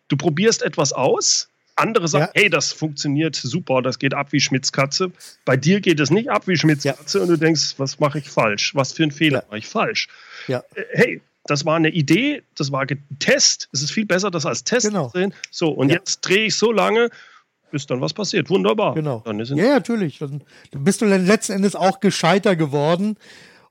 du 0.07 0.17
probierst 0.17 0.61
etwas 0.61 0.93
aus, 0.93 1.49
andere 1.75 2.07
sagen, 2.09 2.29
hey, 2.33 2.49
das 2.49 2.73
funktioniert 2.73 3.35
super, 3.35 3.81
das 3.81 3.99
geht 3.99 4.13
ab 4.13 4.31
wie 4.33 4.41
Schmitzkatze. 4.41 5.11
Bei 5.45 5.55
dir 5.55 5.79
geht 5.79 5.99
es 6.01 6.09
nicht 6.11 6.29
ab 6.29 6.45
wie 6.47 6.57
Schmitzkatze 6.57 7.21
und 7.21 7.29
du 7.29 7.37
denkst, 7.37 7.75
was 7.77 7.99
mache 7.99 8.19
ich 8.19 8.29
falsch? 8.29 8.75
Was 8.75 8.91
für 8.91 9.03
einen 9.03 9.11
Fehler 9.13 9.39
Ja. 9.39 9.45
mache 9.47 9.57
ich 9.59 9.67
falsch? 9.67 10.07
Ja. 10.47 10.61
Äh, 10.75 10.83
Hey, 10.91 11.21
das 11.45 11.65
war 11.65 11.77
eine 11.77 11.89
Idee, 11.89 12.43
das 12.57 12.71
war 12.71 12.81
ein 12.81 13.01
Test. 13.19 13.69
Es 13.71 13.81
ist 13.81 13.91
viel 13.91 14.05
besser, 14.05 14.29
das 14.29 14.45
als 14.45 14.63
Test 14.65 14.87
Genau. 14.87 15.07
zu 15.09 15.17
sehen. 15.19 15.33
So, 15.51 15.69
und 15.69 15.87
Ja. 15.89 15.95
jetzt 15.95 16.19
drehe 16.21 16.45
ich 16.47 16.55
so 16.57 16.71
lange, 16.71 17.09
bis 17.71 17.85
dann 17.87 18.01
was 18.01 18.13
passiert. 18.13 18.49
Wunderbar. 18.49 18.93
Genau. 18.95 19.21
Dann 19.25 19.39
ist 19.39 19.49
Ja, 19.49 19.57
ja, 19.57 19.73
natürlich. 19.75 20.19
Dann, 20.19 20.41
bist 20.71 21.01
du 21.01 21.09
dann 21.09 21.25
letzten 21.25 21.53
Endes 21.53 21.75
auch 21.75 21.99
gescheiter 21.99 22.55
geworden, 22.55 23.15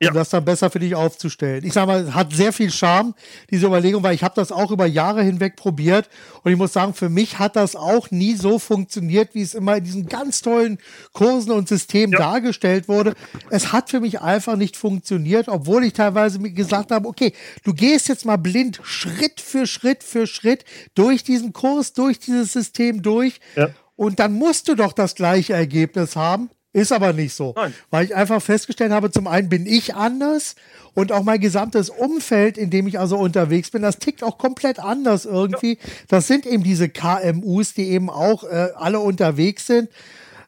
um 0.01 0.05
Ja. 0.07 0.13
das 0.13 0.31
dann 0.31 0.45
besser 0.45 0.71
für 0.71 0.79
dich 0.79 0.95
aufzustellen. 0.95 1.65
Ich 1.65 1.73
sage 1.73 1.89
mal, 1.89 2.01
es 2.03 2.15
hat 2.15 2.33
sehr 2.33 2.53
viel 2.53 2.71
Charme, 2.71 3.15
diese 3.51 3.67
Überlegung, 3.67 4.05
weil 4.05 4.15
ich 4.15 4.23
habe 4.23 4.35
das 4.37 4.53
auch 4.53 4.71
über 4.71 4.87
Jahre 4.87 5.25
hinweg 5.25 5.57
probiert 5.57 6.09
und 6.45 6.53
ich 6.53 6.57
muss 6.57 6.73
sagen, 6.73 6.95
für 6.95 7.09
mich 7.09 7.41
hat 7.41 7.57
das 7.57 7.75
auch 7.75 8.13
nie 8.13 8.35
so 8.35 8.61
funktioniert, 8.61 9.35
wie 9.35 9.43
es 9.43 9.55
immer 9.55 9.77
in 9.79 9.83
diesen 9.83 10.07
ganz 10.07 10.41
tollen 10.41 10.79
Kursen 11.13 11.51
und 11.51 11.67
Systemen 11.69 12.13
Ja. 12.13 12.19
dargestellt 12.21 12.87
wurde. 12.87 13.15
Es 13.51 13.73
hat 13.73 13.91
für 13.91 13.99
mich 13.99 14.21
einfach 14.21 14.55
nicht 14.55 14.77
funktioniert, 14.77 15.49
obwohl 15.49 15.83
ich 15.83 15.95
teilweise 15.95 16.39
gesagt 16.39 16.93
habe, 16.93 17.09
okay, 17.09 17.33
du 17.65 17.75
gehst 17.75 18.07
jetzt 18.07 18.25
mal 18.25 18.37
blind 18.39 18.79
Schritt 18.85 19.41
für 19.41 19.67
Schritt 19.67 20.05
für 20.05 20.29
Schritt 20.29 20.65
durch 20.95 21.25
diesen 21.25 21.53
Kurs, 21.53 21.93
durch 21.93 22.21
dieses 22.21 22.53
System 22.53 23.03
durch. 23.03 23.41
Ja. 23.57 23.71
Und 23.99 24.21
dann 24.21 24.33
musst 24.33 24.69
du 24.69 24.77
doch 24.77 24.93
das 24.93 25.17
gleiche 25.17 25.55
Ergebnis 25.55 26.15
haben. 26.15 26.51
Ist 26.73 26.93
aber 26.93 27.13
nicht 27.13 27.35
so. 27.35 27.53
Nein. 27.57 27.75
Weil 27.91 28.05
ich 28.05 28.15
einfach 28.15 28.41
festgestellt 28.41 28.93
habe, 28.93 29.11
zum 29.11 29.27
einen 29.27 29.49
bin 29.49 29.67
ich 29.67 29.97
anders 29.97 30.55
und 30.95 31.11
auch 31.11 31.25
mein 31.25 31.41
gesamtes 31.41 31.91
Umfeld, 31.91 32.57
in 32.57 32.71
dem 32.71 32.87
ich 32.87 33.01
also 33.01 33.19
unterwegs 33.19 33.73
bin, 33.73 33.83
das 33.83 33.99
tickt 33.99 34.23
auch 34.23 34.39
komplett 34.39 34.79
anders 34.79 35.25
irgendwie. 35.25 35.79
Das 36.07 36.29
sind 36.29 36.47
eben 36.47 36.63
diese 36.63 36.89
KMUs, 36.89 37.75
die 37.75 37.89
eben 37.89 38.09
auch 38.09 38.45
äh, 38.45 38.69
alle 38.77 39.01
unterwegs 39.01 39.67
sind. 39.67 39.89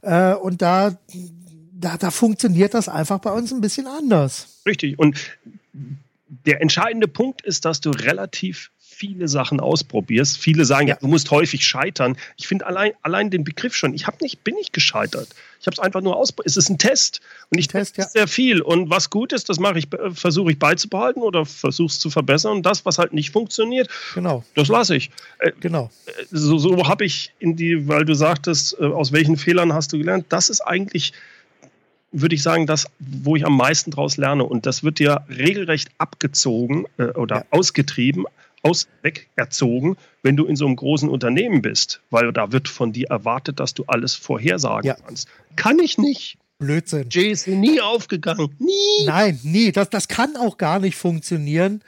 Äh, 0.03 0.34
und 0.34 0.62
da, 0.62 0.96
da, 1.72 1.96
da 1.96 2.12
funktioniert 2.12 2.74
das 2.74 2.88
einfach 2.88 3.18
bei 3.18 3.32
uns 3.32 3.53
ein 3.53 3.61
bisschen 3.61 3.88
anders. 3.88 4.61
Richtig. 4.64 4.96
Und 4.96 5.38
der 6.46 6.61
entscheidende 6.61 7.09
Punkt 7.09 7.42
ist, 7.42 7.64
dass 7.64 7.80
du 7.80 7.90
relativ 7.90 8.70
viele 9.01 9.28
Sachen 9.28 9.61
ausprobierst. 9.61 10.36
Viele 10.36 10.66
sagen, 10.66 10.88
ja, 10.88 10.94
Ja. 10.96 11.01
du 11.01 11.07
musst 11.09 11.30
häufig 11.30 11.64
scheitern. 11.66 12.18
Ich 12.36 12.46
finde 12.46 12.66
allein, 12.66 12.92
allein 13.01 13.30
den 13.30 13.44
Begriff 13.44 13.74
schon, 13.74 13.94
ich 13.94 14.07
habe 14.07 14.18
nicht, 14.20 14.44
bin 14.44 14.55
nicht 14.57 14.74
gescheitert. 14.74 15.28
Ich 15.59 15.66
habe 15.66 15.72
es 15.74 15.78
einfach 15.78 16.03
nur 16.03 16.16
ausprobiert. 16.16 16.48
Es 16.51 16.57
ist 16.59 16.68
ein 16.68 16.76
Test. 16.76 17.20
Und 17.51 17.59
ich 17.59 17.68
Test, 17.68 17.94
teste 17.96 18.12
sehr 18.12 18.28
viel. 18.28 18.61
Und 18.61 18.90
was 18.90 19.09
gut 19.09 19.32
ist, 19.32 19.48
das 19.48 19.59
mache 19.59 19.78
ich, 19.78 19.90
äh, 19.94 20.11
versuche 20.11 20.53
ich 20.53 20.59
beizubehalten 20.59 21.22
oder 21.22 21.46
versuche 21.46 21.86
es 21.86 21.98
zu 21.98 22.11
verbessern. 22.11 22.53
Und 22.59 22.66
das, 22.66 22.84
was 22.84 22.98
halt 22.98 23.14
nicht 23.14 23.30
funktioniert, 23.30 23.88
Genau, 24.14 24.44
das 24.55 24.68
lasse 24.68 24.96
ich. 24.96 25.11
Äh, 25.38 25.53
genau. 25.61 25.90
so, 26.30 26.59
so 26.59 26.86
habe 26.86 27.07
ich 27.07 27.32
in 27.38 27.57
die, 27.57 27.88
weil 27.88 28.05
du 28.05 28.12
sagtest, 28.14 28.76
äh, 28.80 28.84
aus 28.84 29.12
welchen 29.12 29.38
Fehlern 29.38 29.72
hast 29.72 29.94
du 29.94 29.98
gelernt, 29.98 30.26
das 30.28 30.51
ist 30.51 30.61
eigentlich, 30.61 31.14
würde 32.12 32.34
ich 32.34 32.42
sagen, 32.42 32.66
das, 32.66 32.86
wo 32.98 33.34
ich 33.36 33.46
am 33.46 33.57
meisten 33.57 33.90
draus 33.92 34.18
lerne. 34.18 34.44
Und 34.44 34.66
das 34.66 34.82
wird 34.84 34.98
dir 34.98 35.22
regelrecht 35.30 35.88
abgezogen 35.96 36.84
äh, 36.98 37.05
oder 37.05 37.36
Ja. 37.36 37.44
ausgetrieben, 37.51 38.26
aus, 38.62 38.88
weg 39.02 39.28
erzogen, 39.36 39.96
wenn 40.22 40.36
du 40.36 40.44
in 40.46 40.56
so 40.56 40.66
einem 40.66 40.76
großen 40.76 41.08
Unternehmen 41.08 41.62
bist, 41.62 42.00
weil 42.11 42.32
da 42.32 42.52
wird 42.52 42.68
von 42.68 42.92
dir 42.92 43.08
erwartet, 43.08 43.58
dass 43.61 43.74
du 43.74 43.84
alles 43.86 44.14
vorhersagen 44.14 44.86
Ja. 44.86 44.94
kannst. 44.94 45.28
Kann 45.56 45.78
ich 45.78 45.98
nicht. 45.98 46.36
Blödsinn. 46.58 47.06
Jay 47.11 47.30
ist 47.30 47.46
nie 47.46 47.80
aufgegangen. 47.80 48.54
Nie. 48.58 49.06
Nein, 49.06 49.40
nie. 49.42 49.72
Das, 49.72 49.88
das 49.88 50.08
kann 50.08 50.36
auch 50.36 50.58
gar 50.58 50.78
nicht 50.78 50.94
funktionieren. 50.96 51.82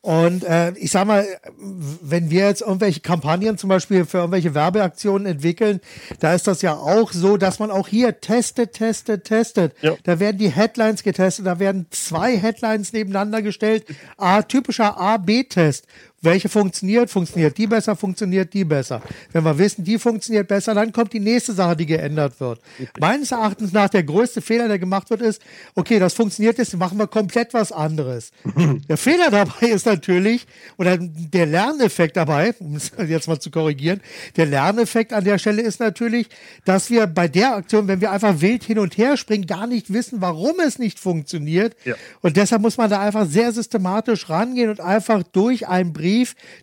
Und 0.00 0.44
äh, 0.44 0.70
ich 0.78 0.92
sag 0.92 1.04
mal, 1.08 1.26
wenn 1.58 2.30
wir 2.30 2.46
jetzt 2.46 2.60
irgendwelche 2.60 3.00
Kampagnen 3.00 3.58
zum 3.58 3.68
Beispiel 3.68 4.04
für 4.04 4.18
irgendwelche 4.18 4.54
Werbeaktionen 4.54 5.26
entwickeln, 5.26 5.80
da 6.20 6.32
ist 6.32 6.46
das 6.46 6.62
ja 6.62 6.74
auch 6.74 7.10
so, 7.12 7.36
dass 7.36 7.58
man 7.58 7.72
auch 7.72 7.88
hier 7.88 8.20
testet, 8.20 8.74
testet, 8.74 9.24
testet. 9.24 9.74
Ja. 9.82 9.96
Da 10.04 10.20
werden 10.20 10.38
die 10.38 10.50
Headlines 10.50 11.02
getestet, 11.02 11.46
da 11.46 11.58
werden 11.58 11.86
zwei 11.90 12.36
Headlines 12.36 12.92
nebeneinander 12.92 13.42
gestellt. 13.42 13.84
A, 14.16 14.42
typischer 14.42 14.96
A-B-Test. 14.96 15.86
Welche 16.26 16.50
funktioniert, 16.50 17.08
funktioniert 17.08 17.56
die 17.56 17.66
besser, 17.66 17.96
funktioniert 17.96 18.52
die 18.52 18.64
besser. 18.64 19.00
Wenn 19.32 19.44
wir 19.44 19.56
wissen, 19.56 19.84
die 19.84 19.98
funktioniert 19.98 20.48
besser, 20.48 20.74
dann 20.74 20.92
kommt 20.92 21.14
die 21.14 21.20
nächste 21.20 21.54
Sache, 21.54 21.76
die 21.76 21.86
geändert 21.86 22.38
wird. 22.40 22.60
Meines 23.00 23.32
Erachtens 23.32 23.72
nach 23.72 23.88
der 23.88 24.02
größte 24.02 24.42
Fehler, 24.42 24.68
der 24.68 24.78
gemacht 24.78 25.08
wird, 25.08 25.22
ist, 25.22 25.40
okay, 25.74 25.98
das 25.98 26.12
funktioniert 26.12 26.58
jetzt, 26.58 26.76
machen 26.76 26.98
wir 26.98 27.06
komplett 27.06 27.54
was 27.54 27.72
anderes. 27.72 28.32
der 28.88 28.96
Fehler 28.96 29.30
dabei 29.30 29.68
ist 29.68 29.86
natürlich, 29.86 30.46
oder 30.76 30.98
der 30.98 31.46
Lerneffekt 31.46 32.16
dabei, 32.16 32.54
um 32.58 32.76
es 32.76 32.92
jetzt 33.08 33.28
mal 33.28 33.38
zu 33.38 33.50
korrigieren, 33.50 34.00
der 34.36 34.46
Lerneffekt 34.46 35.12
an 35.12 35.24
der 35.24 35.38
Stelle 35.38 35.62
ist 35.62 35.80
natürlich, 35.80 36.28
dass 36.64 36.90
wir 36.90 37.06
bei 37.06 37.28
der 37.28 37.54
Aktion, 37.54 37.88
wenn 37.88 38.00
wir 38.00 38.10
einfach 38.10 38.40
wild 38.40 38.64
hin 38.64 38.78
und 38.78 38.98
her 38.98 39.16
springen, 39.16 39.46
gar 39.46 39.66
nicht 39.66 39.92
wissen, 39.92 40.20
warum 40.20 40.60
es 40.60 40.78
nicht 40.78 40.98
funktioniert. 40.98 41.76
Ja. 41.84 41.94
Und 42.20 42.36
deshalb 42.36 42.62
muss 42.62 42.76
man 42.76 42.90
da 42.90 43.00
einfach 43.00 43.26
sehr 43.26 43.52
systematisch 43.52 44.28
rangehen 44.28 44.70
und 44.70 44.80
einfach 44.80 45.22
durch 45.22 45.68
einen 45.68 45.92
Brief, 45.92 46.15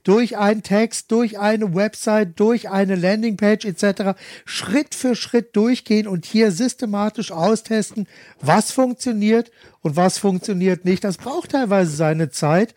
durch 0.04 0.38
einen 0.38 0.64
Text, 0.64 1.12
durch 1.12 1.40
eine 1.40 1.76
Website, 1.76 2.40
durch 2.40 2.70
eine 2.70 2.96
Landingpage 2.96 3.66
etc. 3.66 4.18
Schritt 4.46 4.96
für 4.96 5.16
Schritt 5.16 5.56
durchgehen 5.56 6.08
und 6.08 6.26
hier 6.26 6.52
systematisch 6.52 7.32
austesten, 7.32 8.08
was 8.42 8.72
funktioniert 8.72 9.52
und 9.82 9.96
was 9.96 10.18
funktioniert 10.18 10.86
nicht. 10.86 11.04
Das 11.04 11.18
braucht 11.18 11.52
teilweise 11.52 11.96
seine 11.96 12.30
Zeit. 12.30 12.74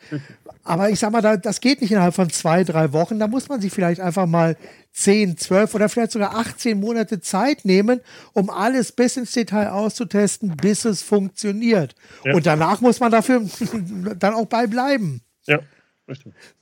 Aber 0.66 0.90
ich 0.90 0.98
sag 0.98 1.12
mal, 1.12 1.38
das 1.38 1.60
geht 1.60 1.80
nicht 1.80 1.92
innerhalb 1.92 2.14
von 2.14 2.28
zwei, 2.28 2.64
drei 2.64 2.92
Wochen. 2.92 3.20
Da 3.20 3.28
muss 3.28 3.48
man 3.48 3.60
sich 3.60 3.72
vielleicht 3.72 4.00
einfach 4.00 4.26
mal 4.26 4.56
10, 4.92 5.36
12 5.36 5.74
oder 5.74 5.88
vielleicht 5.88 6.10
sogar 6.10 6.34
18 6.34 6.80
Monate 6.80 7.20
Zeit 7.20 7.64
nehmen, 7.64 8.00
um 8.32 8.50
alles 8.50 8.90
bis 8.90 9.16
ins 9.16 9.30
Detail 9.30 9.68
auszutesten, 9.68 10.56
bis 10.56 10.84
es 10.84 11.02
funktioniert. 11.02 11.94
Ja. 12.24 12.34
Und 12.34 12.46
danach 12.46 12.80
muss 12.80 12.98
man 12.98 13.12
dafür 13.12 13.42
dann 14.18 14.34
auch 14.34 14.46
bei 14.46 14.66
bleiben. 14.66 15.20
Ja. 15.46 15.60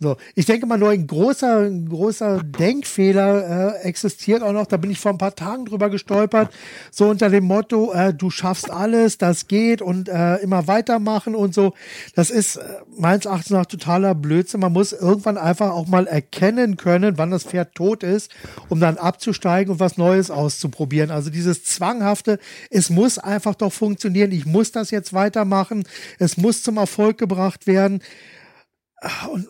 So, 0.00 0.16
ich 0.34 0.46
denke 0.46 0.66
mal, 0.66 0.78
nur 0.78 0.90
ein 0.90 1.06
großer, 1.06 1.66
ein 1.66 1.88
großer 1.88 2.42
Denkfehler 2.42 3.76
äh, 3.76 3.82
existiert 3.82 4.42
auch 4.42 4.52
noch. 4.52 4.66
Da 4.66 4.78
bin 4.78 4.90
ich 4.90 4.98
vor 4.98 5.12
ein 5.12 5.18
paar 5.18 5.34
Tagen 5.34 5.66
drüber 5.66 5.90
gestolpert. 5.90 6.50
So 6.90 7.10
unter 7.10 7.28
dem 7.28 7.44
Motto, 7.44 7.92
äh, 7.92 8.14
du 8.14 8.30
schaffst 8.30 8.70
alles, 8.70 9.18
das 9.18 9.46
geht 9.46 9.82
und 9.82 10.08
äh, 10.08 10.36
immer 10.36 10.66
weitermachen 10.66 11.34
und 11.34 11.54
so. 11.54 11.74
Das 12.14 12.30
ist 12.30 12.56
äh, 12.56 12.62
meines 12.96 13.26
Erachtens 13.26 13.50
nach 13.50 13.66
totaler 13.66 14.14
Blödsinn. 14.14 14.60
Man 14.60 14.72
muss 14.72 14.92
irgendwann 14.92 15.36
einfach 15.36 15.70
auch 15.72 15.88
mal 15.88 16.06
erkennen 16.06 16.78
können, 16.78 17.18
wann 17.18 17.30
das 17.30 17.44
Pferd 17.44 17.74
tot 17.74 18.02
ist, 18.02 18.34
um 18.70 18.80
dann 18.80 18.96
abzusteigen 18.96 19.74
und 19.74 19.80
was 19.80 19.98
Neues 19.98 20.30
auszuprobieren. 20.30 21.10
Also 21.10 21.28
dieses 21.28 21.64
Zwanghafte, 21.64 22.38
es 22.70 22.88
muss 22.88 23.18
einfach 23.18 23.54
doch 23.54 23.72
funktionieren. 23.72 24.32
Ich 24.32 24.46
muss 24.46 24.72
das 24.72 24.90
jetzt 24.90 25.12
weitermachen. 25.12 25.84
Es 26.18 26.38
muss 26.38 26.62
zum 26.62 26.78
Erfolg 26.78 27.18
gebracht 27.18 27.66
werden. 27.66 28.00
Und 29.30 29.48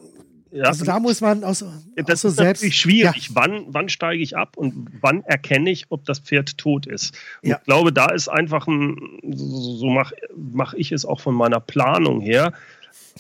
ja, 0.54 0.66
also 0.66 0.84
da 0.84 1.00
muss 1.00 1.20
man 1.20 1.42
aus, 1.42 1.64
das 1.96 2.20
so 2.20 2.28
ist 2.28 2.36
selbst 2.36 2.60
natürlich 2.60 2.78
schwierig. 2.78 3.28
Ja. 3.28 3.34
Wann, 3.34 3.64
wann 3.68 3.88
steige 3.88 4.22
ich 4.22 4.36
ab 4.36 4.56
und 4.56 4.86
wann 5.00 5.24
erkenne 5.24 5.68
ich, 5.68 5.86
ob 5.88 6.04
das 6.04 6.20
Pferd 6.20 6.56
tot 6.58 6.86
ist? 6.86 7.12
Ja. 7.42 7.56
Ich 7.56 7.64
glaube, 7.64 7.92
da 7.92 8.12
ist 8.12 8.28
einfach 8.28 8.68
ein, 8.68 8.96
so, 9.32 9.76
so 9.78 9.86
mache 9.86 10.14
mach 10.36 10.74
ich 10.74 10.92
es 10.92 11.04
auch 11.04 11.20
von 11.20 11.34
meiner 11.34 11.58
Planung 11.58 12.20
her. 12.20 12.52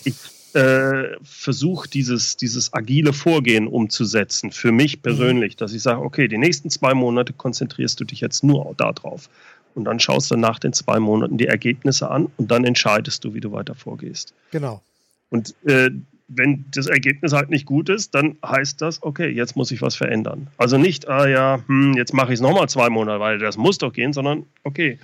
Ich 0.04 0.14
äh, 0.54 1.16
versuche 1.24 1.88
dieses, 1.88 2.36
dieses 2.36 2.72
agile 2.72 3.12
Vorgehen 3.12 3.66
umzusetzen, 3.66 4.52
für 4.52 4.70
mich 4.70 5.02
persönlich, 5.02 5.54
mhm. 5.54 5.58
dass 5.58 5.72
ich 5.72 5.82
sage, 5.82 6.02
okay, 6.02 6.28
die 6.28 6.38
nächsten 6.38 6.70
zwei 6.70 6.94
Monate 6.94 7.32
konzentrierst 7.32 7.98
du 7.98 8.04
dich 8.04 8.20
jetzt 8.20 8.44
nur 8.44 8.74
darauf. 8.76 9.28
Und 9.74 9.86
dann 9.86 9.98
schaust 9.98 10.30
du 10.30 10.36
nach 10.36 10.60
den 10.60 10.72
zwei 10.72 11.00
Monaten 11.00 11.36
die 11.36 11.48
Ergebnisse 11.48 12.08
an 12.08 12.28
und 12.36 12.52
dann 12.52 12.64
entscheidest 12.64 13.24
du, 13.24 13.34
wie 13.34 13.40
du 13.40 13.50
weiter 13.50 13.74
vorgehst. 13.74 14.34
Genau. 14.52 14.82
Und 15.30 15.52
äh, 15.64 15.90
wenn 16.28 16.64
das 16.70 16.86
Ergebnis 16.86 17.32
halt 17.32 17.50
nicht 17.50 17.66
gut 17.66 17.88
ist, 17.88 18.14
dann 18.14 18.36
heißt 18.44 18.80
das, 18.80 19.02
okay, 19.02 19.28
jetzt 19.28 19.56
muss 19.56 19.70
ich 19.70 19.82
was 19.82 19.94
verändern. 19.94 20.48
Also 20.56 20.78
nicht, 20.78 21.08
ah 21.08 21.28
ja, 21.28 21.60
hm, 21.66 21.94
jetzt 21.94 22.14
mache 22.14 22.32
ich 22.32 22.34
es 22.34 22.40
nochmal 22.40 22.68
zwei 22.68 22.88
Monate, 22.88 23.20
weil 23.20 23.38
das 23.38 23.56
muss 23.56 23.78
doch 23.78 23.92
gehen, 23.92 24.12
sondern 24.12 24.46
okay, 24.62 24.98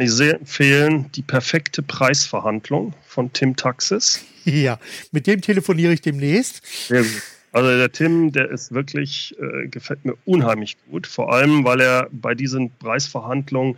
Ich 0.00 0.12
sehr 0.12 0.34
empfehlen 0.34 1.10
die 1.12 1.22
perfekte 1.22 1.82
Preisverhandlung 1.82 2.94
von 3.04 3.32
Tim 3.32 3.56
Taxis. 3.56 4.24
Ja, 4.44 4.78
mit 5.10 5.26
dem 5.26 5.42
telefoniere 5.42 5.92
ich 5.92 6.00
demnächst. 6.00 6.62
Sehr 6.88 7.02
gut. 7.02 7.22
Also 7.52 7.68
der 7.76 7.90
Tim, 7.92 8.32
der 8.32 8.50
ist 8.50 8.72
wirklich, 8.72 9.34
äh, 9.38 9.68
gefällt 9.68 10.04
mir 10.04 10.14
unheimlich 10.24 10.76
gut. 10.90 11.06
Vor 11.06 11.32
allem, 11.32 11.64
weil 11.64 11.80
er 11.80 12.08
bei 12.12 12.34
diesen 12.34 12.70
Preisverhandlungen 12.70 13.76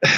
äh, 0.00 0.08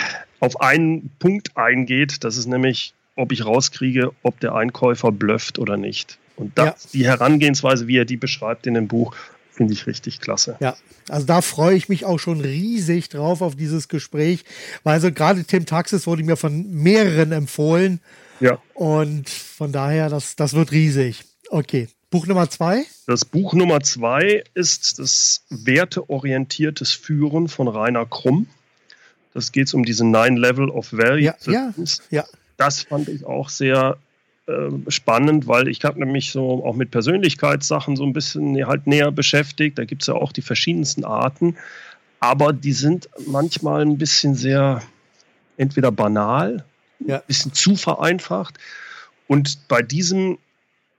auf 0.41 0.61
einen 0.61 1.11
Punkt 1.19 1.57
eingeht. 1.57 2.25
Das 2.25 2.37
ist 2.37 2.47
nämlich, 2.47 2.95
ob 3.17 3.33
ich 3.33 3.45
rauskriege, 3.45 4.13
ob 4.23 4.41
der 4.41 4.55
Einkäufer 4.55 5.13
blufft 5.13 5.59
oder 5.59 5.77
nicht. 5.77 6.19
Und 6.37 6.57
das, 6.57 6.85
ja. 6.85 6.91
die 6.93 7.07
Herangehensweise, 7.07 7.89
wie 7.89 7.99
er 7.99 8.05
die 8.05 8.17
beschreibt 8.17 8.67
in 8.67 8.75
dem 8.75 8.89
Buch, 8.89 9.15
finde 9.53 9.73
ich 9.73 9.87
richtig 9.87 10.21
klasse. 10.21 10.57
Ja, 10.61 10.77
also 11.09 11.27
da 11.27 11.43
freue 11.43 11.77
ich 11.77 11.89
mich 11.89 12.05
auch 12.05 12.19
schon 12.19 12.41
riesig 12.41 13.09
drauf 13.09 13.43
auf 13.43 13.57
dieses 13.57 13.89
Gespräch, 13.89 14.45
weil 14.85 14.95
also 14.95 15.11
gerade 15.11 15.43
Tim 15.45 15.67
Taxis 15.67 16.07
wurde 16.07 16.23
mir 16.23 16.37
von 16.37 16.71
mehreren 16.71 17.33
empfohlen. 17.33 18.01
Ja. 18.39 18.63
Und 18.75 19.29
von 19.29 19.73
daher, 19.73 20.09
das, 20.09 20.37
das 20.37 20.55
wird 20.55 20.71
riesig. 20.71 21.25
Okay, 21.51 21.89
Buch 22.11 22.27
Nummer 22.27 22.49
zwei? 22.49 22.85
Das 23.07 23.25
Buch 23.25 23.53
Nummer 23.53 23.81
zwei 23.81 24.43
ist 24.55 24.99
das 24.99 25.45
werteorientiertes 25.51 26.93
Führen 26.93 27.49
von 27.49 27.69
Rainer 27.69 28.07
Krumm. 28.07 28.47
Das 29.35 29.53
geht 29.53 29.73
um 29.75 29.85
diese 29.85 30.07
Nine 30.07 30.39
Level 30.39 30.71
of 30.71 30.93
Value. 30.93 31.21
Ja, 31.21 31.35
ja, 31.47 31.73
ja. 32.11 32.25
Das 32.57 32.83
fand 32.83 33.09
ich 33.09 33.25
auch 33.25 33.51
sehr 33.51 33.99
äh, 34.47 34.71
spannend, 34.89 35.47
weil 35.47 35.69
ich 35.69 35.85
habe 35.85 35.99
nämlich 35.99 36.33
so 36.33 36.65
auch 36.65 36.75
mit 36.75 36.91
Persönlichkeitssachen 36.91 37.95
so 37.95 38.05
ein 38.05 38.15
bisschen 38.15 38.67
halt 38.67 38.87
näher 38.87 39.13
beschäftigt. 39.13 39.79
Da 39.79 39.85
gibt 39.85 40.03
es 40.03 40.09
ja 40.09 40.15
auch 40.15 40.33
die 40.33 40.43
verschiedensten 40.43 41.05
Arten, 41.05 41.57
aber 42.21 42.55
die 42.55 42.73
sind 42.73 43.11
manchmal 43.27 43.83
ein 43.83 43.99
bisschen 43.99 44.35
sehr 44.35 44.83
entweder 45.59 45.93
banal, 45.93 46.65
ja. 47.01 47.17
ein 47.17 47.23
bisschen 47.27 47.53
zu 47.53 47.77
vereinfacht. 47.77 48.59
Und 49.27 49.69
bei 49.69 49.83
diesem 49.83 50.39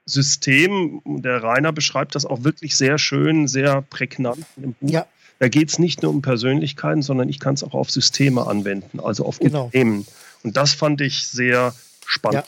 System, 0.09 1.01
der 1.05 1.43
Rainer 1.43 1.71
beschreibt 1.71 2.15
das 2.15 2.25
auch 2.25 2.43
wirklich 2.43 2.75
sehr 2.75 2.97
schön, 2.97 3.47
sehr 3.47 3.81
prägnant 3.81 4.45
im 4.57 4.73
Buch. 4.73 4.89
Ja. 4.89 5.05
Da 5.39 5.47
geht 5.47 5.69
es 5.69 5.79
nicht 5.79 6.01
nur 6.03 6.11
um 6.11 6.21
Persönlichkeiten, 6.21 7.01
sondern 7.01 7.29
ich 7.29 7.39
kann 7.39 7.53
es 7.53 7.63
auch 7.63 7.73
auf 7.73 7.89
Systeme 7.89 8.45
anwenden, 8.45 8.99
also 8.99 9.25
auf 9.25 9.39
genau. 9.39 9.65
Unternehmen. 9.65 10.05
Und 10.43 10.57
das 10.57 10.73
fand 10.73 10.99
ich 11.01 11.27
sehr 11.27 11.73
spannend. 12.05 12.45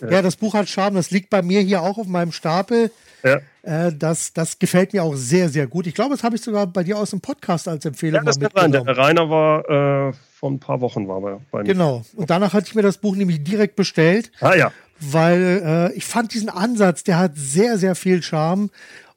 Ja. 0.00 0.10
Ja, 0.10 0.22
das 0.22 0.36
Buch 0.36 0.54
hat 0.54 0.68
Charme. 0.68 0.96
Das 0.96 1.10
liegt 1.12 1.30
bei 1.30 1.42
mir 1.42 1.60
hier 1.60 1.82
auch 1.82 1.96
auf 1.96 2.08
meinem 2.08 2.32
Stapel. 2.32 2.90
Ja. 3.22 3.40
Äh, 3.62 3.92
das, 3.96 4.32
das 4.32 4.58
gefällt 4.58 4.92
mir 4.92 5.04
auch 5.04 5.14
sehr, 5.14 5.48
sehr 5.48 5.68
gut. 5.68 5.86
Ich 5.86 5.94
glaube, 5.94 6.14
das 6.14 6.24
habe 6.24 6.34
ich 6.34 6.42
sogar 6.42 6.66
bei 6.66 6.82
dir 6.82 6.98
aus 6.98 7.10
dem 7.10 7.20
Podcast 7.20 7.68
als 7.68 7.84
Empfehlung 7.84 8.20
ja, 8.20 8.24
das 8.24 8.38
mal 8.38 8.46
mitgenommen. 8.46 8.84
Der 8.84 8.98
Rainer 8.98 9.30
war 9.30 10.08
äh, 10.08 10.12
vor 10.32 10.50
ein 10.50 10.58
paar 10.58 10.80
Wochen 10.80 11.06
war 11.06 11.20
bei 11.20 11.58
mir. 11.58 11.64
Genau. 11.64 12.04
Und 12.16 12.30
danach 12.30 12.52
hatte 12.52 12.66
ich 12.66 12.74
mir 12.74 12.82
das 12.82 12.98
Buch 12.98 13.14
nämlich 13.14 13.44
direkt 13.44 13.76
bestellt. 13.76 14.32
Ah 14.40 14.54
ja. 14.54 14.72
Weil 15.02 15.90
äh, 15.92 15.96
ich 15.96 16.04
fand 16.04 16.32
diesen 16.32 16.48
Ansatz, 16.48 17.04
der 17.04 17.18
hat 17.18 17.32
sehr, 17.34 17.78
sehr 17.78 17.94
viel 17.94 18.22
Charme. 18.22 18.70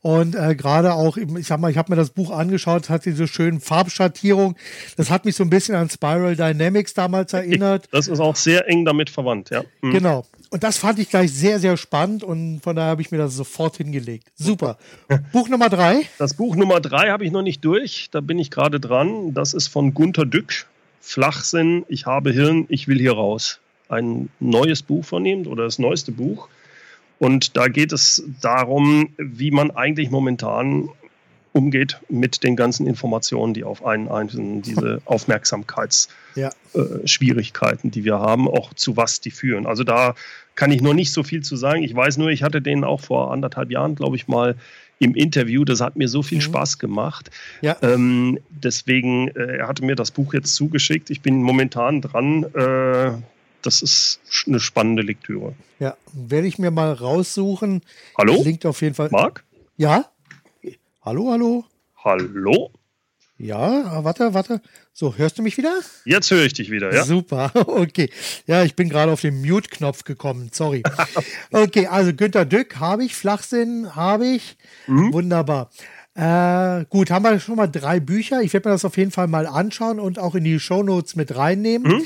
Und 0.05 0.35
äh, 0.35 0.53
gerade 0.53 0.93
auch, 0.93 1.17
ich 1.17 1.47
sag 1.47 1.59
mal, 1.59 1.71
ich 1.71 1.77
habe 1.77 1.91
mir 1.91 1.95
das 1.95 2.11
Buch 2.11 2.29
angeschaut, 2.29 2.91
hat 2.91 3.05
diese 3.05 3.27
schönen 3.27 3.59
Farbschattierungen. 3.59 4.55
Das 4.97 5.09
hat 5.09 5.25
mich 5.25 5.35
so 5.35 5.43
ein 5.43 5.49
bisschen 5.49 5.73
an 5.73 5.89
Spiral 5.89 6.35
Dynamics 6.35 6.93
damals 6.93 7.33
erinnert. 7.33 7.87
Das 7.89 8.07
ist 8.07 8.19
auch 8.19 8.35
sehr 8.35 8.69
eng 8.69 8.85
damit 8.85 9.09
verwandt, 9.09 9.49
ja. 9.49 9.63
Mhm. 9.81 9.91
Genau. 9.93 10.25
Und 10.51 10.63
das 10.63 10.77
fand 10.77 10.99
ich 10.99 11.09
gleich 11.09 11.33
sehr, 11.33 11.59
sehr 11.59 11.75
spannend 11.75 12.23
und 12.23 12.59
von 12.61 12.75
daher 12.75 12.91
habe 12.91 13.01
ich 13.01 13.09
mir 13.09 13.17
das 13.17 13.35
sofort 13.35 13.77
hingelegt. 13.77 14.27
Super. 14.35 14.77
Buch 15.31 15.49
Nummer 15.49 15.69
drei. 15.69 16.03
Das 16.19 16.35
Buch 16.35 16.55
Nummer 16.55 16.81
drei 16.81 17.09
habe 17.09 17.25
ich 17.25 17.31
noch 17.31 17.41
nicht 17.41 17.65
durch. 17.65 18.09
Da 18.11 18.21
bin 18.21 18.37
ich 18.37 18.51
gerade 18.51 18.79
dran. 18.79 19.33
Das 19.33 19.55
ist 19.55 19.69
von 19.69 19.95
Gunter 19.95 20.27
Dück. 20.27 20.67
Flachsinn, 21.01 21.83
ich 21.87 22.05
habe 22.05 22.31
Hirn, 22.31 22.65
ich 22.69 22.87
will 22.87 22.99
hier 22.99 23.13
raus. 23.13 23.59
Ein 23.95 24.29
neues 24.39 24.83
Buch 24.83 25.05
von 25.05 25.25
ihm 25.25 25.47
oder 25.47 25.63
das 25.63 25.79
neueste 25.79 26.11
Buch. 26.11 26.49
Und 27.17 27.55
da 27.55 27.67
geht 27.67 27.93
es 27.93 28.23
darum, 28.41 29.09
wie 29.17 29.51
man 29.51 29.71
eigentlich 29.71 30.11
momentan 30.11 30.89
umgeht 31.53 32.01
mit 32.09 32.43
den 32.43 32.57
ganzen 32.57 32.85
Informationen, 32.85 33.53
die 33.53 33.63
auf 33.63 33.85
einen 33.85 34.09
einzelnen, 34.09 34.61
diese 34.61 35.01
Aufmerksamkeitsschwierigkeiten, 35.05 37.87
ja. 37.87 37.89
äh, 37.89 37.91
die 37.91 38.03
wir 38.03 38.19
haben, 38.19 38.49
auch 38.49 38.73
zu 38.73 38.97
was 38.97 39.21
die 39.21 39.31
führen. 39.31 39.65
Also 39.65 39.85
da 39.85 40.15
kann 40.55 40.71
ich 40.71 40.81
noch 40.81 40.93
nicht 40.93 41.13
so 41.13 41.23
viel 41.23 41.43
zu 41.43 41.55
sagen. 41.55 41.83
Ich 41.83 41.95
weiß 41.95 42.17
nur, 42.17 42.27
ich 42.29 42.43
hatte 42.43 42.61
den 42.61 42.83
auch 42.83 42.99
vor 42.99 43.31
anderthalb 43.31 43.71
Jahren, 43.71 43.95
glaube 43.95 44.17
ich, 44.17 44.27
mal 44.27 44.57
im 44.99 45.15
Interview. 45.15 45.63
Das 45.63 45.79
hat 45.79 45.95
mir 45.95 46.09
so 46.09 46.23
viel 46.23 46.39
mhm. 46.39 46.43
Spaß 46.43 46.77
gemacht. 46.77 47.31
Ja. 47.61 47.77
Ähm, 47.81 48.37
deswegen, 48.49 49.29
äh, 49.29 49.55
er 49.57 49.69
hatte 49.69 49.85
mir 49.85 49.95
das 49.95 50.11
Buch 50.11 50.33
jetzt 50.33 50.55
zugeschickt. 50.55 51.09
Ich 51.09 51.21
bin 51.21 51.41
momentan 51.41 52.01
dran, 52.01 52.43
äh, 52.53 53.13
das 53.65 53.81
ist 53.81 54.19
eine 54.47 54.59
spannende 54.59 55.01
Lektüre. 55.01 55.53
Ja, 55.79 55.97
werde 56.13 56.47
ich 56.47 56.59
mir 56.59 56.71
mal 56.71 56.93
raussuchen. 56.93 57.81
Hallo? 58.17 58.41
Klingt 58.41 58.65
auf 58.65 58.81
jeden 58.81 58.95
Fall. 58.95 59.09
Marc? 59.11 59.43
Ja? 59.77 60.05
Hallo, 61.01 61.31
hallo? 61.31 61.65
Hallo? 62.03 62.71
Ja, 63.37 64.03
warte, 64.03 64.33
warte. 64.33 64.61
So, 64.93 65.17
hörst 65.17 65.37
du 65.37 65.41
mich 65.41 65.57
wieder? 65.57 65.79
Jetzt 66.05 66.31
höre 66.31 66.45
ich 66.45 66.53
dich 66.53 66.71
wieder, 66.71 66.93
ja. 66.93 67.03
Super, 67.03 67.51
okay. 67.67 68.09
Ja, 68.47 68.63
ich 68.63 68.75
bin 68.75 68.87
gerade 68.87 69.11
auf 69.11 69.21
den 69.21 69.41
Mute-Knopf 69.41 70.05
gekommen, 70.05 70.49
sorry. 70.53 70.83
okay, 71.51 71.87
also 71.87 72.13
Günter 72.13 72.45
Dück 72.45 72.79
habe 72.79 73.03
ich, 73.03 73.13
Flachsinn 73.13 73.95
habe 73.95 74.27
ich. 74.27 74.55
Mhm. 74.87 75.11
Wunderbar. 75.11 75.69
Äh, 76.13 76.85
gut, 76.85 77.11
haben 77.11 77.25
wir 77.25 77.39
schon 77.41 77.57
mal 77.57 77.67
drei 77.67 77.99
Bücher. 77.99 78.41
Ich 78.41 78.53
werde 78.53 78.69
mir 78.69 78.75
das 78.75 78.85
auf 78.85 78.95
jeden 78.95 79.11
Fall 79.11 79.27
mal 79.27 79.47
anschauen 79.47 79.99
und 79.99 80.17
auch 80.17 80.35
in 80.35 80.45
die 80.45 80.59
Shownotes 80.59 81.17
mit 81.17 81.35
reinnehmen. 81.35 81.91
Mhm. 81.91 82.05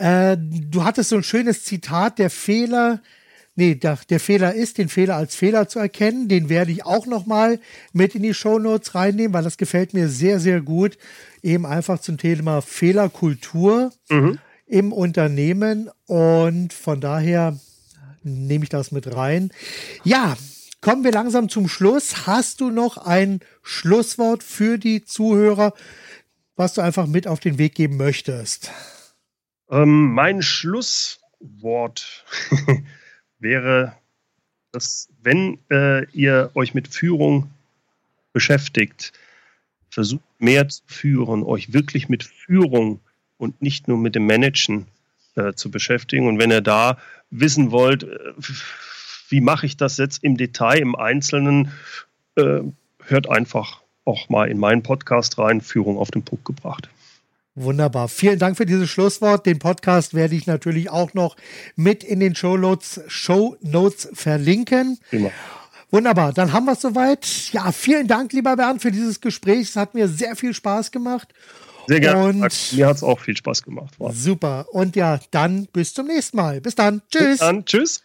Äh, 0.00 0.38
du 0.38 0.82
hattest 0.82 1.10
so 1.10 1.16
ein 1.16 1.22
schönes 1.22 1.64
Zitat, 1.64 2.18
der 2.18 2.30
Fehler, 2.30 3.02
nee, 3.54 3.74
der, 3.74 3.98
der, 4.08 4.18
Fehler 4.18 4.54
ist, 4.54 4.78
den 4.78 4.88
Fehler 4.88 5.16
als 5.16 5.34
Fehler 5.34 5.68
zu 5.68 5.78
erkennen. 5.78 6.26
Den 6.26 6.48
werde 6.48 6.72
ich 6.72 6.86
auch 6.86 7.04
noch 7.06 7.26
mal 7.26 7.60
mit 7.92 8.14
in 8.14 8.22
die 8.22 8.32
Shownotes 8.32 8.94
reinnehmen, 8.94 9.34
weil 9.34 9.44
das 9.44 9.58
gefällt 9.58 9.92
mir 9.92 10.08
sehr, 10.08 10.40
sehr 10.40 10.62
gut. 10.62 10.96
Eben 11.42 11.66
einfach 11.66 12.00
zum 12.00 12.16
Thema 12.16 12.62
Fehlerkultur 12.62 13.92
mhm. 14.08 14.38
im 14.66 14.90
Unternehmen. 14.94 15.90
Und 16.06 16.72
von 16.72 17.02
daher 17.02 17.58
nehme 18.22 18.64
ich 18.64 18.70
das 18.70 18.92
mit 18.92 19.14
rein. 19.14 19.50
Ja, 20.02 20.34
kommen 20.80 21.04
wir 21.04 21.12
langsam 21.12 21.50
zum 21.50 21.68
Schluss. 21.68 22.26
Hast 22.26 22.62
du 22.62 22.70
noch 22.70 22.96
ein 22.96 23.40
Schlusswort 23.62 24.42
für 24.42 24.78
die 24.78 25.04
Zuhörer, 25.04 25.74
was 26.56 26.72
du 26.72 26.80
einfach 26.80 27.06
mit 27.06 27.26
auf 27.26 27.40
den 27.40 27.58
Weg 27.58 27.74
geben 27.74 27.98
möchtest? 27.98 28.70
Ähm, 29.70 30.12
mein 30.12 30.42
Schlusswort 30.42 32.24
wäre, 33.38 33.94
dass 34.72 35.08
wenn 35.22 35.58
äh, 35.70 36.04
ihr 36.10 36.50
euch 36.54 36.74
mit 36.74 36.88
Führung 36.88 37.50
beschäftigt, 38.32 39.12
versucht 39.88 40.22
mehr 40.38 40.68
zu 40.68 40.82
führen, 40.86 41.42
euch 41.42 41.72
wirklich 41.72 42.08
mit 42.08 42.24
Führung 42.24 43.00
und 43.38 43.62
nicht 43.62 43.88
nur 43.88 43.98
mit 43.98 44.14
dem 44.14 44.26
Managen 44.26 44.86
äh, 45.34 45.52
zu 45.54 45.70
beschäftigen. 45.70 46.28
Und 46.28 46.38
wenn 46.38 46.50
ihr 46.50 46.60
da 46.60 46.98
wissen 47.30 47.70
wollt, 47.70 48.04
äh, 48.04 48.32
wie 49.28 49.40
mache 49.40 49.66
ich 49.66 49.76
das 49.76 49.96
jetzt 49.96 50.22
im 50.24 50.36
Detail, 50.36 50.78
im 50.78 50.96
Einzelnen, 50.96 51.72
äh, 52.36 52.60
hört 53.04 53.28
einfach 53.28 53.82
auch 54.04 54.28
mal 54.28 54.48
in 54.48 54.58
meinen 54.58 54.82
Podcast 54.82 55.38
rein, 55.38 55.60
Führung 55.60 55.98
auf 55.98 56.10
den 56.10 56.24
Punkt 56.24 56.44
gebracht. 56.44 56.88
Wunderbar. 57.54 58.08
Vielen 58.08 58.38
Dank 58.38 58.56
für 58.56 58.66
dieses 58.66 58.88
Schlusswort. 58.88 59.44
Den 59.44 59.58
Podcast 59.58 60.14
werde 60.14 60.34
ich 60.34 60.46
natürlich 60.46 60.90
auch 60.90 61.14
noch 61.14 61.36
mit 61.76 62.04
in 62.04 62.20
den 62.20 62.34
Show 62.34 62.56
Notes, 62.56 63.00
Show 63.08 63.56
Notes 63.60 64.08
verlinken. 64.12 64.98
Immer. 65.10 65.30
Wunderbar, 65.90 66.32
dann 66.32 66.52
haben 66.52 66.66
wir 66.66 66.72
es 66.72 66.80
soweit. 66.80 67.26
Ja, 67.52 67.72
vielen 67.72 68.06
Dank, 68.06 68.32
lieber 68.32 68.56
Bernd, 68.56 68.80
für 68.80 68.92
dieses 68.92 69.20
Gespräch. 69.20 69.70
Es 69.70 69.76
hat 69.76 69.94
mir 69.94 70.06
sehr 70.06 70.36
viel 70.36 70.54
Spaß 70.54 70.92
gemacht. 70.92 71.34
Sehr 71.88 71.98
gerne. 71.98 72.28
Und 72.28 72.72
mir 72.72 72.86
hat 72.86 72.96
es 72.96 73.02
auch 73.02 73.18
viel 73.18 73.36
Spaß 73.36 73.64
gemacht. 73.64 73.94
Wow. 73.98 74.14
Super. 74.14 74.66
Und 74.70 74.94
ja, 74.94 75.18
dann 75.32 75.66
bis 75.66 75.92
zum 75.92 76.06
nächsten 76.06 76.36
Mal. 76.36 76.60
Bis 76.60 76.76
dann. 76.76 77.02
Tschüss. 77.10 77.24
Bis 77.24 77.38
dann. 77.38 77.64
Tschüss. 77.64 78.02